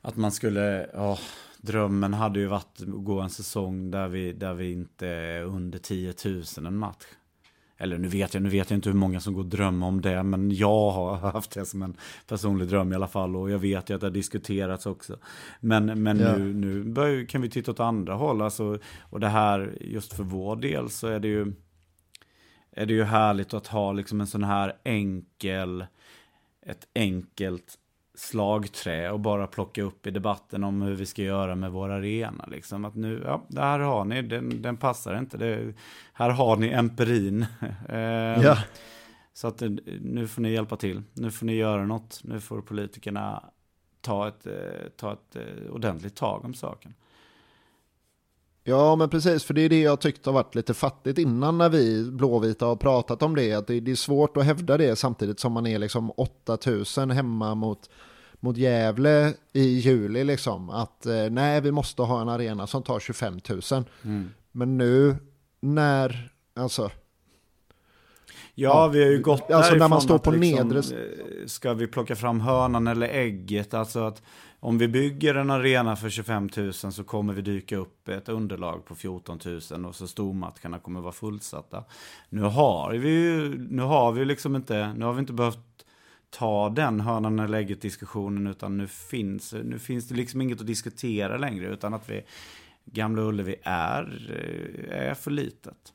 att 0.00 0.16
man 0.16 0.32
skulle, 0.32 0.90
ja, 0.94 1.18
drömmen 1.60 2.14
hade 2.14 2.40
ju 2.40 2.46
varit 2.46 2.80
att 2.80 3.04
gå 3.04 3.20
en 3.20 3.30
säsong 3.30 3.90
där 3.90 4.08
vi, 4.08 4.32
där 4.32 4.54
vi 4.54 4.72
inte 4.72 5.08
är 5.08 5.42
under 5.42 5.78
10 5.78 6.14
000 6.24 6.66
en 6.66 6.76
match. 6.76 7.04
Eller 7.82 7.98
nu 7.98 8.08
vet 8.08 8.34
jag, 8.34 8.42
nu 8.42 8.48
vet 8.48 8.70
jag 8.70 8.76
inte 8.76 8.88
hur 8.88 8.96
många 8.96 9.20
som 9.20 9.34
går 9.34 9.40
och 9.40 9.48
drömmer 9.48 9.86
om 9.86 10.00
det, 10.00 10.22
men 10.22 10.50
jag 10.50 10.90
har 10.90 11.16
haft 11.32 11.50
det 11.50 11.66
som 11.66 11.82
en 11.82 11.96
personlig 12.28 12.68
dröm 12.68 12.92
i 12.92 12.94
alla 12.94 13.08
fall. 13.08 13.36
Och 13.36 13.50
jag 13.50 13.58
vet 13.58 13.90
ju 13.90 13.94
att 13.94 14.00
det 14.00 14.06
har 14.06 14.12
diskuterats 14.12 14.86
också. 14.86 15.18
Men, 15.60 16.02
men 16.02 16.20
ja. 16.20 16.36
nu, 16.36 16.54
nu 16.54 16.84
bör, 16.84 17.26
kan 17.26 17.42
vi 17.42 17.50
titta 17.50 17.70
åt 17.70 17.80
andra 17.80 18.14
håll. 18.14 18.42
Alltså, 18.42 18.78
och 19.00 19.20
det 19.20 19.28
här, 19.28 19.78
just 19.80 20.12
för 20.12 20.24
vår 20.24 20.56
del 20.56 20.90
så 20.90 21.06
är 21.06 21.20
det 21.20 21.28
ju, 21.28 21.52
är 22.72 22.86
det 22.86 22.92
ju 22.92 23.04
härligt 23.04 23.54
att 23.54 23.66
ha 23.66 23.92
liksom 23.92 24.20
en 24.20 24.26
sån 24.26 24.44
här 24.44 24.76
enkel, 24.84 25.86
ett 26.66 26.88
enkelt 26.94 27.78
slagträ 28.14 29.10
och 29.10 29.20
bara 29.20 29.46
plocka 29.46 29.82
upp 29.82 30.06
i 30.06 30.10
debatten 30.10 30.64
om 30.64 30.82
hur 30.82 30.94
vi 30.94 31.06
ska 31.06 31.22
göra 31.22 31.54
med 31.54 31.72
vår 31.72 31.88
arena. 31.88 32.44
Liksom. 32.50 32.84
Att 32.84 32.94
nu, 32.94 33.22
ja, 33.24 33.44
det 33.48 33.60
här 33.60 33.78
har 33.78 34.04
ni, 34.04 34.22
den, 34.22 34.62
den 34.62 34.76
passar 34.76 35.18
inte. 35.18 35.36
Det, 35.36 35.74
här 36.12 36.30
har 36.30 36.56
ni 36.56 36.68
empirin. 36.68 37.46
eh, 37.88 37.98
ja. 38.42 38.58
Så 39.32 39.48
att 39.48 39.62
eh, 39.62 39.70
nu 40.00 40.28
får 40.28 40.42
ni 40.42 40.52
hjälpa 40.52 40.76
till. 40.76 41.02
Nu 41.12 41.30
får 41.30 41.46
ni 41.46 41.54
göra 41.54 41.86
något. 41.86 42.20
Nu 42.24 42.40
får 42.40 42.60
politikerna 42.62 43.44
ta 44.00 44.28
ett, 44.28 44.46
eh, 44.46 44.88
ta 44.96 45.12
ett 45.12 45.36
eh, 45.36 45.70
ordentligt 45.70 46.16
tag 46.16 46.44
om 46.44 46.54
saken. 46.54 46.94
Ja, 48.64 48.96
men 48.96 49.08
precis, 49.08 49.44
för 49.44 49.54
det 49.54 49.60
är 49.60 49.68
det 49.68 49.80
jag 49.80 50.00
tyckte 50.00 50.30
har 50.30 50.34
varit 50.34 50.54
lite 50.54 50.74
fattigt 50.74 51.18
innan 51.18 51.58
när 51.58 51.68
vi 51.68 52.10
blåvita 52.10 52.66
har 52.66 52.76
pratat 52.76 53.22
om 53.22 53.36
det. 53.36 53.52
Att 53.52 53.66
det, 53.66 53.88
är 53.88 53.94
svårt 53.94 54.36
att 54.36 54.44
hävda 54.44 54.76
det 54.76 54.96
samtidigt 54.96 55.40
som 55.40 55.52
man 55.52 55.66
är 55.66 55.78
liksom 55.78 56.10
8000 56.16 57.10
hemma 57.10 57.54
mot, 57.54 57.90
mot 58.40 58.56
Gävle 58.56 59.34
i 59.52 59.62
juli. 59.62 60.24
Liksom. 60.24 60.70
Att 60.70 61.06
eh, 61.06 61.30
nej, 61.30 61.60
vi 61.60 61.70
måste 61.72 62.02
ha 62.02 62.20
en 62.20 62.28
arena 62.28 62.66
som 62.66 62.82
tar 62.82 63.00
25 63.00 63.40
000. 63.48 63.60
Mm. 64.02 64.30
Men 64.52 64.78
nu 64.78 65.16
när, 65.60 66.32
alltså... 66.56 66.90
Ja, 68.54 68.88
vi 68.88 69.02
har 69.02 69.10
ju 69.10 69.22
gått 69.22 69.50
Alltså 69.50 69.74
när 69.74 69.88
man 69.88 70.00
står 70.00 70.18
på 70.18 70.30
liksom, 70.30 70.68
nedre... 70.68 70.78
Eh, 70.78 71.46
ska 71.46 71.74
vi 71.74 71.86
plocka 71.86 72.16
fram 72.16 72.40
hönan 72.40 72.86
eller 72.86 73.08
ägget? 73.08 73.74
Alltså 73.74 74.00
att 74.00 74.22
om 74.64 74.78
vi 74.78 74.88
bygger 74.88 75.34
en 75.34 75.50
arena 75.50 75.96
för 75.96 76.10
25 76.10 76.48
000 76.56 76.72
så 76.72 77.04
kommer 77.04 77.34
vi 77.34 77.42
dyka 77.42 77.76
upp 77.76 78.08
ett 78.08 78.28
underlag 78.28 78.84
på 78.84 78.94
14 78.94 79.40
000 79.70 79.84
och 79.84 79.94
så 79.94 80.08
stormatcherna 80.08 80.78
kommer 80.82 81.00
vara 81.00 81.12
fullsatta. 81.12 81.84
Nu 82.28 82.42
har 82.42 82.92
vi 82.92 83.08
ju, 83.08 83.58
nu 83.70 83.82
har 83.82 84.12
vi 84.12 84.24
liksom 84.24 84.56
inte, 84.56 84.92
nu 84.92 85.04
har 85.04 85.12
vi 85.12 85.20
inte 85.20 85.32
behövt 85.32 85.58
ta 86.30 86.68
den 86.68 87.00
hörnan 87.00 87.38
eller 87.38 87.48
lägget 87.48 87.80
diskussionen 87.80 88.46
utan 88.46 88.78
nu 88.78 88.86
finns, 88.86 89.52
nu 89.52 89.78
finns 89.78 90.08
det 90.08 90.14
liksom 90.14 90.40
inget 90.40 90.60
att 90.60 90.66
diskutera 90.66 91.36
längre 91.36 91.66
utan 91.66 91.94
att 91.94 92.10
vi, 92.10 92.22
Gamla 92.84 93.22
Ullevi 93.22 93.56
är, 93.62 94.30
eh, 94.90 95.08
är 95.10 95.14
för 95.14 95.30
litet. 95.30 95.92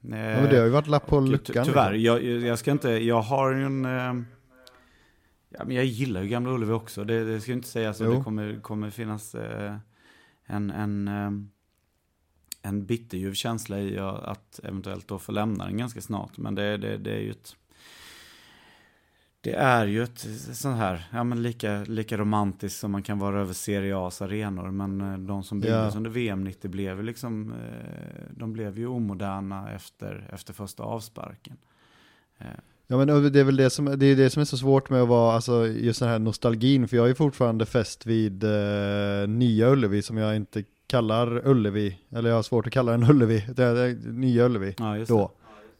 Ja, 0.00 0.08
men 0.08 0.50
det 0.50 0.56
har 0.56 0.64
ju 0.64 0.70
varit 0.70 0.86
lapp 0.86 1.06
på 1.06 1.20
luckan. 1.20 1.64
Tyvärr, 1.66 1.92
jag, 1.92 2.22
jag 2.22 2.58
ska 2.58 2.70
inte, 2.70 2.90
jag 2.90 3.22
har 3.22 3.52
ju 3.52 3.64
en 3.64 3.84
eh, 3.84 4.14
Ja, 5.50 5.64
men 5.64 5.76
jag 5.76 5.84
gillar 5.84 6.22
ju 6.22 6.28
Gamla 6.28 6.52
Ullevi 6.52 6.72
också. 6.72 7.04
Det, 7.04 7.24
det 7.24 7.40
ska 7.40 7.50
jag 7.50 7.58
inte 7.58 7.68
säga. 7.68 7.94
Så 7.94 8.04
det 8.04 8.24
kommer, 8.24 8.60
kommer 8.60 8.90
finnas 8.90 9.34
eh, 9.34 9.76
en, 10.44 10.70
en, 10.70 11.08
eh, 11.08 11.30
en 12.62 12.86
bitterljuv 12.86 13.34
känsla 13.34 13.78
i 13.78 13.98
att 13.98 14.60
eventuellt 14.62 15.08
då 15.08 15.18
få 15.18 15.32
lämna 15.32 15.64
den 15.64 15.76
ganska 15.76 16.00
snart. 16.00 16.38
Men 16.38 16.54
det, 16.54 16.76
det, 16.76 16.96
det 16.96 17.12
är 17.12 17.20
ju 17.20 17.30
ett... 17.30 17.56
Det 19.42 19.54
är 19.54 19.86
ju 19.86 20.02
ett 20.02 20.18
sånt 20.52 20.76
här, 20.76 21.08
ja 21.12 21.24
men 21.24 21.42
lika, 21.42 21.84
lika 21.84 22.16
romantiskt 22.16 22.80
som 22.80 22.90
man 22.90 23.02
kan 23.02 23.18
vara 23.18 23.40
över 23.40 23.52
Serie 23.52 23.94
A's 23.94 24.24
arenor. 24.24 24.70
Men 24.70 25.00
eh, 25.00 25.18
de 25.18 25.44
som 25.44 25.60
byggdes 25.60 25.94
ja. 25.94 25.96
under 25.96 26.10
VM 26.10 26.44
90 26.44 26.70
blev 26.70 26.96
ju 26.96 27.02
liksom, 27.02 27.52
eh, 27.52 28.22
de 28.30 28.52
blev 28.52 28.78
ju 28.78 28.86
omoderna 28.86 29.72
efter, 29.72 30.28
efter 30.32 30.52
första 30.52 30.82
avsparken. 30.82 31.56
Ja 32.90 32.96
men 32.96 33.32
det 33.32 33.40
är 33.40 33.44
väl 33.44 33.56
det 33.56 33.70
som, 33.70 33.84
det 33.84 34.06
är 34.06 34.16
det 34.16 34.30
som 34.30 34.40
är 34.40 34.44
så 34.44 34.56
svårt 34.56 34.90
med 34.90 35.02
att 35.02 35.08
vara, 35.08 35.34
alltså 35.34 35.66
just 35.66 36.00
den 36.00 36.08
här 36.08 36.18
nostalgin, 36.18 36.88
för 36.88 36.96
jag 36.96 37.10
är 37.10 37.14
fortfarande 37.14 37.66
fäst 37.66 38.06
vid 38.06 38.44
eh, 38.44 39.28
Nya 39.28 39.70
Ullevi 39.70 40.02
som 40.02 40.16
jag 40.16 40.36
inte 40.36 40.64
kallar 40.86 41.48
Ullevi, 41.48 41.98
eller 42.10 42.28
jag 42.28 42.36
har 42.36 42.42
svårt 42.42 42.66
att 42.66 42.72
kalla 42.72 42.92
den 42.92 43.04
Ullevi, 43.10 43.44
det 43.56 43.64
är, 43.64 44.12
Nya 44.12 44.44
Ullevi 44.44 44.74
ja, 44.78 45.04
då. 45.08 45.30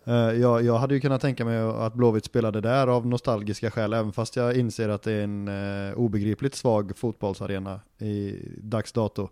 Eh, 0.05 0.15
jag, 0.15 0.65
jag, 0.65 0.79
hade 0.79 0.95
ju 0.95 1.01
kunnat 1.01 1.21
tänka 1.21 1.45
mig 1.45 1.59
att 1.59 1.95
Blåvitt 1.95 2.25
spelade 2.25 2.61
där 2.61 2.87
av 2.87 3.07
nostalgiska 3.07 3.71
skäl, 3.71 3.93
även 3.93 4.13
fast 4.13 4.37
jag 4.37 4.57
inser 4.57 4.89
att 4.89 5.03
det 5.03 5.13
är 5.13 5.25
en 5.25 5.49
eh, 5.49 5.95
obegripligt 5.95 6.55
svag 6.55 6.93
fotbollsarena 6.97 7.81
i 7.99 8.39
dags 8.63 8.93
dato. 8.93 9.29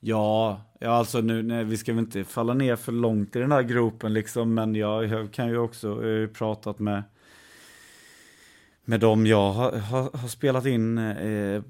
Ja, 0.00 0.60
ja 0.80 0.90
alltså 0.90 1.20
nu, 1.20 1.42
nej, 1.42 1.64
vi 1.64 1.76
ska 1.76 1.92
väl 1.92 2.04
inte 2.04 2.24
falla 2.24 2.54
ner 2.54 2.76
för 2.76 2.92
långt 2.92 3.36
i 3.36 3.38
den 3.38 3.52
här 3.52 3.62
gropen 3.62 4.12
liksom, 4.12 4.54
men 4.54 4.74
jag, 4.74 5.06
jag 5.06 5.32
kan 5.32 5.48
ju 5.48 5.58
också, 5.58 5.88
jag 5.88 5.94
har 5.94 6.02
ju 6.04 6.28
pratat 6.28 6.78
med 6.78 7.02
med 8.88 9.00
dem 9.00 9.26
jag 9.26 9.52
har, 9.52 9.72
har, 9.72 10.10
har 10.18 10.28
spelat 10.28 10.66
in 10.66 10.98
eh, 10.98 11.54
eh 11.54 11.62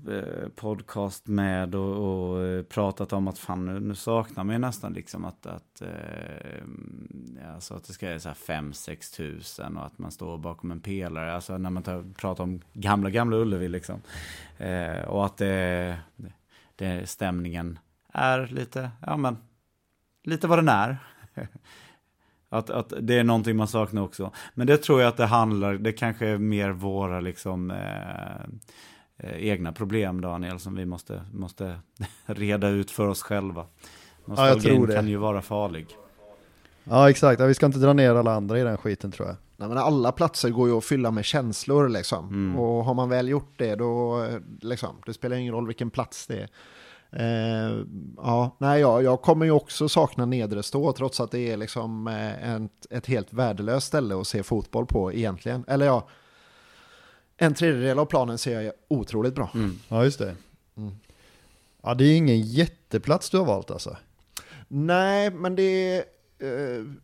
podcast 0.57 1.27
med 1.27 1.75
och, 1.75 2.33
och, 2.33 2.45
eh, 2.45 2.63
pratat 2.63 3.13
om 3.13 3.29
att 3.29 3.39
fan 3.39 3.67
nu, 3.67 3.81
nu 3.81 3.95
saknar 3.95 4.45
man 4.45 4.55
ju 4.55 4.59
nästan 4.59 4.93
liksom 4.93 5.25
att, 5.25 5.47
att, 5.47 5.83
eh, 5.83 7.55
alltså 7.55 7.75
att 7.75 7.85
det 7.85 7.93
ska 7.93 8.07
vara 8.07 8.19
5-6 8.19 9.17
tusen 9.17 9.77
och 9.77 9.87
att 9.87 9.99
man 9.99 10.11
står 10.11 10.39
bakom 10.39 10.71
en 10.71 10.81
pelare, 10.81 11.35
alltså 11.35 11.59
när 11.59 11.71
man 11.71 11.83
tar, 11.83 12.05
pratar 12.17 12.45
om 12.45 12.61
gamla, 12.73 13.11
gamla 13.11 13.37
Ullevi 13.37 13.69
liksom. 13.69 14.01
Eh, 14.59 15.01
och 15.01 15.27
att 15.27 15.37
det, 15.37 15.99
det, 16.77 17.09
stämningen 17.09 17.79
är 18.17 18.47
lite, 18.47 18.91
ja 19.07 19.17
men, 19.17 19.39
lite 20.25 20.47
vad 20.47 20.59
den 20.59 20.69
är. 20.69 20.99
Att, 22.49 22.71
att 22.71 22.93
det 23.01 23.19
är 23.19 23.25
någonting 23.25 23.57
man 23.57 23.69
saknar 23.69 24.03
också. 24.03 24.31
Men 24.55 24.67
det 24.67 24.77
tror 24.77 25.01
jag 25.01 25.09
att 25.09 25.17
det 25.17 25.27
handlar, 25.27 25.75
det 25.75 25.93
kanske 25.93 26.27
är 26.27 26.39
mer 26.39 26.71
våra 26.71 27.21
liksom 27.21 27.71
eh, 27.71 28.41
eh 29.17 29.49
egna 29.49 29.73
problem 29.73 30.21
Daniel 30.21 30.59
som 30.59 30.75
vi 30.75 30.87
måste, 30.87 31.23
måste 31.33 31.81
reda 32.27 32.69
ut 32.69 32.91
för 32.91 33.07
oss 33.07 33.23
själva. 33.23 33.67
Nostalgin 34.25 34.87
ja, 34.89 34.95
kan 34.95 35.09
ju 35.09 35.17
vara 35.17 35.43
farlig. 35.43 35.87
Ja 36.85 37.11
exakt, 37.11 37.41
ja, 37.41 37.47
vi 37.47 37.55
ska 37.55 37.67
inte 37.67 37.79
dra 37.79 37.93
ner 37.93 38.15
alla 38.15 38.35
andra 38.35 38.59
i 38.59 38.63
den 38.63 38.79
skiten 38.79 39.13
tror 39.13 39.29
jag. 39.29 39.37
Nej, 39.57 39.69
men 39.69 39.79
alla 39.79 40.13
platser 40.13 40.51
går 40.51 40.69
ju 40.69 40.79
att 40.79 40.85
fylla 40.85 41.11
med 41.11 41.25
känslor 41.25 41.89
liksom. 41.89 42.29
Mm. 42.29 42.59
Och 42.59 42.85
har 42.85 42.95
man 42.95 43.09
väl 43.09 43.29
gjort 43.29 43.53
det 43.57 43.75
då, 43.75 44.25
eh, 44.25 44.39
liksom, 44.61 44.97
det 45.07 45.15
spelar 45.15 45.37
ingen 45.37 45.55
roll 45.55 45.67
vilken 45.67 45.91
plats 45.91 46.27
det 46.27 46.41
är. 46.41 46.49
Eh, 47.19 47.85
ja, 48.17 48.57
nej, 48.59 48.81
ja, 48.81 49.03
jag 49.03 49.23
kommer 49.23 49.45
ju 49.45 49.51
också 49.51 49.89
sakna 49.89 50.27
nedre 50.27 50.63
stå 50.63 50.93
trots 50.93 51.21
att 51.21 51.31
det 51.31 51.53
är 51.53 51.57
liksom 51.57 52.09
eh, 52.09 52.55
ett, 52.55 52.87
ett 52.91 53.07
helt 53.07 53.33
värdelöst 53.33 53.87
ställe 53.87 54.21
att 54.21 54.27
se 54.27 54.43
fotboll 54.43 54.87
på 54.87 55.13
egentligen. 55.13 55.65
Eller 55.69 55.87
ja, 55.87 56.09
en 57.37 57.55
tredjedel 57.55 57.99
av 57.99 58.05
planen 58.05 58.39
ser 58.39 58.61
jag 58.61 58.73
otroligt 58.89 59.35
bra. 59.35 59.51
Mm. 59.55 59.79
Ja, 59.89 60.05
just 60.05 60.19
det. 60.19 60.35
Mm. 60.77 60.95
Ja, 61.83 61.95
det 61.95 62.05
är 62.05 62.17
ingen 62.17 62.41
jätteplats 62.41 63.31
du 63.31 63.39
har 63.39 63.45
valt 63.45 63.71
alltså. 63.71 63.97
Nej, 64.69 65.31
men 65.31 65.57
det 65.57 65.63
är 65.63 66.05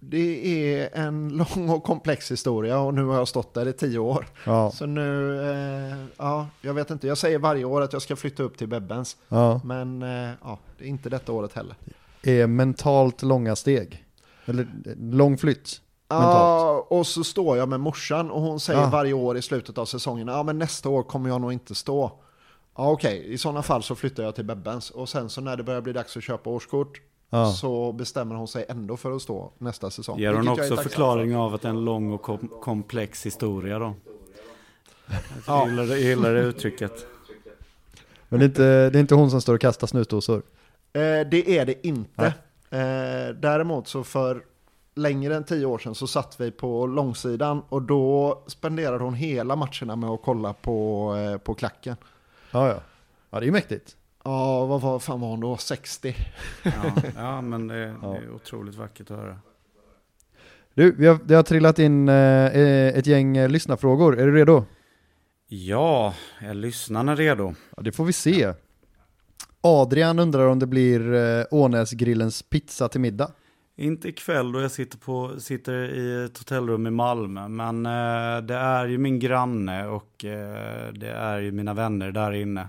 det 0.01 0.47
är 0.83 0.91
en 0.99 1.29
lång 1.57 1.69
och 1.71 1.83
komplex 1.85 2.31
historia 2.31 2.79
och 2.79 2.95
nu 2.95 3.05
har 3.05 3.15
jag 3.17 3.29
stått 3.29 3.55
där 3.55 3.69
i 3.69 3.73
tio 3.73 3.99
år. 3.99 4.27
Ja, 4.47 4.71
Så 4.71 4.87
nu, 4.87 5.41
eh, 5.51 5.97
ja, 6.17 6.47
jag 6.61 6.75
vet 6.75 6.91
inte. 6.91 7.07
Jag 7.07 7.19
säger 7.19 7.39
varje 7.39 7.65
år 7.65 7.81
att 7.81 7.93
jag 7.93 8.03
ska 8.03 8.17
flytta 8.17 8.43
upp 8.43 8.59
till 8.59 8.69
Bebbens. 8.69 9.17
ja. 9.29 9.61
Men 9.65 10.03
eh, 10.03 10.31
ja, 10.43 10.59
det 10.79 10.85
är 10.85 10.89
inte 10.89 11.09
detta 11.09 11.33
året 11.33 11.53
heller. 11.53 11.75
Är 12.23 12.47
mentalt 12.47 13.23
långa 13.23 13.57
steg. 13.57 14.05
Eller 14.45 14.63
eh, 14.63 14.93
lång 14.97 15.39
flytt. 15.39 15.81
Ja, 16.09 16.19
Mentalt. 16.21 16.87
och 16.91 17.07
så 17.07 17.25
står 17.25 17.57
jag 17.57 17.69
med 17.69 17.81
morsan 17.81 18.31
och 18.31 18.41
hon 18.43 18.61
säger 18.61 18.81
Ja. 18.81 18.89
varje 18.91 19.13
år 19.13 19.37
i 19.37 19.43
slutet 19.43 19.79
av 19.79 19.85
säsongen, 19.87 20.29
ja 20.29 20.43
men 20.43 20.59
nästa 20.59 20.89
år 20.89 21.03
kommer 21.03 21.29
jag 21.29 21.41
nog 21.41 21.53
inte 21.53 21.75
stå. 21.75 22.13
Ja 22.77 22.91
okej, 22.91 23.33
i 23.33 23.39
sådana 23.39 23.63
fall 23.63 23.83
så 23.83 23.95
flyttar 23.95 24.23
jag 24.23 24.35
till 24.35 24.45
Bebbens. 24.45 24.91
Och 24.91 25.09
sen 25.09 25.29
så 25.31 25.41
när 25.41 25.57
det 25.57 25.63
börjar 25.63 25.81
bli 25.81 25.93
dags 25.93 26.17
att 26.17 26.23
köpa 26.23 26.51
årskort 26.51 27.01
Ja. 27.35 27.53
så 27.53 27.93
bestämmer 27.93 28.35
hon 28.35 28.49
sig 28.49 28.65
ändå 28.69 28.97
för 28.97 29.17
att 29.17 29.23
stå 29.23 29.53
nästa 29.59 29.91
säsong. 29.91 30.19
Ger 30.19 30.33
hon 30.33 30.49
också 30.49 30.77
förklaring 30.77 31.37
av 31.37 31.55
att 31.55 31.63
det 31.63 31.69
är 31.69 31.71
en 31.71 31.85
lång 31.85 32.13
och 32.13 32.23
kom 32.23 32.49
komplex 32.63 33.27
historia 33.27 33.79
då? 33.79 33.95
Ja. 35.47 35.69
Jag 35.69 35.69
gillar, 35.69 35.87
det, 35.87 35.93
jag 35.93 36.01
gillar 36.01 36.35
det 36.35 36.41
uttrycket. 36.41 37.07
Men 38.29 38.39
det 38.41 38.45
är, 38.45 38.49
inte, 38.49 38.91
det 38.91 38.99
är 38.99 39.01
inte 39.01 39.15
hon 39.15 39.31
som 39.31 39.41
står 39.41 39.55
och 39.55 39.61
kastar 39.61 39.87
snusdosor. 39.87 40.43
Eh, 40.93 41.01
det 41.31 41.59
är 41.59 41.67
det 41.67 41.87
inte. 41.87 42.27
Eh, 42.71 43.35
däremot 43.41 43.89
så 43.89 44.05
för 44.05 44.45
längre 44.95 45.37
än 45.37 45.45
tio 45.45 45.67
år 45.67 45.79
sedan 45.79 45.95
så 45.95 46.07
satt 46.07 46.41
vi 46.41 46.51
på 46.51 46.87
långsidan 46.87 47.63
och 47.69 47.83
då 47.83 48.43
spenderade 48.47 49.05
hon 49.05 49.15
hela 49.15 49.57
matcherna 49.57 49.97
med 49.97 50.11
att 50.11 50.23
kolla 50.23 50.53
på, 50.53 51.15
eh, 51.17 51.39
på 51.39 51.55
klacken. 51.55 51.97
Ja, 52.51 52.69
ja. 52.69 52.81
Ja, 53.31 53.41
det 53.41 53.45
är 53.45 53.47
ju 53.47 53.53
mäktigt. 53.53 53.97
Ja, 54.25 54.67
vad 54.67 54.81
var, 54.81 54.99
fan 54.99 55.21
var 55.21 55.29
hon 55.29 55.41
då? 55.41 55.57
60? 55.57 56.15
Ja, 56.63 56.71
ja 57.17 57.41
men 57.41 57.69
det, 57.69 57.75
det 57.75 58.07
är 58.07 58.35
otroligt 58.35 58.75
vackert 58.75 59.11
att 59.11 59.17
höra. 59.17 59.39
Du, 60.75 60.93
vi 60.93 61.07
har, 61.07 61.19
det 61.25 61.35
har 61.35 61.43
trillat 61.43 61.79
in 61.79 62.09
eh, 62.09 62.47
ett 62.89 63.07
gäng 63.07 63.37
eh, 63.37 63.49
lyssnarfrågor. 63.49 64.19
Är 64.19 64.27
du 64.27 64.35
redo? 64.35 64.65
Ja, 65.49 66.15
är 66.39 66.55
lyssnarna 66.55 67.15
redo? 67.17 67.55
Ja, 67.77 67.83
det 67.83 67.93
får 67.93 68.05
vi 68.05 68.13
se. 68.13 68.53
Adrian 69.61 70.19
undrar 70.19 70.47
om 70.47 70.59
det 70.59 70.67
blir 70.67 71.15
eh, 71.15 71.45
Ånäsgrillens 71.51 72.43
pizza 72.43 72.89
till 72.89 73.01
middag. 73.01 73.31
Inte 73.77 74.09
ikväll 74.09 74.53
då 74.53 74.61
jag 74.61 74.71
sitter, 74.71 74.99
på, 74.99 75.41
sitter 75.41 75.95
i 75.95 76.25
ett 76.25 76.39
hotellrum 76.39 76.87
i 76.87 76.91
Malmö, 76.91 77.49
men 77.49 77.87
eh, 77.87 78.43
det 78.43 78.55
är 78.55 78.87
ju 78.87 78.99
min 78.99 79.19
granne 79.19 79.87
och 79.87 80.25
eh, 80.25 80.93
det 80.93 81.11
är 81.11 81.39
ju 81.39 81.53
mina 81.53 81.75
vänner 81.75 82.13
där 82.13 82.33
inne. 82.33 82.69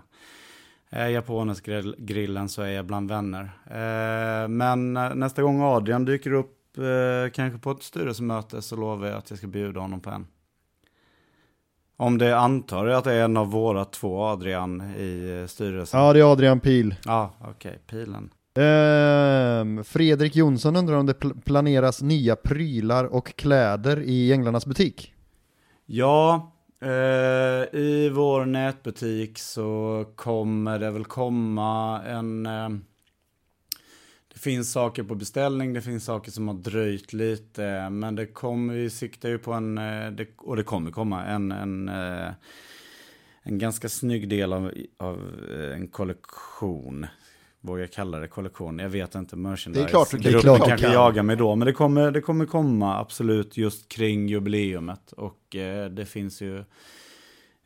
Jag 0.95 1.25
på 1.25 1.37
Ånäsgrillen 1.37 2.49
så 2.49 2.61
är 2.61 2.67
jag 2.71 2.85
bland 2.85 3.09
vänner. 3.09 3.43
Eh, 3.65 4.47
men 4.47 4.97
eh, 4.97 5.15
nästa 5.15 5.41
gång 5.41 5.61
Adrian 5.61 6.05
dyker 6.05 6.33
upp, 6.33 6.77
eh, 6.77 7.31
kanske 7.33 7.59
på 7.59 7.71
ett 7.71 7.83
styrelsemöte, 7.83 8.61
så 8.61 8.75
lovar 8.75 9.07
jag 9.07 9.17
att 9.17 9.29
jag 9.29 9.37
ska 9.37 9.47
bjuda 9.47 9.79
honom 9.79 9.99
på 9.99 10.09
en. 10.09 10.27
Om 11.97 12.17
det 12.17 12.37
antar 12.37 12.85
jag 12.87 12.97
att 12.97 13.03
det 13.03 13.13
är 13.13 13.23
en 13.23 13.37
av 13.37 13.47
våra 13.51 13.85
två 13.85 14.23
Adrian 14.23 14.81
i 14.97 15.39
eh, 15.41 15.47
styrelsen. 15.47 15.99
Ja, 15.99 16.13
det 16.13 16.19
är 16.19 16.31
Adrian 16.31 16.59
Pil. 16.59 16.95
Ja, 17.05 17.33
okej, 17.41 17.79
pilen. 17.87 18.29
Ehm, 18.55 19.83
Fredrik 19.83 20.35
Jonsson 20.35 20.75
undrar 20.75 20.95
om 20.95 21.05
det 21.05 21.13
pl- 21.19 21.41
planeras 21.41 22.01
nya 22.01 22.35
prylar 22.35 23.05
och 23.05 23.35
kläder 23.35 24.01
i 24.01 24.33
Änglarnas 24.33 24.65
butik. 24.65 25.13
Ja, 25.85 26.35
eh, 26.35 26.52
Eh, 26.83 27.79
i 27.79 28.09
vår 28.09 28.45
nätbutik 28.45 29.39
så 29.39 30.05
kommer 30.15 30.79
det 30.79 30.91
väl 30.91 31.05
komma 31.05 32.03
en... 32.03 32.45
Eh, 32.45 32.69
det 34.33 34.39
finns 34.39 34.71
saker 34.71 35.03
på 35.03 35.15
beställning, 35.15 35.73
det 35.73 35.81
finns 35.81 36.05
saker 36.05 36.31
som 36.31 36.47
har 36.47 36.55
dröjt 36.55 37.13
lite, 37.13 37.89
men 37.89 38.15
det 38.15 38.25
kommer, 38.25 38.73
vi 38.73 38.89
siktar 38.89 39.29
ju 39.29 39.37
på 39.37 39.53
en, 39.53 39.77
eh, 39.77 40.11
det, 40.11 40.27
och 40.37 40.55
det 40.55 40.63
kommer 40.63 40.91
komma 40.91 41.25
en, 41.25 41.51
en, 41.51 41.89
en 43.43 43.57
ganska 43.57 43.89
snygg 43.89 44.29
del 44.29 44.53
av, 44.53 44.71
av 44.97 45.45
en 45.75 45.87
kollektion. 45.87 47.05
Vågar 47.65 47.87
kalla 47.87 48.19
det 48.19 48.27
kollektion? 48.27 48.79
Jag 48.79 48.89
vet 48.89 49.15
inte, 49.15 49.35
merchandise. 49.35 49.83
Det 49.83 49.87
är 49.87 49.89
klart 49.89 50.11
du 50.11 50.17
kan. 50.17 50.23
Det 50.23 50.29
är 50.29 50.31
Gruppen 50.31 50.55
klart 50.55 50.63
du 50.63 50.69
kanske 50.69 50.85
kan. 50.85 50.93
jagar 50.93 51.23
mig 51.23 51.35
då, 51.35 51.55
men 51.55 51.65
det 51.65 51.73
kommer, 51.73 52.11
det 52.11 52.21
kommer 52.21 52.45
komma 52.45 52.99
absolut 52.99 53.57
just 53.57 53.89
kring 53.89 54.27
jubileumet. 54.27 55.11
Och 55.11 55.55
eh, 55.55 55.89
det 55.89 56.05
finns 56.05 56.41
ju 56.41 56.63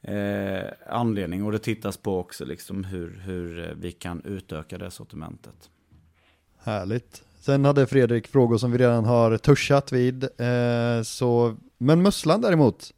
eh, 0.02 0.66
anledning, 0.89 1.43
och 1.43 1.52
det 1.52 1.60
tittas 1.60 1.98
på 1.98 2.20
också, 2.20 2.45
liksom 2.45 2.84
hur, 2.84 3.22
hur 3.26 3.60
eh, 3.60 3.76
vi 3.76 3.91
kan 3.91 4.22
utöka 4.26 4.78
det 4.78 4.91
sortimentet. 4.91 5.70
Härligt. 6.64 7.24
Sen 7.39 7.66
hade 7.66 7.88
Fredrik 7.88 8.28
frågor 8.28 8.58
som 8.58 8.72
vi 8.72 8.78
redan 8.78 9.06
har 9.06 9.38
touchat 9.38 9.91
vid. 9.91 10.24
Eh, 10.24 11.02
så, 11.04 11.56
men 11.78 12.02
Musslan 12.02 12.41
däremot, 12.41 12.93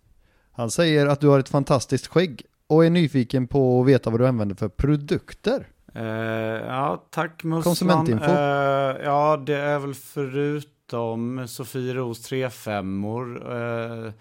han 0.52 0.72
säger 0.72 1.08
att 1.08 1.20
du 1.22 1.28
har 1.28 1.40
ett 1.40 1.50
fantastiskt 1.50 2.08
skägg 2.08 2.46
och 2.68 2.86
är 2.86 2.90
nyfiken 2.90 3.48
på 3.48 3.82
att 3.82 3.88
veta 3.88 4.10
vad 4.10 4.20
du 4.20 4.28
använder 4.28 4.56
för 4.56 4.70
produkter. 4.70 5.68
Eh, 6.00 6.68
ja, 6.68 7.04
tack 7.10 7.44
Musslan. 7.44 7.64
Konsumentinfo. 7.64 8.26
Eh, 8.26 9.04
ja, 9.04 9.44
det 9.46 9.56
är 9.56 9.80
väl 9.80 9.94
förutom 9.94 11.48
Sofieros 11.48 12.22
35 12.22 13.06
or 13.06 13.54
eh, 13.54 14.12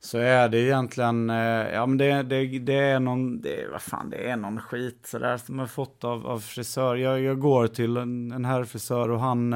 så 0.00 0.18
är 0.18 0.48
det 0.48 0.58
egentligen, 0.58 1.28
ja 1.72 1.86
men 1.86 1.98
det, 1.98 2.22
det, 2.22 2.58
det 2.58 2.74
är 2.74 3.00
någon, 3.00 3.40
det, 3.40 3.68
vad 3.72 3.82
fan, 3.82 4.10
det 4.10 4.30
är 4.30 4.36
någon 4.36 4.60
skit 4.60 5.06
sådär 5.06 5.36
som 5.36 5.58
jag 5.58 5.70
fått 5.70 6.04
av, 6.04 6.26
av 6.26 6.40
frisör. 6.40 6.96
Jag, 6.96 7.20
jag 7.20 7.40
går 7.40 7.66
till 7.66 7.96
en, 7.96 8.32
en 8.32 8.44
herrfrisör 8.44 9.10
och 9.10 9.20
han, 9.20 9.54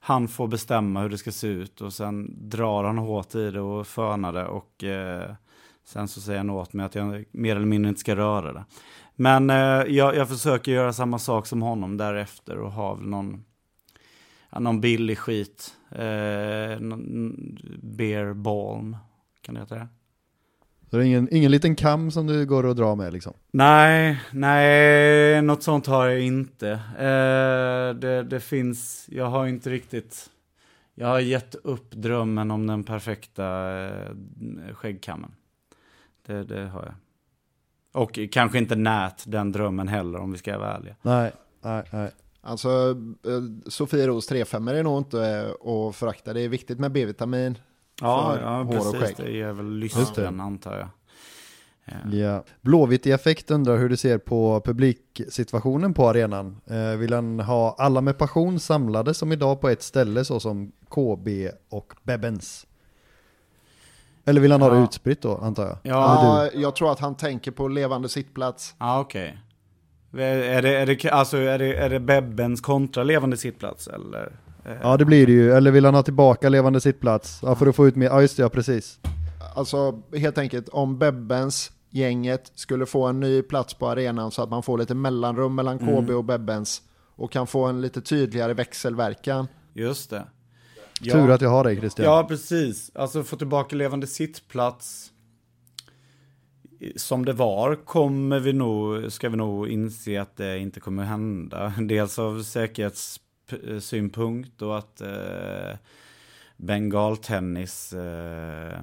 han 0.00 0.28
får 0.28 0.48
bestämma 0.48 1.02
hur 1.02 1.08
det 1.08 1.18
ska 1.18 1.32
se 1.32 1.46
ut 1.46 1.80
och 1.80 1.92
sen 1.92 2.48
drar 2.50 2.84
han 2.84 2.98
hårt 2.98 3.34
i 3.34 3.50
det 3.50 3.60
och 3.60 3.86
fönar 3.86 4.32
det 4.32 4.46
och 4.46 4.84
sen 5.84 6.08
så 6.08 6.20
säger 6.20 6.38
han 6.38 6.50
åt 6.50 6.72
mig 6.72 6.86
att 6.86 6.94
jag 6.94 7.24
mer 7.30 7.56
eller 7.56 7.66
mindre 7.66 7.88
inte 7.88 8.00
ska 8.00 8.16
röra 8.16 8.52
det. 8.52 8.64
Men 9.16 9.50
eh, 9.50 9.56
jag, 9.86 10.16
jag 10.16 10.28
försöker 10.28 10.72
göra 10.72 10.92
samma 10.92 11.18
sak 11.18 11.46
som 11.46 11.62
honom 11.62 11.96
därefter 11.96 12.58
och 12.58 12.72
ha 12.72 12.96
någon, 12.96 13.44
ja, 14.50 14.58
någon 14.58 14.80
billig 14.80 15.18
skit. 15.18 15.74
Eh, 15.90 16.80
beer 17.82 18.32
balm, 18.32 18.96
kan 19.40 19.54
det 19.54 19.60
heta 19.60 19.74
det? 19.74 19.88
Så 20.90 20.96
det 20.96 21.02
är 21.02 21.06
ingen, 21.06 21.28
ingen 21.34 21.50
liten 21.50 21.76
kam 21.76 22.10
som 22.10 22.26
du 22.26 22.46
går 22.46 22.66
och 22.66 22.76
drar 22.76 22.96
med 22.96 23.12
liksom. 23.12 23.32
Nej, 23.50 24.20
nej, 24.32 25.42
något 25.42 25.62
sånt 25.62 25.86
har 25.86 26.06
jag 26.06 26.20
inte. 26.20 26.70
Eh, 26.98 28.00
det, 28.00 28.22
det 28.22 28.40
finns, 28.40 29.06
jag 29.10 29.26
har 29.26 29.46
inte 29.46 29.70
riktigt, 29.70 30.30
jag 30.94 31.06
har 31.06 31.20
gett 31.20 31.54
upp 31.54 31.90
drömmen 31.90 32.50
om 32.50 32.66
den 32.66 32.84
perfekta 32.84 33.78
eh, 33.84 34.10
skäggkammen. 34.74 35.34
Det, 36.26 36.44
det 36.44 36.68
har 36.68 36.82
jag. 36.82 36.94
Och 37.96 38.18
kanske 38.32 38.58
inte 38.58 38.76
nät 38.76 39.24
den 39.26 39.52
drömmen 39.52 39.88
heller 39.88 40.18
om 40.18 40.32
vi 40.32 40.38
ska 40.38 40.58
vara 40.58 40.76
ärliga. 40.76 40.94
Nej, 41.02 41.32
nej, 41.62 41.82
nej. 41.90 42.10
Alltså, 42.40 42.96
eh, 43.26 43.68
Sofieros 43.70 44.26
35 44.26 44.68
är 44.68 44.82
nog 44.82 44.98
inte 44.98 45.22
eh, 45.26 45.68
att 45.70 45.96
förakta. 45.96 46.32
Det 46.32 46.40
är 46.40 46.48
viktigt 46.48 46.78
med 46.78 46.92
B-vitamin. 46.92 47.58
Ja, 48.00 48.38
ja 48.40 48.68
precis. 48.72 49.16
Det 49.16 49.40
är 49.40 49.52
väl 49.52 49.70
lyssnaren 49.70 50.40
antar 50.40 50.78
jag. 50.78 50.88
Ja. 51.84 52.16
Ja. 52.16 52.44
Blåvitt 52.60 53.06
i 53.06 53.12
effekt 53.12 53.50
undrar 53.50 53.76
hur 53.76 53.88
du 53.88 53.96
ser 53.96 54.18
på 54.18 54.62
publiksituationen 54.64 55.94
på 55.94 56.08
arenan. 56.08 56.60
Eh, 56.66 56.96
vill 56.96 57.12
han 57.12 57.40
ha 57.40 57.76
alla 57.78 58.00
med 58.00 58.18
passion 58.18 58.60
samlade 58.60 59.14
som 59.14 59.32
idag 59.32 59.60
på 59.60 59.68
ett 59.68 59.82
ställe 59.82 60.24
så 60.24 60.40
som 60.40 60.72
KB 60.88 61.28
och 61.68 61.94
Bebbens? 62.02 62.66
Eller 64.26 64.40
vill 64.40 64.52
han 64.52 64.62
ha 64.62 64.70
det 64.70 64.76
Ja. 64.78 64.84
utspritt 64.84 65.22
då 65.22 65.36
antar 65.36 65.62
jag? 65.66 65.78
Ja, 65.82 65.90
Ja, 66.52 66.60
jag 66.60 66.76
tror 66.76 66.92
att 66.92 67.00
han 67.00 67.14
tänker 67.16 67.50
på 67.50 67.68
levande 67.68 68.08
sittplats. 68.08 68.74
ah, 68.78 69.00
okej. 69.00 69.38
Är 70.12 70.62
det, 70.62 70.76
är, 70.76 70.86
det, 70.86 71.10
alltså, 71.10 71.36
är, 71.36 71.58
det, 71.58 71.74
är 71.74 71.90
det 71.90 72.00
Bebbens 72.00 72.60
kontra 72.60 73.02
levande 73.04 73.36
sittplats 73.36 73.86
eller? 73.88 74.32
Ja 74.82 74.96
det 74.96 75.04
blir 75.04 75.26
det 75.26 75.32
ju, 75.32 75.52
eller 75.52 75.70
vill 75.70 75.84
han 75.84 75.94
ha 75.94 76.02
tillbaka 76.02 76.48
levande 76.48 76.80
sittplats? 76.80 77.40
Ja 77.42 77.54
för 77.54 77.66
att 77.66 77.76
få 77.76 77.86
ut 77.88 77.96
mer, 77.96 78.06
ja 78.06 78.20
just 78.20 78.36
det, 78.36 78.42
ja 78.42 78.48
precis. 78.48 78.98
Alltså 79.56 80.02
helt 80.16 80.38
enkelt 80.38 80.68
om 80.68 80.98
Bebbens 80.98 81.70
gänget 81.90 82.52
skulle 82.54 82.86
få 82.86 83.06
en 83.06 83.20
ny 83.20 83.42
plats 83.42 83.74
på 83.74 83.88
arenan 83.88 84.30
så 84.30 84.42
att 84.42 84.50
man 84.50 84.62
får 84.62 84.78
lite 84.78 84.94
mellanrum 84.94 85.54
mellan 85.54 85.78
KB 85.78 85.88
Mm. 85.88 86.16
och 86.16 86.24
Bebbens 86.24 86.82
och 87.16 87.32
kan 87.32 87.46
få 87.46 87.64
en 87.64 87.80
lite 87.80 88.00
tydligare 88.00 88.54
växelverkan. 88.54 89.46
Just 89.74 90.10
det. 90.10 90.24
Tur 91.04 91.30
att 91.30 91.40
jag 91.40 91.50
har 91.50 91.64
dig 91.64 91.76
Christian. 91.76 92.06
Ja, 92.06 92.24
precis. 92.28 92.90
Alltså 92.94 93.22
få 93.22 93.36
tillbaka 93.36 93.76
levande 93.76 94.06
sittplats 94.06 95.12
som 96.96 97.24
det 97.24 97.32
var 97.32 97.74
kommer 97.74 98.40
vi 98.40 98.52
nog, 98.52 99.12
ska 99.12 99.28
vi 99.28 99.36
nog 99.36 99.68
inse 99.68 100.20
att 100.20 100.36
det 100.36 100.58
inte 100.58 100.80
kommer 100.80 101.04
hända. 101.04 101.72
Dels 101.80 102.18
av 102.18 102.42
säkerhetssynpunkt 102.42 104.62
och 104.62 104.78
att 104.78 105.00
eh, 105.00 105.76
bengaltennis 106.56 107.92
eh, 107.92 108.80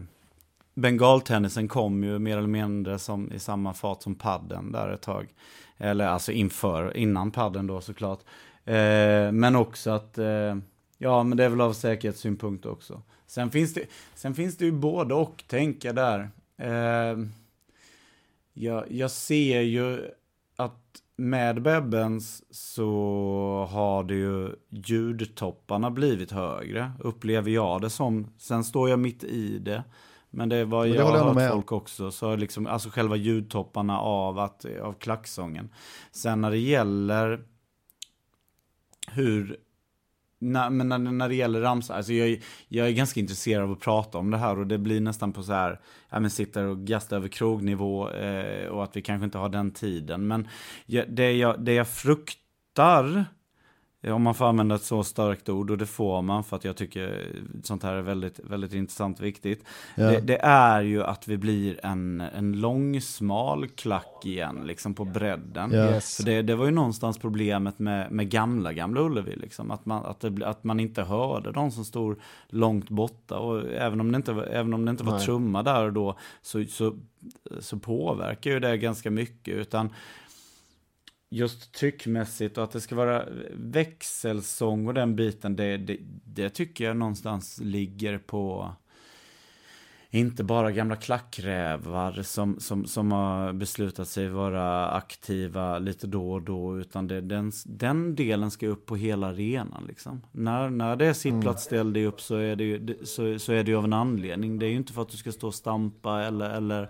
Bengaltennisen 0.75 1.67
kom 1.67 2.03
ju 2.03 2.19
mer 2.19 2.37
eller 2.37 2.47
mindre 2.47 2.99
som, 2.99 3.33
i 3.33 3.39
samma 3.39 3.73
fart 3.73 4.01
som 4.01 4.15
padden 4.15 4.71
där 4.71 4.89
ett 4.89 5.01
tag. 5.01 5.27
Eller 5.77 6.07
alltså 6.07 6.31
inför, 6.31 6.97
innan 6.97 7.31
padden 7.31 7.67
då 7.67 7.81
såklart. 7.81 8.19
Eh, 8.65 9.31
men 9.31 9.55
också 9.55 9.91
att 9.91 10.17
eh, 10.17 10.55
Ja, 11.03 11.23
men 11.23 11.37
det 11.37 11.43
är 11.43 11.49
väl 11.49 11.61
av 11.61 11.73
säkerhetssynpunkt 11.73 12.65
också. 12.65 13.01
Sen 13.27 13.51
finns 13.51 13.73
det, 13.73 13.85
sen 14.15 14.35
finns 14.35 14.57
det 14.57 14.65
ju 14.65 14.71
både 14.71 15.13
och 15.13 15.43
tänka 15.47 15.93
där. 15.93 16.29
Eh, 16.57 17.17
jag, 18.53 18.91
jag 18.91 19.11
ser 19.11 19.61
ju 19.61 20.11
att 20.55 21.01
med 21.15 21.61
Bebbens 21.61 22.43
så 22.55 23.67
har 23.71 24.03
det 24.03 24.15
ju 24.15 24.55
ljudtopparna 24.69 25.91
blivit 25.91 26.31
högre, 26.31 26.91
upplever 26.99 27.51
jag 27.51 27.81
det 27.81 27.89
som. 27.89 28.27
Sen 28.37 28.63
står 28.63 28.89
jag 28.89 28.99
mitt 28.99 29.23
i 29.23 29.59
det. 29.59 29.83
Men 30.29 30.49
det 30.49 30.65
var 30.65 30.85
jag 30.85 31.05
har 31.05 31.17
hört 31.17 31.35
med 31.35 31.51
folk 31.51 31.71
också, 31.71 32.11
så 32.11 32.35
liksom, 32.35 32.67
alltså 32.67 32.89
själva 32.89 33.15
ljudtopparna 33.15 33.99
av, 33.99 34.39
att, 34.39 34.65
av 34.81 34.93
klacksången. 34.93 35.69
Sen 36.11 36.41
när 36.41 36.51
det 36.51 36.57
gäller 36.57 37.43
hur 39.11 39.59
när, 40.43 40.69
men 40.69 40.89
när, 40.89 40.97
när 40.97 41.29
det 41.29 41.35
gäller 41.35 41.61
ramsa, 41.61 41.95
alltså 41.95 42.13
jag, 42.13 42.41
jag 42.67 42.87
är 42.87 42.91
ganska 42.91 43.19
intresserad 43.19 43.63
av 43.63 43.71
att 43.71 43.79
prata 43.79 44.17
om 44.17 44.31
det 44.31 44.37
här 44.37 44.59
och 44.59 44.67
det 44.67 44.77
blir 44.77 45.01
nästan 45.01 45.33
på 45.33 45.43
så 45.43 45.53
här, 45.53 45.79
ja 46.09 46.19
men 46.19 46.29
sitter 46.29 46.63
och 46.63 46.77
gastar 46.77 47.17
över 47.17 47.27
krognivå 47.27 48.09
eh, 48.09 48.67
och 48.67 48.83
att 48.83 48.97
vi 48.97 49.01
kanske 49.01 49.25
inte 49.25 49.37
har 49.37 49.49
den 49.49 49.71
tiden. 49.71 50.27
Men 50.27 50.47
jag, 50.85 51.05
det, 51.09 51.31
jag, 51.31 51.65
det 51.65 51.73
jag 51.73 51.87
fruktar, 51.87 53.17
eh, 53.17 53.23
om 54.11 54.21
man 54.21 54.35
får 54.35 54.45
använda 54.45 54.75
ett 54.75 54.83
så 54.83 55.03
starkt 55.03 55.49
ord, 55.49 55.71
och 55.71 55.77
det 55.77 55.85
får 55.85 56.21
man 56.21 56.43
för 56.43 56.55
att 56.55 56.65
jag 56.65 56.75
tycker 56.75 57.27
sånt 57.63 57.83
här 57.83 57.93
är 57.93 58.01
väldigt, 58.01 58.39
väldigt 58.39 58.73
intressant 58.73 59.19
och 59.19 59.25
viktigt. 59.25 59.63
Ja. 59.95 60.03
Det, 60.03 60.19
det 60.19 60.37
är 60.43 60.81
ju 60.81 61.03
att 61.03 61.27
vi 61.27 61.37
blir 61.37 61.85
en, 61.85 62.21
en 62.21 62.59
lång, 62.59 63.01
smal 63.01 63.67
klack 63.67 64.25
igen, 64.25 64.61
liksom 64.65 64.93
på 64.93 65.05
bredden. 65.05 65.73
Yes. 65.73 66.17
För 66.17 66.23
det, 66.23 66.41
det 66.41 66.55
var 66.55 66.65
ju 66.65 66.71
någonstans 66.71 67.17
problemet 67.17 67.79
med, 67.79 68.11
med 68.11 68.29
gamla, 68.29 68.73
gamla 68.73 69.01
Ullevi. 69.01 69.35
Liksom. 69.35 69.71
Att, 69.71 69.85
man, 69.85 70.05
att, 70.05 70.19
det, 70.19 70.45
att 70.45 70.63
man 70.63 70.79
inte 70.79 71.03
hörde 71.03 71.51
de 71.51 71.71
som 71.71 71.85
stod 71.85 72.19
långt 72.47 72.89
borta. 72.89 73.39
Och 73.39 73.71
även 73.71 73.99
om 73.99 74.11
det 74.11 74.15
inte, 74.15 74.33
var- 74.33 74.43
även 74.43 74.73
om 74.73 74.85
det 74.85 74.91
inte 74.91 75.03
var 75.03 75.13
Nej. 75.13 75.25
trumma 75.25 75.63
där 75.63 75.85
och 75.85 75.93
då 75.93 76.17
så, 76.41 76.63
så, 76.63 76.95
så 77.59 77.79
påverkar 77.79 78.51
ju 78.51 78.59
det 78.59 78.77
ganska 78.77 79.11
mycket. 79.11 79.53
Utan 79.55 79.89
just 81.33 81.71
tryckmässigt 81.73 82.57
och 82.57 82.63
att 82.63 82.71
det 82.71 82.81
ska 82.81 82.95
vara 82.95 83.25
växelsång 83.53 84.87
och 84.87 84.93
den 84.93 85.15
biten, 85.15 85.55
det, 85.55 85.77
det, 85.77 85.97
det 86.25 86.49
tycker 86.49 86.85
jag 86.85 86.97
någonstans 86.97 87.59
ligger 87.63 88.17
på 88.17 88.71
inte 90.09 90.43
bara 90.43 90.71
gamla 90.71 90.95
klackrävar 90.95 92.21
som, 92.21 92.59
som, 92.59 92.85
som 92.85 93.11
har 93.11 93.53
beslutat 93.53 94.07
sig 94.07 94.29
vara 94.29 94.89
aktiva 94.91 95.79
lite 95.79 96.07
då 96.07 96.31
och 96.31 96.41
då, 96.41 96.79
utan 96.79 97.07
det, 97.07 97.21
den, 97.21 97.51
den 97.65 98.15
delen 98.15 98.51
ska 98.51 98.67
upp 98.67 98.85
på 98.85 98.95
hela 98.95 99.27
arenan. 99.27 99.83
Liksom. 99.87 100.21
När, 100.31 100.69
när 100.69 100.95
det 100.95 101.05
är 101.05 101.13
sittplats, 101.13 101.63
ställ 101.63 101.93
dig 101.93 102.05
upp 102.05 102.21
så 102.21 102.35
är, 102.35 102.55
det 102.55 102.63
ju, 102.63 102.77
det- 102.79 103.07
så, 103.07 103.39
så 103.39 103.53
är 103.53 103.63
det 103.63 103.71
ju 103.71 103.77
av 103.77 103.83
en 103.83 103.93
anledning. 103.93 104.59
Det 104.59 104.65
är 104.65 104.69
ju 104.69 104.75
inte 104.75 104.93
för 104.93 105.01
att 105.01 105.09
du 105.09 105.17
ska 105.17 105.31
stå 105.31 105.47
och 105.47 105.55
stampa 105.55 106.23
eller, 106.23 106.49
eller, 106.49 106.89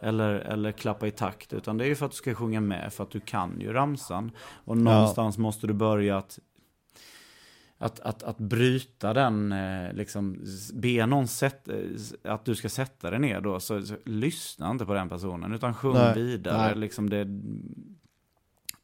eller, 0.00 0.34
eller 0.34 0.72
klappa 0.72 1.06
i 1.06 1.10
takt, 1.10 1.52
utan 1.52 1.78
det 1.78 1.84
är 1.84 1.88
ju 1.88 1.94
för 1.94 2.06
att 2.06 2.12
du 2.12 2.16
ska 2.16 2.34
sjunga 2.34 2.60
med, 2.60 2.92
för 2.92 3.04
att 3.04 3.10
du 3.10 3.20
kan 3.20 3.60
ju 3.60 3.72
ramsan. 3.72 4.30
Och 4.64 4.76
någonstans 4.76 5.38
måste 5.38 5.66
du 5.66 5.72
börja 5.72 6.18
att 6.18 6.38
att, 7.78 8.00
att, 8.00 8.22
att 8.22 8.38
bryta 8.38 9.12
den, 9.12 9.52
eh, 9.52 9.92
liksom, 9.92 10.44
be 10.74 11.06
någon 11.06 11.28
sätt, 11.28 11.68
eh, 11.68 12.32
att 12.32 12.44
du 12.44 12.54
ska 12.54 12.68
sätta 12.68 13.10
dig 13.10 13.18
ner 13.18 13.40
då, 13.40 13.60
så, 13.60 13.82
så 13.82 13.96
lyssna 14.04 14.70
inte 14.70 14.86
på 14.86 14.94
den 14.94 15.08
personen, 15.08 15.52
utan 15.52 15.74
sjung 15.74 15.94
Nej, 15.94 16.14
vidare. 16.14 16.56
nej. 16.58 16.76
Liksom 16.76 17.10
det, 17.10 17.26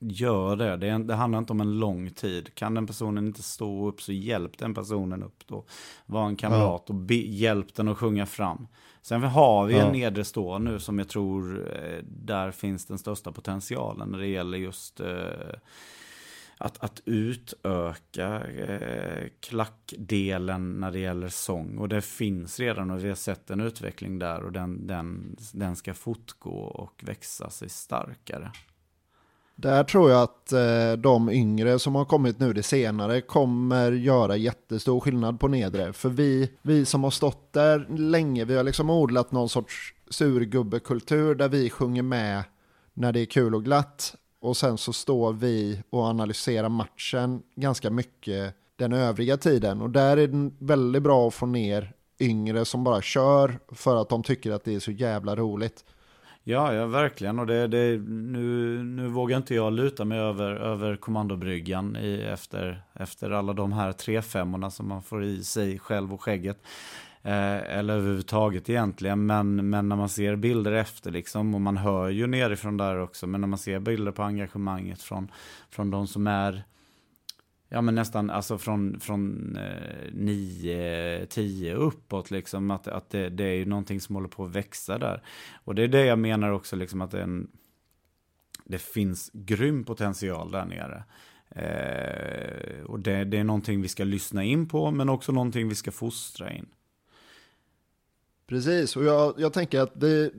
gör 0.00 0.56
det. 0.56 0.76
Det, 0.76 0.98
det 0.98 1.14
handlar 1.14 1.38
inte 1.38 1.52
om 1.52 1.60
en 1.60 1.78
lång 1.78 2.10
tid. 2.10 2.54
Kan 2.54 2.74
den 2.74 2.86
personen 2.86 3.26
inte 3.26 3.42
stå 3.42 3.88
upp, 3.88 4.02
så 4.02 4.12
hjälp 4.12 4.58
den 4.58 4.74
personen 4.74 5.22
upp 5.22 5.46
då. 5.46 5.64
Var 6.06 6.26
en 6.26 6.36
kamrat 6.36 6.88
och 6.90 6.94
be, 6.94 7.14
hjälp 7.14 7.74
den 7.74 7.88
att 7.88 7.98
sjunga 7.98 8.26
fram. 8.26 8.66
Sen 9.02 9.22
har 9.22 9.66
vi 9.66 9.74
Ja. 9.74 9.86
en 9.86 9.92
nedre 9.92 10.24
stå 10.24 10.58
nu 10.58 10.78
som 10.78 10.98
jag 10.98 11.08
tror, 11.08 11.68
eh, 11.76 11.98
där 12.04 12.50
finns 12.50 12.86
den 12.86 12.98
största 12.98 13.32
potentialen 13.32 14.08
när 14.08 14.18
det 14.18 14.26
gäller 14.26 14.58
just 14.58 15.00
eh, 15.00 15.54
att, 16.58 16.84
att 16.84 17.02
utöka 17.04 18.44
eh, 18.48 19.28
klackdelen 19.40 20.80
när 20.80 20.90
det 20.90 20.98
gäller 20.98 21.28
sång. 21.28 21.78
Och 21.78 21.88
det 21.88 22.00
finns 22.02 22.60
redan 22.60 22.90
och 22.90 23.04
vi 23.04 23.08
har 23.08 23.14
sett 23.14 23.50
en 23.50 23.60
utveckling 23.60 24.18
där 24.18 24.42
och 24.42 24.52
den, 24.52 24.86
den, 24.86 25.36
den 25.52 25.76
ska 25.76 25.94
fortgå 25.94 26.50
och 26.60 27.02
växa 27.06 27.50
sig 27.50 27.68
starkare. 27.68 28.52
Där 29.60 29.84
tror 29.84 30.10
jag 30.10 30.22
att 30.22 30.52
eh, 30.52 30.92
de 30.98 31.30
yngre 31.30 31.78
som 31.78 31.94
har 31.94 32.04
kommit 32.04 32.38
nu 32.38 32.52
det 32.52 32.62
senare 32.62 33.20
kommer 33.20 33.92
göra 33.92 34.36
jättestor 34.36 35.00
skillnad 35.00 35.40
på 35.40 35.48
nedre. 35.48 35.92
För 35.92 36.08
vi, 36.08 36.50
vi 36.62 36.84
som 36.84 37.04
har 37.04 37.10
stått 37.10 37.52
där 37.52 37.86
länge, 37.98 38.44
vi 38.44 38.56
har 38.56 38.64
liksom 38.64 38.90
odlat 38.90 39.32
någon 39.32 39.48
sorts 39.48 39.94
surgubbekultur 40.10 41.34
där 41.34 41.48
vi 41.48 41.70
sjunger 41.70 42.02
med 42.02 42.42
när 42.94 43.12
det 43.12 43.20
är 43.20 43.26
kul 43.26 43.54
och 43.54 43.64
glatt. 43.64 44.14
Och 44.40 44.56
sen 44.56 44.78
så 44.78 44.92
står 44.92 45.32
vi 45.32 45.82
och 45.90 46.04
analyserar 46.04 46.68
matchen 46.68 47.42
ganska 47.56 47.90
mycket 47.90 48.54
den 48.76 48.92
övriga 48.92 49.36
tiden. 49.36 49.80
Och 49.80 49.90
där 49.90 50.16
är 50.16 50.26
det 50.26 50.50
väldigt 50.58 51.02
bra 51.02 51.28
att 51.28 51.34
få 51.34 51.46
ner 51.46 51.92
yngre 52.20 52.64
som 52.64 52.84
bara 52.84 53.02
kör 53.02 53.58
för 53.72 53.96
att 53.96 54.08
de 54.08 54.22
tycker 54.22 54.52
att 54.52 54.64
det 54.64 54.74
är 54.74 54.80
så 54.80 54.90
jävla 54.90 55.36
roligt. 55.36 55.84
Ja, 56.44 56.74
ja 56.74 56.86
verkligen. 56.86 57.38
Och 57.38 57.46
det, 57.46 57.66
det, 57.66 57.98
nu, 58.08 58.82
nu 58.82 59.08
vågar 59.08 59.36
inte 59.36 59.54
jag 59.54 59.72
luta 59.72 60.04
mig 60.04 60.18
över, 60.18 60.52
över 60.52 60.96
kommandobryggan 60.96 61.96
i, 61.96 62.22
efter, 62.32 62.82
efter 62.94 63.30
alla 63.30 63.52
de 63.52 63.72
här 63.72 63.92
tre 63.92 64.22
femmorna 64.22 64.70
som 64.70 64.88
man 64.88 65.02
får 65.02 65.24
i 65.24 65.44
sig 65.44 65.78
själv 65.78 66.14
och 66.14 66.22
skägget. 66.22 66.62
Eh, 67.22 67.78
eller 67.78 67.94
överhuvudtaget 67.94 68.70
egentligen. 68.70 69.26
Men, 69.26 69.70
men 69.70 69.88
när 69.88 69.96
man 69.96 70.08
ser 70.08 70.36
bilder 70.36 70.72
efter 70.72 71.10
liksom, 71.10 71.54
och 71.54 71.60
man 71.60 71.76
hör 71.76 72.08
ju 72.08 72.26
nerifrån 72.26 72.76
där 72.76 73.00
också, 73.00 73.26
men 73.26 73.40
när 73.40 73.48
man 73.48 73.58
ser 73.58 73.78
bilder 73.78 74.12
på 74.12 74.22
engagemanget 74.22 75.02
från, 75.02 75.30
från 75.70 75.90
de 75.90 76.06
som 76.06 76.26
är 76.26 76.62
Ja 77.72 77.80
men 77.80 77.94
nästan 77.94 78.30
alltså 78.30 78.58
från, 78.58 79.00
från 79.00 79.56
eh, 79.56 80.12
9-10 80.12 81.74
uppåt 81.74 82.30
liksom. 82.30 82.70
Att, 82.70 82.88
att 82.88 83.10
det, 83.10 83.28
det 83.28 83.44
är 83.44 83.54
ju 83.54 83.64
någonting 83.64 84.00
som 84.00 84.14
håller 84.14 84.28
på 84.28 84.44
att 84.44 84.50
växa 84.50 84.98
där. 84.98 85.22
Och 85.64 85.74
det 85.74 85.82
är 85.82 85.88
det 85.88 86.04
jag 86.04 86.18
menar 86.18 86.50
också 86.50 86.76
liksom 86.76 87.00
att 87.00 87.10
det, 87.10 87.22
en, 87.22 87.50
det 88.64 88.78
finns 88.78 89.30
grym 89.32 89.84
potential 89.84 90.50
där 90.50 90.64
nere. 90.64 91.04
Eh, 91.50 92.84
och 92.84 93.00
det, 93.00 93.24
det 93.24 93.38
är 93.38 93.44
någonting 93.44 93.82
vi 93.82 93.88
ska 93.88 94.04
lyssna 94.04 94.44
in 94.44 94.68
på 94.68 94.90
men 94.90 95.08
också 95.08 95.32
någonting 95.32 95.68
vi 95.68 95.74
ska 95.74 95.90
fostra 95.90 96.52
in. 96.52 96.66
Precis, 98.46 98.96
och 98.96 99.04
jag, 99.04 99.34
jag 99.36 99.52
tänker 99.52 99.80
att 99.80 100.00
det, 100.00 100.30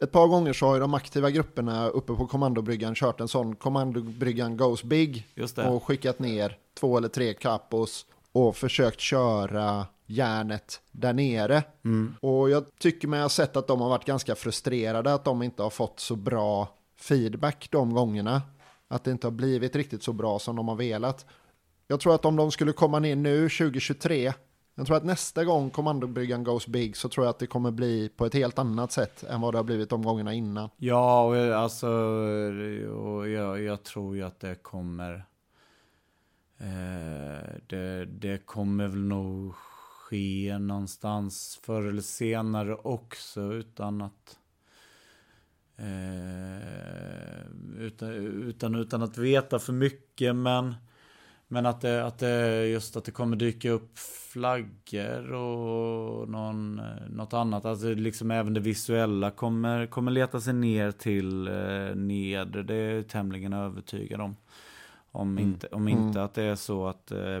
ett 0.00 0.12
par 0.12 0.26
gånger 0.26 0.52
så 0.52 0.66
har 0.66 0.74
ju 0.74 0.80
de 0.80 0.94
aktiva 0.94 1.30
grupperna 1.30 1.88
uppe 1.88 2.14
på 2.14 2.26
kommandobryggan 2.26 2.94
kört 2.94 3.20
en 3.20 3.28
sån 3.28 3.56
kommandobryggan 3.56 4.56
goes 4.56 4.82
big 4.82 5.26
och 5.56 5.84
skickat 5.84 6.18
ner 6.18 6.56
två 6.80 6.98
eller 6.98 7.08
tre 7.08 7.34
kapos 7.34 8.06
och 8.32 8.56
försökt 8.56 9.00
köra 9.00 9.86
järnet 10.06 10.80
där 10.92 11.12
nere. 11.12 11.62
Mm. 11.84 12.14
Och 12.20 12.50
jag 12.50 12.64
tycker 12.78 13.08
mig 13.08 13.22
ha 13.22 13.28
sett 13.28 13.56
att 13.56 13.66
de 13.66 13.80
har 13.80 13.88
varit 13.88 14.04
ganska 14.04 14.34
frustrerade 14.34 15.14
att 15.14 15.24
de 15.24 15.42
inte 15.42 15.62
har 15.62 15.70
fått 15.70 16.00
så 16.00 16.16
bra 16.16 16.68
feedback 17.00 17.68
de 17.70 17.94
gångerna. 17.94 18.42
Att 18.88 19.04
det 19.04 19.10
inte 19.10 19.26
har 19.26 19.32
blivit 19.32 19.76
riktigt 19.76 20.02
så 20.02 20.12
bra 20.12 20.38
som 20.38 20.56
de 20.56 20.68
har 20.68 20.76
velat. 20.76 21.26
Jag 21.86 22.00
tror 22.00 22.14
att 22.14 22.24
om 22.24 22.36
de 22.36 22.50
skulle 22.50 22.72
komma 22.72 22.98
ner 22.98 23.16
nu 23.16 23.48
2023, 23.48 24.32
jag 24.78 24.86
tror 24.86 24.96
att 24.96 25.04
nästa 25.04 25.44
gång 25.44 25.70
kommandobryggan 25.70 26.44
goes 26.44 26.66
big 26.66 26.96
så 26.96 27.08
tror 27.08 27.26
jag 27.26 27.30
att 27.30 27.38
det 27.38 27.46
kommer 27.46 27.70
bli 27.70 28.08
på 28.16 28.26
ett 28.26 28.34
helt 28.34 28.58
annat 28.58 28.92
sätt 28.92 29.22
än 29.24 29.40
vad 29.40 29.54
det 29.54 29.58
har 29.58 29.64
blivit 29.64 29.90
de 29.90 30.02
gångerna 30.02 30.34
innan. 30.34 30.70
Ja, 30.76 31.24
och 31.26 31.36
jag- 31.36 31.52
alltså, 31.52 31.88
och 32.92 33.28
jag, 33.28 33.62
jag 33.62 33.82
tror 33.82 34.16
ju 34.16 34.22
att 34.22 34.40
det 34.40 34.54
kommer, 34.54 35.14
eh, 36.58 37.48
det, 37.66 38.04
det 38.04 38.46
kommer 38.46 38.88
väl 38.88 39.00
nog 39.02 39.54
ske 39.54 40.58
någonstans 40.58 41.60
förr 41.62 41.82
eller 41.88 42.02
senare 42.02 42.74
också 42.74 43.40
utan 43.52 44.02
att, 44.02 44.38
eh, 45.76 47.46
utan, 47.78 48.10
utan, 48.48 48.74
utan 48.74 49.02
att 49.02 49.18
veta 49.18 49.58
för 49.58 49.72
mycket, 49.72 50.36
men 50.36 50.74
men 51.48 51.66
att 51.66 51.80
det, 51.80 52.06
att 52.06 52.18
det 52.18 52.66
just 52.66 52.96
att 52.96 53.04
det 53.04 53.10
kommer 53.10 53.36
dyka 53.36 53.70
upp 53.70 53.98
flaggor 54.32 55.32
och 55.32 56.28
någon, 56.28 56.80
något 57.08 57.32
annat. 57.32 57.64
Alltså 57.64 57.94
liksom 57.94 58.30
även 58.30 58.54
det 58.54 58.60
visuella 58.60 59.30
kommer, 59.30 59.86
kommer 59.86 60.10
leta 60.10 60.40
sig 60.40 60.54
ner 60.54 60.90
till 60.90 61.48
eh, 61.48 61.94
nedre. 61.94 62.62
Det 62.62 62.74
är 62.74 62.94
jag 62.94 63.08
tämligen 63.08 63.52
övertygad 63.52 64.20
om. 64.20 64.36
Om 65.10 65.38
inte, 65.38 65.66
om 65.66 65.88
inte 65.88 66.22
att 66.22 66.34
det 66.34 66.42
är 66.42 66.54
så 66.54 66.86
att 66.86 67.10
eh, 67.10 67.40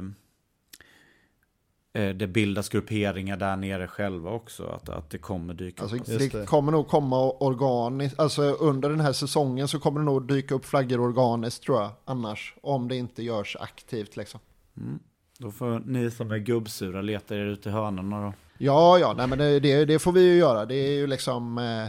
det 2.02 2.26
bildas 2.26 2.68
grupperingar 2.68 3.36
där 3.36 3.56
nere 3.56 3.86
själva 3.86 4.30
också. 4.30 4.66
Att, 4.66 4.88
att 4.88 5.10
det 5.10 5.18
kommer 5.18 5.54
dyka 5.54 5.82
Alltså, 5.82 5.96
upp. 5.96 6.32
det, 6.32 6.46
kommer 6.46 6.72
nog 6.72 6.88
komma 6.88 7.30
organiskt, 7.30 8.20
alltså 8.20 8.42
under 8.42 8.90
den 8.90 9.00
här 9.00 9.12
säsongen 9.12 9.68
så 9.68 9.78
kommer 9.78 10.00
det 10.00 10.06
nog 10.06 10.28
dyka 10.28 10.54
upp 10.54 10.64
flaggor 10.64 11.00
organiskt 11.00 11.62
tror 11.62 11.80
jag, 11.80 11.90
annars, 12.04 12.54
om 12.62 12.88
det 12.88 12.96
inte 12.96 13.22
görs 13.22 13.56
aktivt 13.60 14.16
liksom. 14.16 14.40
Mm. 14.76 14.98
Då 15.38 15.50
får 15.50 15.82
ni 15.86 16.10
som 16.10 16.30
är 16.30 16.38
gubbsura 16.38 17.02
leta 17.02 17.34
er 17.34 17.44
ut 17.44 17.66
i 17.66 17.70
hörnorna 17.70 18.22
då. 18.22 18.32
Ja, 18.58 18.98
ja, 18.98 19.14
nej, 19.16 19.26
men 19.26 19.38
det, 19.38 19.60
det, 19.60 19.84
det 19.84 19.98
får 19.98 20.12
vi 20.12 20.20
ju 20.20 20.38
göra. 20.38 20.66
Det 20.66 20.74
är 20.74 20.92
ju 20.92 21.06
liksom... 21.06 21.58
Eh, 21.58 21.84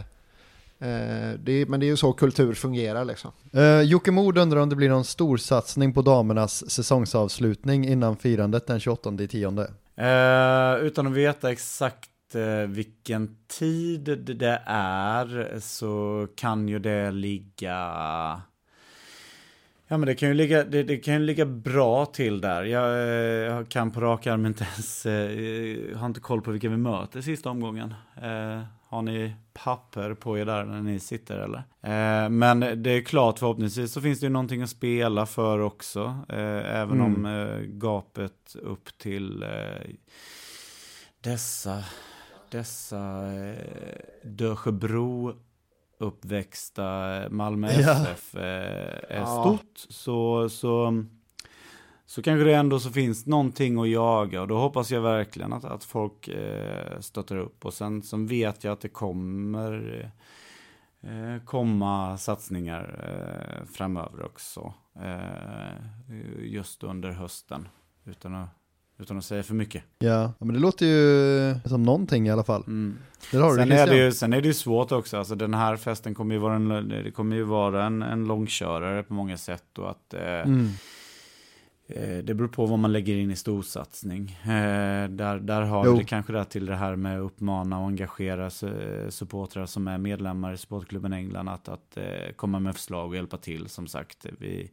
eh, 0.88 1.34
det, 1.38 1.68
men 1.68 1.80
det 1.80 1.86
är 1.86 1.88
ju 1.88 1.96
så 1.96 2.12
kultur 2.12 2.54
fungerar 2.54 3.04
liksom. 3.04 3.30
Uh, 3.56 3.82
Jocke 3.82 4.10
Mod 4.10 4.38
undrar 4.38 4.60
om 4.60 4.68
det 4.68 4.76
blir 4.76 4.88
någon 4.88 5.04
storsatsning 5.04 5.92
på 5.92 6.02
damernas 6.02 6.70
säsongsavslutning 6.70 7.88
innan 7.88 8.16
firandet 8.16 8.66
den 8.66 8.80
28 8.80 9.16
tionde. 9.28 9.70
Eh, 9.96 10.86
utan 10.86 11.06
att 11.06 11.12
veta 11.12 11.52
exakt 11.52 12.34
eh, 12.34 12.68
vilken 12.68 13.36
tid 13.46 14.18
det 14.38 14.62
är 14.66 15.58
så 15.60 16.26
kan 16.36 16.68
ju 16.68 16.78
det 16.78 17.10
ligga 17.10 17.76
Ja 19.92 19.96
men 19.96 20.06
det 20.06 20.14
kan 20.14 20.28
ju 20.28 20.34
ligga, 20.34 20.64
det, 20.64 20.82
det 20.82 20.96
kan 20.96 21.14
ju 21.14 21.20
ligga 21.20 21.46
bra 21.46 22.06
till 22.06 22.40
där. 22.40 22.64
Jag, 22.64 22.92
eh, 22.92 23.54
jag 23.54 23.68
kan 23.68 23.90
på 23.90 24.00
rak 24.00 24.26
arm 24.26 24.46
inte 24.46 24.64
ens, 24.64 25.06
eh, 25.06 25.98
har 25.98 26.06
inte 26.06 26.20
koll 26.20 26.42
på 26.42 26.50
vilka 26.50 26.68
vi 26.68 26.76
möter 26.76 27.20
sista 27.20 27.50
omgången. 27.50 27.94
Eh, 28.22 28.60
Eh, 28.90 28.94
har 28.94 29.02
ni 29.02 29.34
papper 29.52 30.14
på 30.14 30.38
er 30.38 30.44
där 30.44 30.64
när 30.64 30.82
ni 30.82 31.00
sitter 31.00 31.38
eller? 31.38 31.58
Eh, 31.82 32.28
men 32.28 32.82
det 32.82 32.90
är 32.90 33.02
klart 33.02 33.38
förhoppningsvis 33.38 33.92
så 33.92 34.00
finns 34.00 34.20
det 34.20 34.26
ju 34.26 34.32
någonting 34.32 34.62
att 34.62 34.70
spela 34.70 35.26
för 35.26 35.58
också. 35.58 36.18
Eh, 36.28 36.76
även 36.80 37.00
mm. 37.00 37.14
om 37.14 37.26
eh, 37.26 37.60
gapet 37.60 38.56
upp 38.62 38.98
till 38.98 39.42
eh, 39.42 39.90
dessa, 41.20 41.84
dessa 42.50 43.32
eh, 43.32 43.56
Dösjebro 44.24 45.34
uppväxta 45.98 47.20
Malmö 47.30 47.68
FF 47.68 48.30
ja. 48.34 48.40
är 48.40 49.20
ja. 49.20 49.26
stort 49.26 49.78
så, 49.88 50.48
så, 50.48 51.04
så 52.10 52.22
kanske 52.22 52.44
det 52.44 52.54
ändå 52.54 52.80
så 52.80 52.90
finns 52.90 53.26
någonting 53.26 53.80
att 53.80 53.88
jaga 53.88 54.42
och 54.42 54.48
då 54.48 54.58
hoppas 54.58 54.90
jag 54.90 55.00
verkligen 55.00 55.52
att, 55.52 55.64
att 55.64 55.84
folk 55.84 56.28
eh, 56.28 57.00
stöttar 57.00 57.36
upp 57.36 57.64
och 57.64 57.74
sen 57.74 58.02
så 58.02 58.16
vet 58.16 58.64
jag 58.64 58.72
att 58.72 58.80
det 58.80 58.88
kommer 58.88 60.12
eh, 61.02 61.44
komma 61.44 62.18
satsningar 62.18 62.84
eh, 63.08 63.66
framöver 63.66 64.24
också 64.24 64.74
eh, 64.94 66.44
just 66.44 66.84
under 66.84 67.10
hösten 67.10 67.68
utan 68.04 68.34
att 68.34 68.48
utan 68.98 69.18
att 69.18 69.24
säga 69.24 69.42
för 69.42 69.54
mycket. 69.54 69.84
Ja, 69.98 70.32
men 70.38 70.54
det 70.54 70.60
låter 70.60 70.86
ju 70.86 71.54
som 71.64 71.82
någonting 71.82 72.26
i 72.26 72.30
alla 72.30 72.44
fall. 72.44 72.64
Mm. 72.66 72.98
har 73.32 73.56
sen, 73.56 73.72
är 73.72 73.86
det 73.86 73.96
ju, 73.96 74.12
sen 74.12 74.32
är 74.32 74.40
det 74.40 74.48
ju 74.48 74.54
svårt 74.54 74.92
också, 74.92 75.18
alltså 75.18 75.34
den 75.34 75.54
här 75.54 75.76
festen 75.76 76.14
kommer 76.14 76.34
ju 76.34 76.40
vara 76.40 76.54
en, 76.54 76.88
det 76.88 77.10
kommer 77.10 77.36
ju 77.36 77.42
vara 77.42 77.84
en, 77.84 78.02
en 78.02 78.24
långkörare 78.24 79.02
på 79.02 79.12
många 79.12 79.36
sätt 79.36 79.78
och 79.78 79.90
att 79.90 80.14
eh, 80.14 80.40
mm. 80.40 80.68
Eh, 81.96 82.18
det 82.18 82.34
beror 82.34 82.48
på 82.48 82.66
vad 82.66 82.78
man 82.78 82.92
lägger 82.92 83.16
in 83.16 83.30
i 83.30 83.36
storsatsning. 83.36 84.30
Eh, 84.42 85.08
där, 85.08 85.38
där 85.38 85.62
har 85.62 85.86
jo. 85.86 85.96
det 85.96 86.04
kanske 86.04 86.32
det 86.32 86.44
till 86.44 86.66
det 86.66 86.76
här 86.76 86.96
med 86.96 87.18
att 87.18 87.24
uppmana 87.24 87.78
och 87.78 87.86
engagera 87.86 88.50
supportrar 89.10 89.66
som 89.66 89.88
är 89.88 89.98
medlemmar 89.98 90.52
i 90.52 90.56
Sportklubben 90.56 91.12
England 91.12 91.48
att, 91.48 91.68
att 91.68 91.96
eh, 91.96 92.32
komma 92.36 92.58
med 92.58 92.74
förslag 92.74 93.08
och 93.08 93.16
hjälpa 93.16 93.36
till. 93.36 93.68
Som 93.68 93.86
sagt, 93.86 94.26
vi 94.38 94.70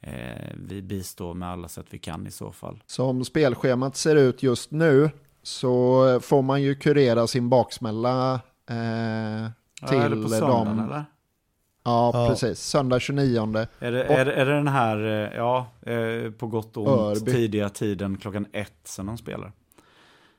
eh, 0.00 0.52
vi 0.54 0.82
bistår 0.82 1.34
med 1.34 1.48
alla 1.48 1.68
sätt 1.68 1.86
vi 1.90 1.98
kan 1.98 2.26
i 2.26 2.30
så 2.30 2.52
fall. 2.52 2.82
Som 2.86 3.24
spelschemat 3.24 3.96
ser 3.96 4.16
ut 4.16 4.42
just 4.42 4.70
nu 4.70 5.10
så 5.42 6.20
får 6.20 6.42
man 6.42 6.62
ju 6.62 6.74
kurera 6.74 7.26
sin 7.26 7.48
baksmälla 7.48 8.34
eh, 8.34 9.50
till 9.88 9.98
ja, 9.98 10.02
är 10.02 10.10
det 10.10 10.22
på 10.22 10.28
söndagen, 10.28 10.76
dem. 10.76 10.86
Eller? 10.86 11.04
Ja, 11.88 12.10
ja, 12.14 12.28
precis. 12.28 12.60
Söndag 12.60 13.00
29. 13.00 13.66
Är 13.78 13.92
det, 13.92 14.04
är, 14.04 14.26
är 14.26 14.46
det 14.46 14.54
den 14.54 14.68
här, 14.68 14.96
eh, 15.04 15.36
ja, 15.36 15.66
eh, 15.82 16.30
på 16.30 16.46
gott 16.46 16.76
och 16.76 16.88
ont, 16.88 17.16
Örby. 17.18 17.32
tidiga 17.32 17.68
tiden 17.68 18.16
klockan 18.16 18.46
ett 18.52 18.72
sen 18.84 19.06
de 19.06 19.18
spelar? 19.18 19.52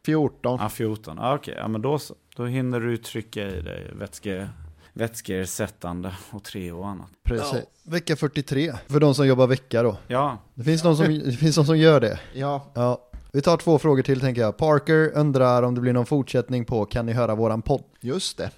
14. 0.05 0.57
Ja, 0.61 0.69
14. 0.69 1.17
Ja, 1.19 1.35
okej, 1.35 1.55
ja, 1.57 1.67
men 1.67 1.81
då 1.81 1.99
så. 1.99 2.15
Då 2.35 2.45
hinner 2.45 2.79
du 2.79 2.97
trycka 2.97 3.47
i 3.47 3.61
dig 3.61 3.91
vätske, 3.93 4.49
vätskeersättande 4.93 6.11
och 6.31 6.43
tre 6.43 6.71
och 6.71 6.87
annat. 6.87 7.07
Precis. 7.23 7.53
Ja. 7.53 7.91
Vecka 7.91 8.15
43, 8.15 8.73
för 8.87 8.99
de 8.99 9.15
som 9.15 9.27
jobbar 9.27 9.47
vecka 9.47 9.83
då. 9.83 9.97
Ja. 10.07 10.37
Det 10.53 10.63
finns 10.63 10.81
de 10.81 10.95
som, 10.95 11.19
det 11.19 11.31
finns 11.31 11.55
de 11.55 11.65
som 11.65 11.77
gör 11.77 11.99
det. 11.99 12.19
Ja. 12.33 12.65
ja. 12.73 13.09
Vi 13.31 13.41
tar 13.41 13.57
två 13.57 13.79
frågor 13.79 14.03
till 14.03 14.19
tänker 14.19 14.41
jag. 14.41 14.57
Parker 14.57 15.11
undrar 15.15 15.63
om 15.63 15.75
det 15.75 15.81
blir 15.81 15.93
någon 15.93 16.05
fortsättning 16.05 16.65
på 16.65 16.85
Kan 16.85 17.05
ni 17.05 17.13
höra 17.13 17.35
våran 17.35 17.61
podd? 17.61 17.83
Just 18.01 18.37
det. 18.37 18.51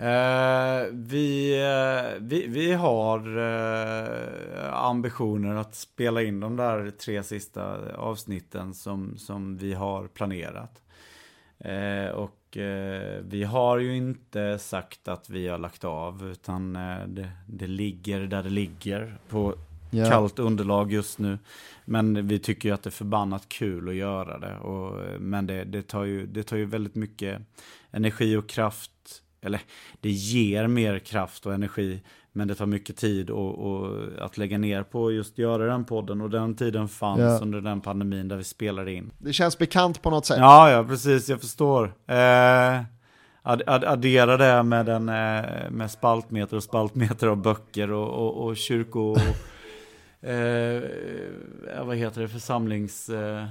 Uh, 0.00 0.86
vi, 0.92 1.54
uh, 1.62 2.20
vi, 2.20 2.46
vi 2.46 2.72
har 2.72 3.38
uh, 3.38 4.74
ambitioner 4.74 5.54
att 5.54 5.74
spela 5.74 6.22
in 6.22 6.40
de 6.40 6.56
där 6.56 6.90
tre 6.90 7.22
sista 7.22 7.94
avsnitten 7.96 8.74
som, 8.74 9.18
som 9.18 9.56
vi 9.56 9.74
har 9.74 10.06
planerat. 10.06 10.82
och 12.14 12.44
eh, 12.56 13.22
vi 13.22 13.44
har 13.44 13.78
ju 13.78 13.96
inte 13.96 14.58
sagt 14.58 15.08
att 15.08 15.30
vi 15.30 15.48
har 15.48 15.58
lagt 15.58 15.84
av 15.84 16.30
utan 16.30 16.76
eh, 16.76 17.06
det, 17.06 17.30
det, 17.46 17.66
ligger 17.66 18.20
där 18.20 18.42
det 18.42 18.50
ligger 18.50 19.18
på 19.28 19.54
yeah. 19.92 20.10
kallt 20.10 20.38
underlag 20.38 20.92
just 20.92 21.18
nu. 21.18 21.38
Men 21.84 22.28
vi 22.28 22.38
tycker 22.38 22.68
ju 22.68 22.74
att 22.74 22.82
det 22.82 22.88
är 22.88 22.92
förbannat 22.92 23.48
kul 23.48 23.88
att 23.88 23.94
göra 23.94 24.38
det. 24.38 24.56
Och, 24.58 25.20
men 25.20 25.46
det, 25.46 25.64
det, 25.64 25.82
tar 25.82 26.04
ju, 26.04 26.26
det 26.26 26.42
tar 26.42 26.56
ju 26.56 26.64
väldigt 26.64 26.94
mycket 26.94 27.42
energi 27.90 28.36
och 28.36 28.48
kraft. 28.48 28.90
Eller 29.44 29.60
det 30.00 30.10
ger 30.10 30.66
mer 30.66 30.98
kraft 30.98 31.46
och 31.46 31.54
energi 31.54 32.00
men 32.36 32.48
det 32.48 32.54
tar 32.54 32.66
mycket 32.66 32.96
tid 32.96 33.30
och, 33.30 33.58
och, 33.58 34.02
att 34.18 34.38
lägga 34.38 34.58
ner 34.58 34.82
på 34.82 35.12
just 35.12 35.38
göra 35.38 35.66
den 35.66 35.84
podden 35.84 36.20
och 36.20 36.30
den 36.30 36.54
tiden 36.56 36.88
fanns 36.88 37.20
ja. 37.20 37.38
under 37.42 37.60
den 37.60 37.80
pandemin 37.80 38.28
där 38.28 38.36
vi 38.36 38.44
spelade 38.44 38.92
in. 38.92 39.10
Det 39.18 39.32
känns 39.32 39.58
bekant 39.58 40.02
på 40.02 40.10
något 40.10 40.26
sätt. 40.26 40.38
Ja, 40.38 40.70
ja, 40.70 40.84
precis, 40.84 41.28
jag 41.28 41.40
förstår. 41.40 41.94
Eh, 42.06 42.80
ad, 43.42 43.62
ad, 43.66 43.84
addera 43.84 44.36
det 44.36 44.62
med, 44.62 44.88
en, 44.88 45.08
eh, 45.08 45.70
med 45.70 45.90
spaltmeter 45.90 46.56
och 46.56 46.62
spaltmeter 46.62 47.26
av 47.26 47.36
böcker 47.36 47.90
och, 47.90 48.08
och, 48.08 48.46
och 48.46 48.56
kyrko... 48.56 49.00
Och, 49.00 49.18
eh, 50.28 50.82
vad 51.84 51.96
heter 51.96 52.20
det, 52.20 52.28
församlings... 52.28 53.08
Eh, 53.08 53.44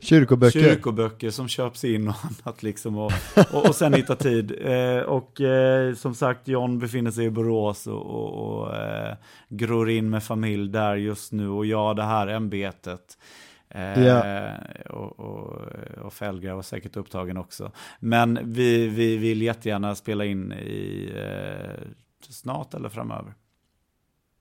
Kyrkoböcker. 0.00 0.60
Kyrkoböcker 0.60 1.30
som 1.30 1.48
köps 1.48 1.84
in 1.84 2.08
och 2.08 2.14
annat 2.24 2.62
liksom. 2.62 2.98
Och, 2.98 3.12
och, 3.52 3.68
och 3.68 3.74
sen 3.74 3.94
hitta 3.94 4.16
tid. 4.16 4.54
Eh, 4.60 4.98
och 4.98 5.40
eh, 5.40 5.94
som 5.94 6.14
sagt, 6.14 6.48
John 6.48 6.78
befinner 6.78 7.10
sig 7.10 7.24
i 7.24 7.30
Borås 7.30 7.86
och, 7.86 8.06
och, 8.06 8.60
och 8.60 8.76
eh, 8.76 9.16
gror 9.48 9.90
in 9.90 10.10
med 10.10 10.22
familj 10.22 10.68
där 10.72 10.96
just 10.96 11.32
nu. 11.32 11.48
Och 11.48 11.66
jag 11.66 11.96
det 11.96 12.02
här 12.02 12.26
ämbetet. 12.26 13.18
Ja. 13.96 14.50
Och, 14.90 15.20
och, 15.20 15.62
och 16.04 16.12
Felgra 16.12 16.54
var 16.54 16.62
säkert 16.62 16.96
upptagen 16.96 17.36
också. 17.36 17.72
Men 18.00 18.38
vi, 18.42 18.88
vi 18.88 19.16
vill 19.16 19.42
jättegärna 19.42 19.94
spela 19.94 20.24
in 20.24 20.52
i 20.52 21.12
eh, 21.16 21.88
snart 22.28 22.74
eller 22.74 22.88
framöver. 22.88 23.34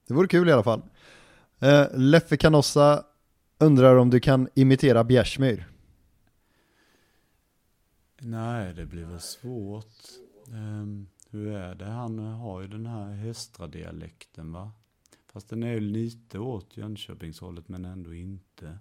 Det 0.08 0.14
vore 0.14 0.28
kul 0.28 0.50
i 0.50 0.52
alla 0.52 0.64
fall. 0.64 0.82
Eh, 1.60 1.86
Leffe 1.94 2.38
Canossa 2.38 3.04
Undrar 3.62 3.96
om 3.96 4.10
du 4.10 4.20
kan 4.20 4.48
imitera 4.54 5.04
Bjärsmyr? 5.04 5.68
Nej, 8.20 8.74
det 8.74 8.86
blir 8.86 9.06
väl 9.06 9.20
svårt. 9.20 9.96
Um, 10.48 11.08
hur 11.32 11.48
är 11.48 11.76
det? 11.76 11.86
Han 11.86 12.20
har 12.20 12.62
ju 12.62 12.68
den 12.68 12.86
här 12.86 13.14
Höstra-dialekten 13.14 14.52
va? 14.54 14.72
Fast 15.34 15.50
den 15.50 15.64
är 15.64 15.72
ju 15.72 15.80
lite 15.80 16.40
åt 16.40 16.78
Jönköpingshållet 16.78 17.68
men 17.68 17.86
ändå 17.86 18.14
inte. 18.14 18.78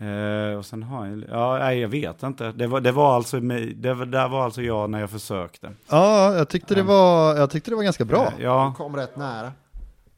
Uh, 0.00 0.58
och 0.58 0.66
sen 0.66 0.82
har 0.82 1.06
jag, 1.06 1.24
ja, 1.28 1.58
nej, 1.58 1.78
jag 1.78 1.88
vet 1.88 2.22
inte. 2.22 2.52
Det 2.52 2.66
var, 2.66 2.80
det 2.80 2.92
var 2.92 3.16
alltså, 3.16 3.40
det 3.40 3.94
var, 3.94 4.06
där 4.06 4.28
var 4.28 4.44
alltså 4.44 4.62
jag 4.62 4.90
när 4.90 5.00
jag 5.00 5.10
försökte. 5.10 5.72
Ja, 5.88 6.34
jag 6.34 6.48
tyckte 6.48 6.74
det 6.74 6.82
var, 6.82 7.36
jag 7.36 7.50
tyckte 7.50 7.70
det 7.70 7.76
var 7.76 7.82
ganska 7.82 8.04
bra. 8.04 8.26
Uh, 8.26 8.42
ja. 8.42 8.72
Du 8.72 8.84
kom 8.84 8.96
rätt 8.96 9.16
nära, 9.16 9.52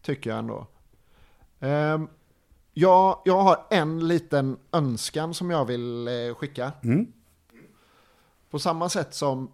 tycker 0.02 0.30
jag 0.30 0.38
ändå. 0.38 0.66
Um, 1.60 2.08
Ja, 2.80 3.22
jag 3.24 3.40
har 3.40 3.66
en 3.70 4.08
liten 4.08 4.58
önskan 4.72 5.34
som 5.34 5.50
jag 5.50 5.64
vill 5.64 6.08
eh, 6.08 6.34
skicka. 6.34 6.72
Mm. 6.82 7.12
På 8.50 8.58
samma 8.58 8.88
sätt 8.88 9.14
som 9.14 9.50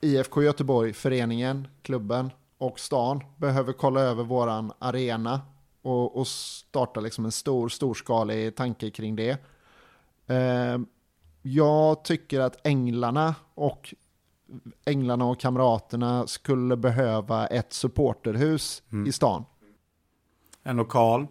IFK 0.00 0.42
Göteborg, 0.42 0.92
föreningen, 0.92 1.68
klubben 1.82 2.30
och 2.58 2.80
stan 2.80 3.20
behöver 3.36 3.72
kolla 3.72 4.00
över 4.00 4.24
våran 4.24 4.72
arena 4.78 5.40
och, 5.82 6.16
och 6.16 6.26
starta 6.26 7.00
liksom 7.00 7.24
en 7.24 7.32
stor, 7.32 7.68
storskalig 7.68 8.56
tanke 8.56 8.90
kring 8.90 9.16
det. 9.16 9.38
Eh, 10.26 10.78
jag 11.42 12.04
tycker 12.04 12.40
att 12.40 12.66
Änglarna 12.66 13.34
och 13.54 13.94
Änglarna 14.84 15.24
och 15.24 15.40
Kamraterna 15.40 16.26
skulle 16.26 16.76
behöva 16.76 17.46
ett 17.46 17.72
supporterhus 17.72 18.82
mm. 18.92 19.06
i 19.06 19.12
stan. 19.12 19.44
En 20.62 20.76
lokal 20.76 21.26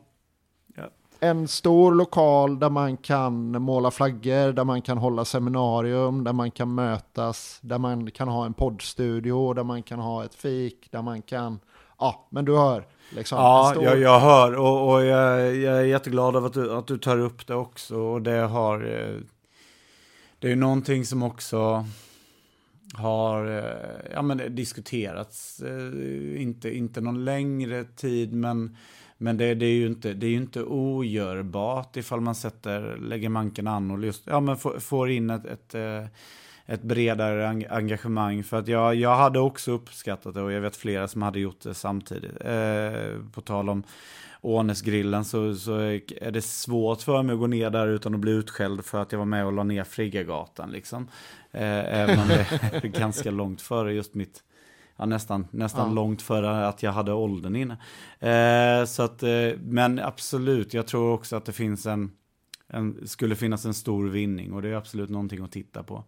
en 1.24 1.47
stor 1.47 1.95
lokal 1.95 2.59
där 2.59 2.69
man 2.69 2.97
kan 2.97 3.61
måla 3.61 3.91
flaggor, 3.91 4.53
där 4.53 4.63
man 4.63 4.82
kan 4.82 4.97
hålla 4.97 5.26
seminarium, 5.26 6.24
där 6.24 6.34
man 6.34 6.51
kan 6.51 6.76
mötas, 6.76 7.59
där 7.61 7.78
man 7.78 8.11
kan 8.11 8.28
ha 8.28 8.45
en 8.45 8.53
poddstudio, 8.53 9.53
där 9.53 9.63
man 9.63 9.84
kan 9.84 9.99
ha 9.99 10.26
ett 10.26 10.36
fik, 10.36 10.88
där 10.91 11.01
man 11.01 11.21
kan, 11.21 11.59
Ja, 11.99 12.28
men 12.30 12.45
du 12.45 12.57
hör. 12.57 12.88
Liksom, 13.15 13.38
Ja, 13.38 13.71
stor- 13.76 13.84
jag, 13.84 13.99
jag 13.99 14.19
hör 14.19 14.55
och, 14.55 14.93
och 14.93 15.03
jag, 15.05 15.55
jag 15.55 15.78
är 15.80 15.84
jätteglad 15.84 16.36
av 16.36 16.45
att 16.45 16.53
du, 16.53 16.74
att 16.74 16.88
du 16.88 16.97
tar 16.97 17.19
upp 17.19 17.47
det 17.47 17.55
också. 17.55 17.95
Och 17.97 18.21
det 18.21 18.39
har... 18.41 18.84
eh, 18.86 19.19
Det 20.39 20.51
är 20.51 20.55
någonting 20.55 21.05
som 21.05 21.24
också 21.24 21.86
har 22.93 23.57
eh, 23.57 24.11
ja, 24.13 24.21
men 24.21 24.55
diskuterats, 24.55 25.59
eh, 25.61 26.41
inte, 26.41 26.78
inte 26.78 27.01
någon 27.01 27.26
längre 27.26 27.84
tid, 27.84 28.34
men, 28.34 28.78
men 29.24 29.38
det, 29.38 29.53
det, 29.53 29.65
är 29.65 29.74
ju 29.74 29.86
inte, 29.86 30.13
det 30.13 30.26
är 30.26 30.30
ju 30.30 30.38
inte 30.38 30.63
ogörbart 30.63 31.97
ifall 31.97 32.21
man 32.21 32.36
sätter, 32.36 32.97
lägger 32.97 33.30
manken 33.30 33.67
an 33.67 33.91
och 33.91 34.05
just, 34.05 34.24
ja, 34.26 34.39
men 34.39 34.57
får, 34.57 34.80
får 34.80 35.09
in 35.09 35.30
ett, 35.30 35.45
ett, 35.45 35.76
eh, 35.76 36.05
ett 36.65 36.82
bredare 36.82 37.67
engagemang. 37.69 38.43
För 38.43 38.59
att 38.59 38.67
jag, 38.67 38.95
jag 38.95 39.15
hade 39.15 39.39
också 39.39 39.71
uppskattat 39.71 40.34
det 40.34 40.41
och 40.41 40.51
jag 40.51 40.61
vet 40.61 40.76
flera 40.76 41.07
som 41.07 41.21
hade 41.21 41.39
gjort 41.39 41.61
det 41.61 41.74
samtidigt. 41.74 42.32
Eh, 42.45 43.19
på 43.34 43.41
tal 43.41 43.69
om 43.69 43.84
Ånäsgrillen 44.41 45.26
så, 45.26 45.55
så 45.55 45.76
är 45.78 46.32
det 46.32 46.41
svårt 46.41 47.01
för 47.01 47.24
mig 47.24 47.34
att 47.34 47.39
gå 47.39 47.47
ner 47.47 47.69
där 47.69 47.88
utan 47.88 48.13
att 48.13 48.19
bli 48.19 48.32
utskälld 48.32 48.86
för 48.86 49.01
att 49.01 49.11
jag 49.11 49.19
var 49.19 49.26
med 49.26 49.45
och 49.45 49.53
la 49.53 49.63
ner 49.63 49.84
Friggagatan. 49.84 50.71
Liksom. 50.71 51.07
Eh, 51.51 52.01
även 52.01 52.19
om 52.19 52.28
det 52.28 52.47
är 52.61 52.88
ganska 52.99 53.32
långt 53.32 53.61
före 53.61 53.93
just 53.93 54.13
mitt, 54.13 54.43
ja, 54.98 55.06
nästan, 55.06 55.48
nästan 55.52 55.88
Ja. 55.89 55.94
långt 55.94 56.22
före 56.22 56.68
att 56.68 56.84
jag 56.84 56.91
hade 56.91 57.14
åldern 57.14 57.56
inne. 57.56 57.78
Eh, 58.20 58.86
så 58.86 59.04
att, 59.04 59.24
eh, 59.24 59.50
men 59.60 60.00
absolut, 60.00 60.74
jag 60.74 60.88
tror 60.88 61.14
också 61.14 61.36
att 61.36 61.46
det 61.46 61.52
finns 61.54 61.86
en, 61.86 62.12
en, 62.68 63.08
skulle 63.08 63.36
finnas 63.36 63.66
en 63.66 63.74
stor 63.74 64.08
vinning 64.08 64.54
och 64.54 64.62
det 64.62 64.70
är 64.70 64.76
absolut 64.76 65.10
någonting 65.10 65.44
att 65.44 65.52
titta 65.52 65.84
på. 65.84 66.04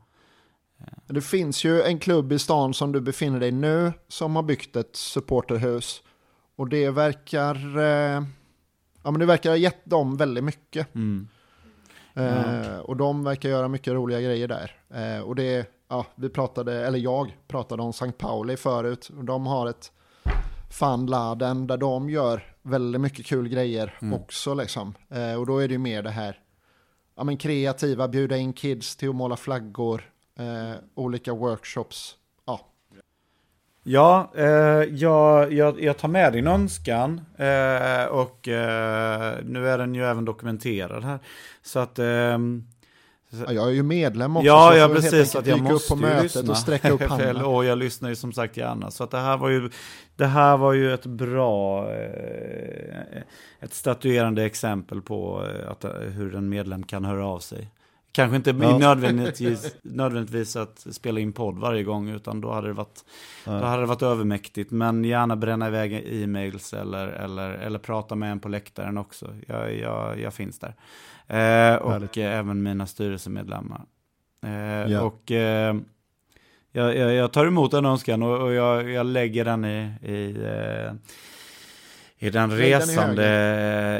Det 1.08 1.22
finns 1.22 1.64
ju 1.64 1.82
en 1.82 2.00
klubb 2.00 2.32
i 2.32 2.40
stan 2.40 2.74
som 2.74 2.92
du 2.92 3.02
befinner 3.02 3.40
dig 3.40 3.52
nu 3.52 3.94
som 4.08 4.36
har 4.36 4.44
byggt 4.44 4.76
ett 4.76 4.96
supporterhus. 4.96 6.02
Och 6.56 6.70
det 6.70 6.90
verkar, 6.90 7.78
eh, 7.78 8.24
ja, 9.04 9.12
men 9.12 9.20
det 9.20 9.26
verkar 9.26 9.50
ha 9.50 9.58
gett 9.58 9.86
dem 9.86 10.18
väldigt 10.18 10.44
mycket. 10.44 10.96
Mm. 10.96 11.28
Eh, 12.14 12.78
och 12.78 12.98
de 12.98 13.24
verkar 13.24 13.50
göra 13.50 13.68
mycket 13.68 13.94
roliga 13.94 14.22
grejer 14.22 14.48
där. 14.48 14.72
Eh, 14.94 15.22
och 15.22 15.36
det, 15.36 15.72
ja, 15.88 16.06
vi 16.16 16.30
pratade, 16.30 16.88
eller 16.88 17.00
jag 17.00 17.38
pratade 17.48 17.84
om 17.84 17.90
St. 17.90 18.12
Pauli 18.12 18.58
förut. 18.58 19.10
De 19.24 19.46
har 19.46 19.68
ett 19.68 19.92
fanladen 20.70 21.68
där 21.68 21.78
de 21.78 22.10
gör 22.10 22.56
väldigt 22.62 23.02
mycket 23.02 23.26
kul 23.26 23.50
grejer 23.50 23.98
också 24.14 24.54
liksom. 24.54 24.94
Eh, 25.10 25.40
och 25.40 25.46
då 25.46 25.58
är 25.58 25.68
det 25.68 25.72
ju 25.72 25.78
mer 25.78 26.04
det 26.04 26.10
här, 26.10 26.40
ja 27.16 27.24
men 27.24 27.38
kreativa, 27.38 28.08
bjuda 28.08 28.38
in 28.38 28.54
kids 28.54 28.96
till 28.96 29.10
att 29.10 29.16
måla 29.16 29.36
flaggor, 29.36 30.12
eh, 30.40 30.76
olika 30.96 31.34
workshops. 31.34 32.16
Ja, 32.46 32.60
Ja, 33.88 34.32
eh, 34.36 34.46
jag, 34.84 35.54
jag, 35.54 35.82
jag 35.82 35.98
tar 35.98 36.08
med 36.08 36.34
din 36.34 36.48
önskan 36.48 37.22
eh, 37.38 38.06
och 38.06 38.48
eh, 38.48 39.36
nu 39.44 39.70
är 39.70 39.78
den 39.78 39.96
ju 39.96 40.06
även 40.06 40.26
dokumenterad 40.26 41.04
här. 41.04 41.20
Så 41.62 41.80
att... 41.80 42.00
Ja, 43.48 43.52
jag 43.54 43.68
är 43.68 43.72
ju 43.74 43.84
medlem 43.84 44.38
också. 44.38 44.44
så 44.44 44.48
Ja, 44.48 44.76
jag 44.78 44.90
ja 44.92 44.96
precis. 44.96 45.14
enkelt 45.14 45.36
Att 45.36 45.48
jag 45.48 45.58
dyka 45.58 45.66
upp 45.68 45.72
måste 45.74 45.90
på 45.90 45.96
ju 45.96 46.02
mötet 46.02 46.24
lyssna. 46.24 46.52
och 46.52 46.58
sträcka 46.58 46.90
upp 46.92 47.02
handen. 47.10 47.38
och 47.38 47.66
jag 47.66 47.78
lyssnar 47.78 48.10
ju 48.10 48.16
som 48.16 48.34
sagt 48.34 48.58
gärna. 48.58 48.92
Så 48.92 49.04
att 49.04 49.12
det 49.12 49.18
här 49.18 49.38
var 49.38 49.50
ju, 49.50 49.70
det 50.16 50.26
här 50.26 50.58
var 50.58 50.74
ju 50.74 50.94
ett 50.94 51.06
bra, 51.06 51.92
eh, 51.94 53.22
ett 53.60 53.74
statuerande 53.74 54.44
exempel 54.44 55.02
på 55.02 55.44
eh, 55.46 55.72
att, 55.72 55.84
eh, 55.84 55.92
hur 55.92 56.36
en 56.36 56.50
medlem 56.50 56.84
kan 56.84 57.06
höra 57.06 57.26
av 57.28 57.40
sig. 57.40 57.72
Kanske 58.16 58.36
inte 58.36 58.49
Ja. 58.49 58.78
nödvändigtvis, 58.78 59.76
nödvändigtvis 59.84 60.55
att 60.55 60.88
spela 60.91 61.20
in 61.20 61.34
podd 61.34 61.59
varje 61.59 61.84
gång, 61.84 62.09
utan 62.09 62.41
då 62.41 62.51
hade 62.51 62.68
det 62.68 62.74
varit, 62.74 63.05
då 63.45 63.51
hade 63.51 63.82
det 63.82 63.88
varit 63.88 64.01
övermäktigt. 64.01 64.72
Men 64.72 65.03
gärna 65.03 65.36
bränna 65.36 65.68
iväg 65.68 65.93
e-mails 66.24 66.74
eller, 66.74 67.07
eller, 67.07 67.49
eller 67.51 67.80
prata 67.80 68.16
med 68.16 68.32
en 68.32 68.39
på 68.39 68.49
läktaren 68.49 68.97
också. 68.97 69.34
Jag, 69.47 69.76
jag, 69.78 70.20
jag 70.20 70.34
finns 70.34 70.59
där. 70.59 70.76
Eh, 71.28 71.76
och 71.82 71.91
Härligt. 71.91 72.18
även 72.18 72.63
mina 72.63 72.88
styrelsemedlemmar. 72.88 73.82
Eh, 74.43 74.91
Ja. 74.91 75.01
Och 75.01 75.32
eh, 75.32 75.76
jag, 76.72 76.97
jag, 76.97 77.13
jag 77.13 77.32
tar 77.34 77.45
emot 77.45 77.72
den 77.72 77.86
önskan 77.86 78.24
och, 78.24 78.41
och 78.41 78.53
jag, 78.53 78.89
jag 78.91 79.05
lägger 79.05 79.45
den 79.45 79.66
i, 79.66 79.93
i, 80.01 80.32
eh, 80.43 80.93
i 82.20 82.30
den 82.30 82.49
den 82.49 82.57
resande 82.59 83.26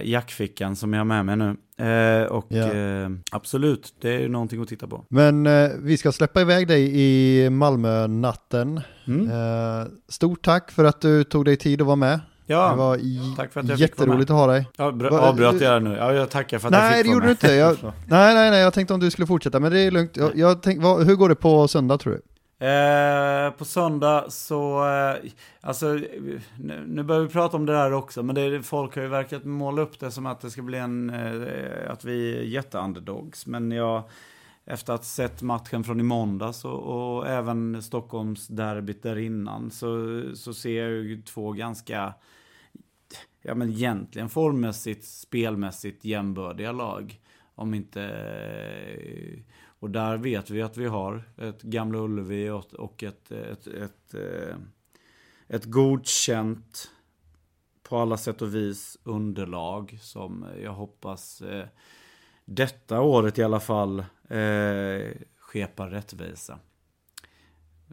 eh, 0.04 0.10
jackfickan 0.12 0.76
som 0.76 0.94
jag 0.94 1.00
har 1.00 1.06
med 1.06 1.26
mig 1.26 1.36
nu. 1.36 1.56
Eh, 1.86 2.26
och 2.26 2.46
Ja. 2.50 2.74
eh, 2.74 3.10
absolut, 3.32 3.94
det 4.02 4.24
är 4.24 4.30
någonting 4.30 4.62
att 4.62 4.68
titta 4.68 4.88
på. 4.88 5.06
Men 5.10 5.46
eh, 5.48 5.70
vi 5.80 5.98
ska 5.98 6.12
släppa 6.12 6.42
iväg 6.42 6.68
dig 6.68 6.92
i 7.02 7.50
Malmö-natten. 7.50 8.82
Mm. 9.08 9.30
Eh, 9.32 9.88
stort 10.10 10.46
tack 10.46 10.72
för 10.72 10.86
att 10.86 11.02
du 11.02 11.24
tog 11.24 11.46
dig 11.46 11.58
tid 11.58 11.82
att 11.82 11.88
vara 11.88 11.96
med. 11.96 12.20
Det 12.48 12.54
Ja, 12.54 12.76
var 12.76 12.98
i- 12.98 13.34
tack 13.38 13.54
för 13.54 13.60
att 13.60 13.68
jag 13.70 13.78
fick 13.80 13.90
jätteroligt 13.90 14.30
att 14.30 14.36
ha 14.38 14.48
dig. 14.48 14.68
ja 14.78 14.84
br- 14.92 15.10
Vad- 15.10 15.20
avbröt 15.24 15.62
jag 15.62 15.84
nu? 15.84 15.96
Ja, 16.00 16.14
jag 16.14 16.30
tackar 16.30 16.60
för 16.60 16.68
att 16.68 16.74
jag 16.74 16.82
Nej, 16.82 16.94
fick 16.94 17.04
det 17.04 17.08
vara 17.10 17.14
gjorde 17.16 17.26
du 17.26 17.48
med. 17.48 17.52
inte. 17.52 17.54
Jag, 17.54 17.78
nej, 18.08 18.34
nej, 18.36 18.52
nej, 18.52 18.62
jag 18.62 18.74
tänkte 18.74 18.94
om 18.94 19.00
du 19.00 19.12
skulle 19.12 19.28
fortsätta, 19.28 19.60
men 19.60 19.72
det 19.72 19.80
är 19.80 19.92
lugnt. 19.92 20.18
Jag, 20.18 20.32
jag 20.38 20.62
tänk, 20.62 20.84
vad, 20.84 21.06
hur 21.08 21.16
går 21.16 21.30
det 21.30 21.36
på 21.36 21.68
söndag 21.68 21.98
tror 21.98 22.14
du? 22.14 22.22
Eh, 22.66 23.52
på 23.52 23.66
söndag 23.66 24.26
så, 24.32 24.88
eh, 24.88 25.32
alltså, 25.62 25.94
nu, 26.60 26.84
nu 26.88 27.04
börjar 27.04 27.22
vi 27.22 27.30
prata 27.30 27.58
om 27.58 27.66
det 27.66 27.74
där 27.74 27.94
också, 27.94 28.24
men 28.24 28.36
det, 28.36 28.64
folk 28.64 28.96
har 28.96 29.02
ju 29.02 29.08
verkat 29.08 29.44
måla 29.44 29.82
upp 29.82 30.00
det 30.00 30.12
som 30.12 30.26
att 30.26 30.42
det 30.42 30.52
ska 30.52 30.62
bli 30.62 30.78
en, 30.78 31.10
eh, 31.10 31.92
att 31.92 32.06
vi 32.06 32.38
är 32.38 32.42
jätteunderdogs. 32.42 33.48
Men 33.48 33.72
jag, 33.72 34.04
efter 34.66 34.94
att 34.94 35.00
ha 35.00 35.06
sett 35.06 35.42
matchen 35.42 35.84
från 35.84 36.00
i 36.00 36.04
måndags 36.04 36.66
och, 36.66 36.80
och 36.80 37.28
även 37.28 37.82
Stockholms 37.82 38.48
derbyt 38.48 39.04
där 39.04 39.18
innan, 39.18 39.72
så, 39.72 40.22
så 40.36 40.54
ser 40.54 40.84
jag 40.84 40.92
ju 40.92 41.22
två 41.22 41.52
ganska, 41.52 42.14
ja 43.42 43.56
men 43.56 43.70
egentligen 43.70 44.30
formmässigt, 44.30 45.06
spelmässigt 45.06 46.06
jämbördiga 46.06 46.72
lag. 46.72 47.20
Om 47.56 47.74
inte... 47.74 48.04
Eh, 48.04 49.40
och 49.86 49.92
där 49.92 50.18
vet 50.18 50.50
vi 50.50 50.62
att 50.62 50.78
vi 50.78 50.86
har 50.86 51.24
ett 51.38 51.62
Gamla 51.62 52.00
Ullevi 52.00 52.50
och, 52.50 53.04
ett, 53.04 53.32
ett, 53.32 53.68
ett, 53.68 54.14
eh, 54.14 54.56
ett 55.48 55.66
godkänt 55.66 56.92
på 57.84 57.98
alla 57.98 58.18
sätt 58.18 58.42
och 58.42 58.56
vis 58.56 58.98
underlag 59.04 59.98
som 60.02 60.46
jag 60.64 60.74
hoppas 60.74 61.42
eh, 61.42 61.66
detta 62.46 63.02
året 63.02 63.38
i 63.38 63.44
alla 63.44 63.60
fall 63.60 64.00
eh, 64.30 65.12
skepar 65.38 65.90
rättvisa. 65.90 66.60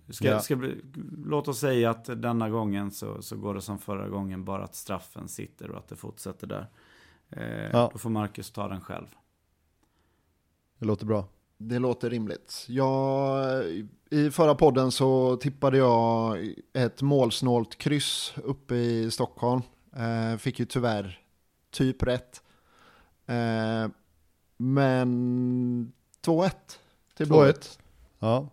Ska, 0.08 0.28
Ja. 0.28 0.40
ska 0.40 0.70
låt 1.24 1.48
oss 1.48 1.58
säga 1.58 1.90
att 1.90 2.04
denna 2.04 2.50
gången 2.50 2.90
så, 2.90 3.22
så 3.22 3.36
går 3.36 3.54
det 3.54 3.60
som 3.62 3.78
förra 3.78 4.08
gången, 4.08 4.44
bara 4.44 4.64
att 4.64 4.74
straffen 4.74 5.28
sitter 5.28 5.70
och 5.70 5.78
att 5.78 5.88
det 5.88 5.96
fortsätter 5.96 6.46
där. 6.46 6.66
Eh, 7.30 7.70
Ja. 7.72 7.90
Då 7.92 7.98
får 7.98 8.10
Marcus 8.10 8.50
ta 8.50 8.68
den 8.68 8.80
själv. 8.80 9.06
Det 10.78 10.84
låter 10.86 11.06
bra. 11.06 11.28
Det 11.68 11.78
låter 11.78 12.10
rimligt. 12.10 12.64
Jag, 12.68 13.64
I 14.10 14.30
förra 14.30 14.54
podden 14.54 14.92
så 14.92 15.36
tippade 15.36 15.78
jag 15.78 16.38
ett 16.72 17.02
målsnålt 17.02 17.78
kryss 17.78 18.32
uppe 18.44 18.74
i 18.74 19.10
Stockholm. 19.10 19.62
Eh, 19.96 20.38
fick 20.38 20.58
ju 20.58 20.64
tyvärr 20.66 21.20
typ 21.70 22.02
rätt. 22.02 22.42
Eh, 23.26 23.88
men 24.56 25.92
2-1 26.24 26.50
till 27.16 27.26
Blåvitt. 27.28 27.56
2-1. 27.56 27.78
Ja. 28.18 28.48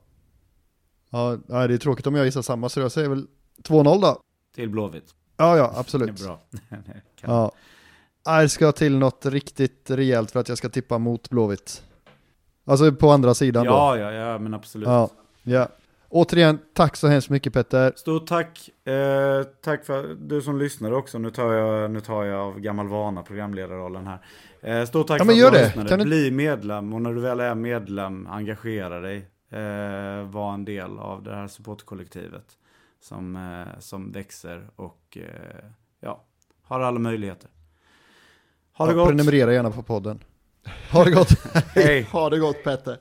Ja, 1.09 1.67
det 1.67 1.73
är 1.73 1.77
tråkigt 1.77 2.07
om 2.07 2.15
jag 2.15 2.25
gissar 2.25 2.41
samma, 2.41 2.69
så 2.69 2.79
jag 2.79 2.91
säger 2.91 3.09
väl 3.09 3.27
2-0 3.63 4.01
då. 4.01 4.21
Till 4.55 4.69
Blåvitt. 4.69 5.15
Ja, 5.37 5.57
ja, 5.57 5.67
Det 5.67 5.75
är 5.75 5.79
absolut. 5.79 6.23
bra. 6.25 6.39
Kan- 6.69 6.83
Ja. 8.25 8.41
Det 8.41 8.49
ska 8.49 8.71
till 8.71 8.97
något 8.97 9.25
riktigt 9.25 9.89
rejält 9.91 10.31
för 10.31 10.39
att 10.39 10.49
jag 10.49 10.57
ska 10.57 10.69
tippa 10.69 10.97
mot 10.97 11.29
Blåvitt. 11.29 11.83
Alltså 12.69 12.91
på 12.91 13.09
andra 13.11 13.33
sidan 13.33 13.65
då. 13.65 13.71
Ja, 13.71 13.97
ja, 13.97 14.11
ja, 14.11 14.39
men 14.39 14.53
absolut. 14.53 14.87
Ja, 14.87 15.09
ja. 15.43 15.67
Återigen, 16.11 16.59
tack 16.73 16.95
så 16.95 17.07
hemskt 17.07 17.29
mycket 17.29 17.53
Petter. 17.53 17.93
Stort 17.95 18.27
tack. 18.27 18.69
Eh, 18.87 19.43
tack 19.61 19.85
för 19.85 20.15
du 20.19 20.41
som 20.41 20.59
lyssnade 20.59 20.95
också. 20.95 21.17
Nu 21.17 21.31
tar 21.31 21.53
jag, 21.53 21.91
nu 21.91 21.99
tar 22.01 22.23
jag 22.23 22.39
av 22.39 22.59
gammal 22.59 22.87
vana 22.87 23.23
programledarrollen 23.23 24.07
här. 24.07 24.19
Eh, 24.61 24.85
stort 24.85 25.07
tack 25.07 25.21
Ja, 25.21 25.25
för 25.25 25.31
att 25.31 25.37
du 25.37 25.57
det. 25.57 25.65
lyssnade. 25.65 25.89
Kan 25.89 25.99
du- 25.99 26.05
Bli 26.05 26.31
medlem 26.31 26.93
och 26.93 27.01
när 27.01 27.13
du 27.13 27.21
väl 27.21 27.39
är 27.39 27.55
medlem, 27.55 28.27
engagera 28.27 28.99
dig. 28.99 29.17
Eh, 29.51 30.29
var 30.31 30.53
en 30.53 30.65
del 30.65 30.97
av 30.99 31.23
det 31.23 31.35
här 31.35 31.47
supportkollektivet 31.47 32.45
som, 33.01 33.35
eh, 33.35 33.79
som 33.79 34.11
växer 34.11 34.69
och 34.75 35.17
eh, 35.21 35.65
ja, 35.99 36.23
har 36.63 36.79
alla 36.79 36.99
möjligheter. 36.99 37.49
Ha 38.77 38.85
det 38.85 38.91
Ja, 38.91 38.97
gott. 38.97 39.07
Prenumerera 39.07 39.53
gärna 39.53 39.71
på 39.71 39.83
podden. 39.83 40.19
Ha 40.91 41.03
det 41.03 41.11
gott. 41.11 41.29
Hej. 41.75 42.07
Ha 42.11 42.29
det 42.29 42.37
gott 42.39 42.63
Petter. 42.63 42.97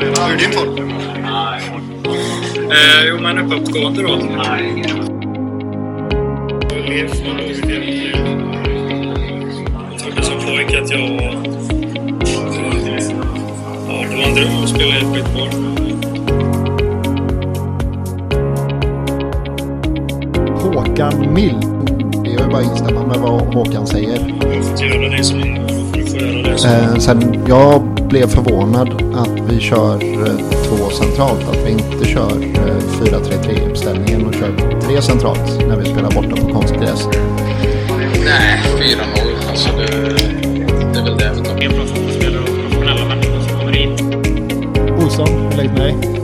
Hur 0.00 0.32
är 0.32 0.38
din 0.38 0.52
form? 0.52 0.88
Nej. 1.22 1.62
Eh, 2.70 3.08
jo, 3.08 3.18
men 3.20 3.38
uppåtgående 3.38 4.02
då? 4.02 4.16
Nej. 4.36 4.84
Jag 9.90 9.98
trodde 10.00 10.22
som 10.22 10.40
pojke 10.40 10.82
att 10.82 10.90
jag 10.90 10.98
var... 10.98 11.44
Ja, 13.88 14.04
det 14.10 14.16
var 14.16 14.24
en 14.24 14.34
dröm 14.34 14.62
att 14.62 14.68
spela 14.68 14.94
i 14.94 14.98
ett 14.98 15.04
skitbord. 15.14 15.54
Håkan 20.62 21.34
Mild. 21.34 21.93
Det 22.54 22.60
är 22.60 22.64
bara 22.64 22.72
instämma 22.72 23.06
med 23.06 23.18
vad 23.18 23.54
Håkan 23.54 23.86
säger. 23.86 24.34
Jag 24.40 24.56
har 24.56 24.62
fått 24.62 24.80
göra 24.80 25.08
det 25.08 25.24
som 25.24 25.40
du 25.92 26.06
får 26.06 26.18
göra 26.18 26.52
det 26.52 26.58
som... 26.58 26.70
Eh, 26.70 26.96
sen 26.96 27.44
jag 27.48 27.82
blev 28.08 28.26
förvånad 28.26 28.88
att 29.14 29.50
vi 29.50 29.60
kör 29.60 29.94
eh, 29.94 30.36
två 30.68 30.90
centralt. 30.90 31.48
Att 31.48 31.66
vi 31.66 31.70
inte 31.70 32.04
kör 32.04 32.30
eh, 32.30 32.76
4-3-3 33.00 33.70
uppställningen 33.70 34.26
och 34.26 34.34
kör 34.34 34.80
tre 34.80 35.02
centralt 35.02 35.68
när 35.68 35.76
vi 35.76 35.84
spelar 35.84 36.10
borta 36.10 36.36
på 36.36 36.52
konstgräs. 36.52 37.08
Nej, 38.24 38.62
4-0. 38.78 39.50
Alltså 39.50 39.68
det, 39.76 39.86
det 40.92 40.98
är 40.98 41.04
väl 41.04 41.18
det. 41.18 41.62
Helt 41.62 41.76
bra 41.76 41.86
fotbollsspelare 41.86 42.42
och 42.42 42.48
professionella 42.48 43.04
människor 43.08 43.40
som 43.48 43.58
kommer 43.58 43.72
hit. 43.72 44.00
Olsson, 45.04 45.50
lägg 45.56 45.70
mig. 45.70 45.94
Matanovic, 45.94 46.23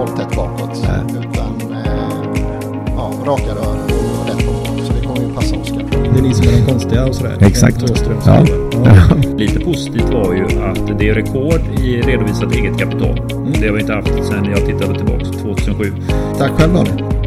håll 0.00 0.08
tätt 0.08 0.36
bakåt. 0.36 0.86
Utan 1.10 1.72
eh, 1.72 1.86
ja, 2.96 3.12
raka 3.26 3.54
rör 3.54 3.74
och 3.74 4.28
rätt 4.28 4.46
på 4.46 4.52
mål. 4.52 4.86
Så 4.86 4.92
det 4.92 5.06
kommer 5.06 5.20
ju 5.20 5.34
passa 5.34 5.56
Oskar. 5.56 5.84
Det 6.12 6.18
är 6.18 6.22
ni 6.22 6.34
som 6.34 6.48
är 6.48 6.52
de 6.52 6.66
konstiga 6.72 7.06
och 7.06 7.14
sådär. 7.14 7.38
Exakt. 7.40 7.76
Ja. 8.26 8.44
ja. 8.84 9.16
Lite 9.36 9.60
positivt 9.60 10.10
var 10.12 10.34
ju 10.34 10.44
att 10.44 10.98
det 10.98 11.08
är 11.08 11.14
rekord 11.14 11.60
i 11.80 12.02
redovisat 12.02 12.52
eget 12.52 12.78
kapital. 12.78 13.20
Det 13.60 13.66
har 13.66 13.74
vi 13.74 13.80
inte 13.80 13.92
haft 13.92 14.08
sedan 14.08 14.44
jag 14.44 14.66
tittade 14.66 14.94
tillbaka 14.94 15.24
2007. 15.24 15.92
Tack 16.38 16.50
själv 16.50 16.74
Daniel. 16.74 17.19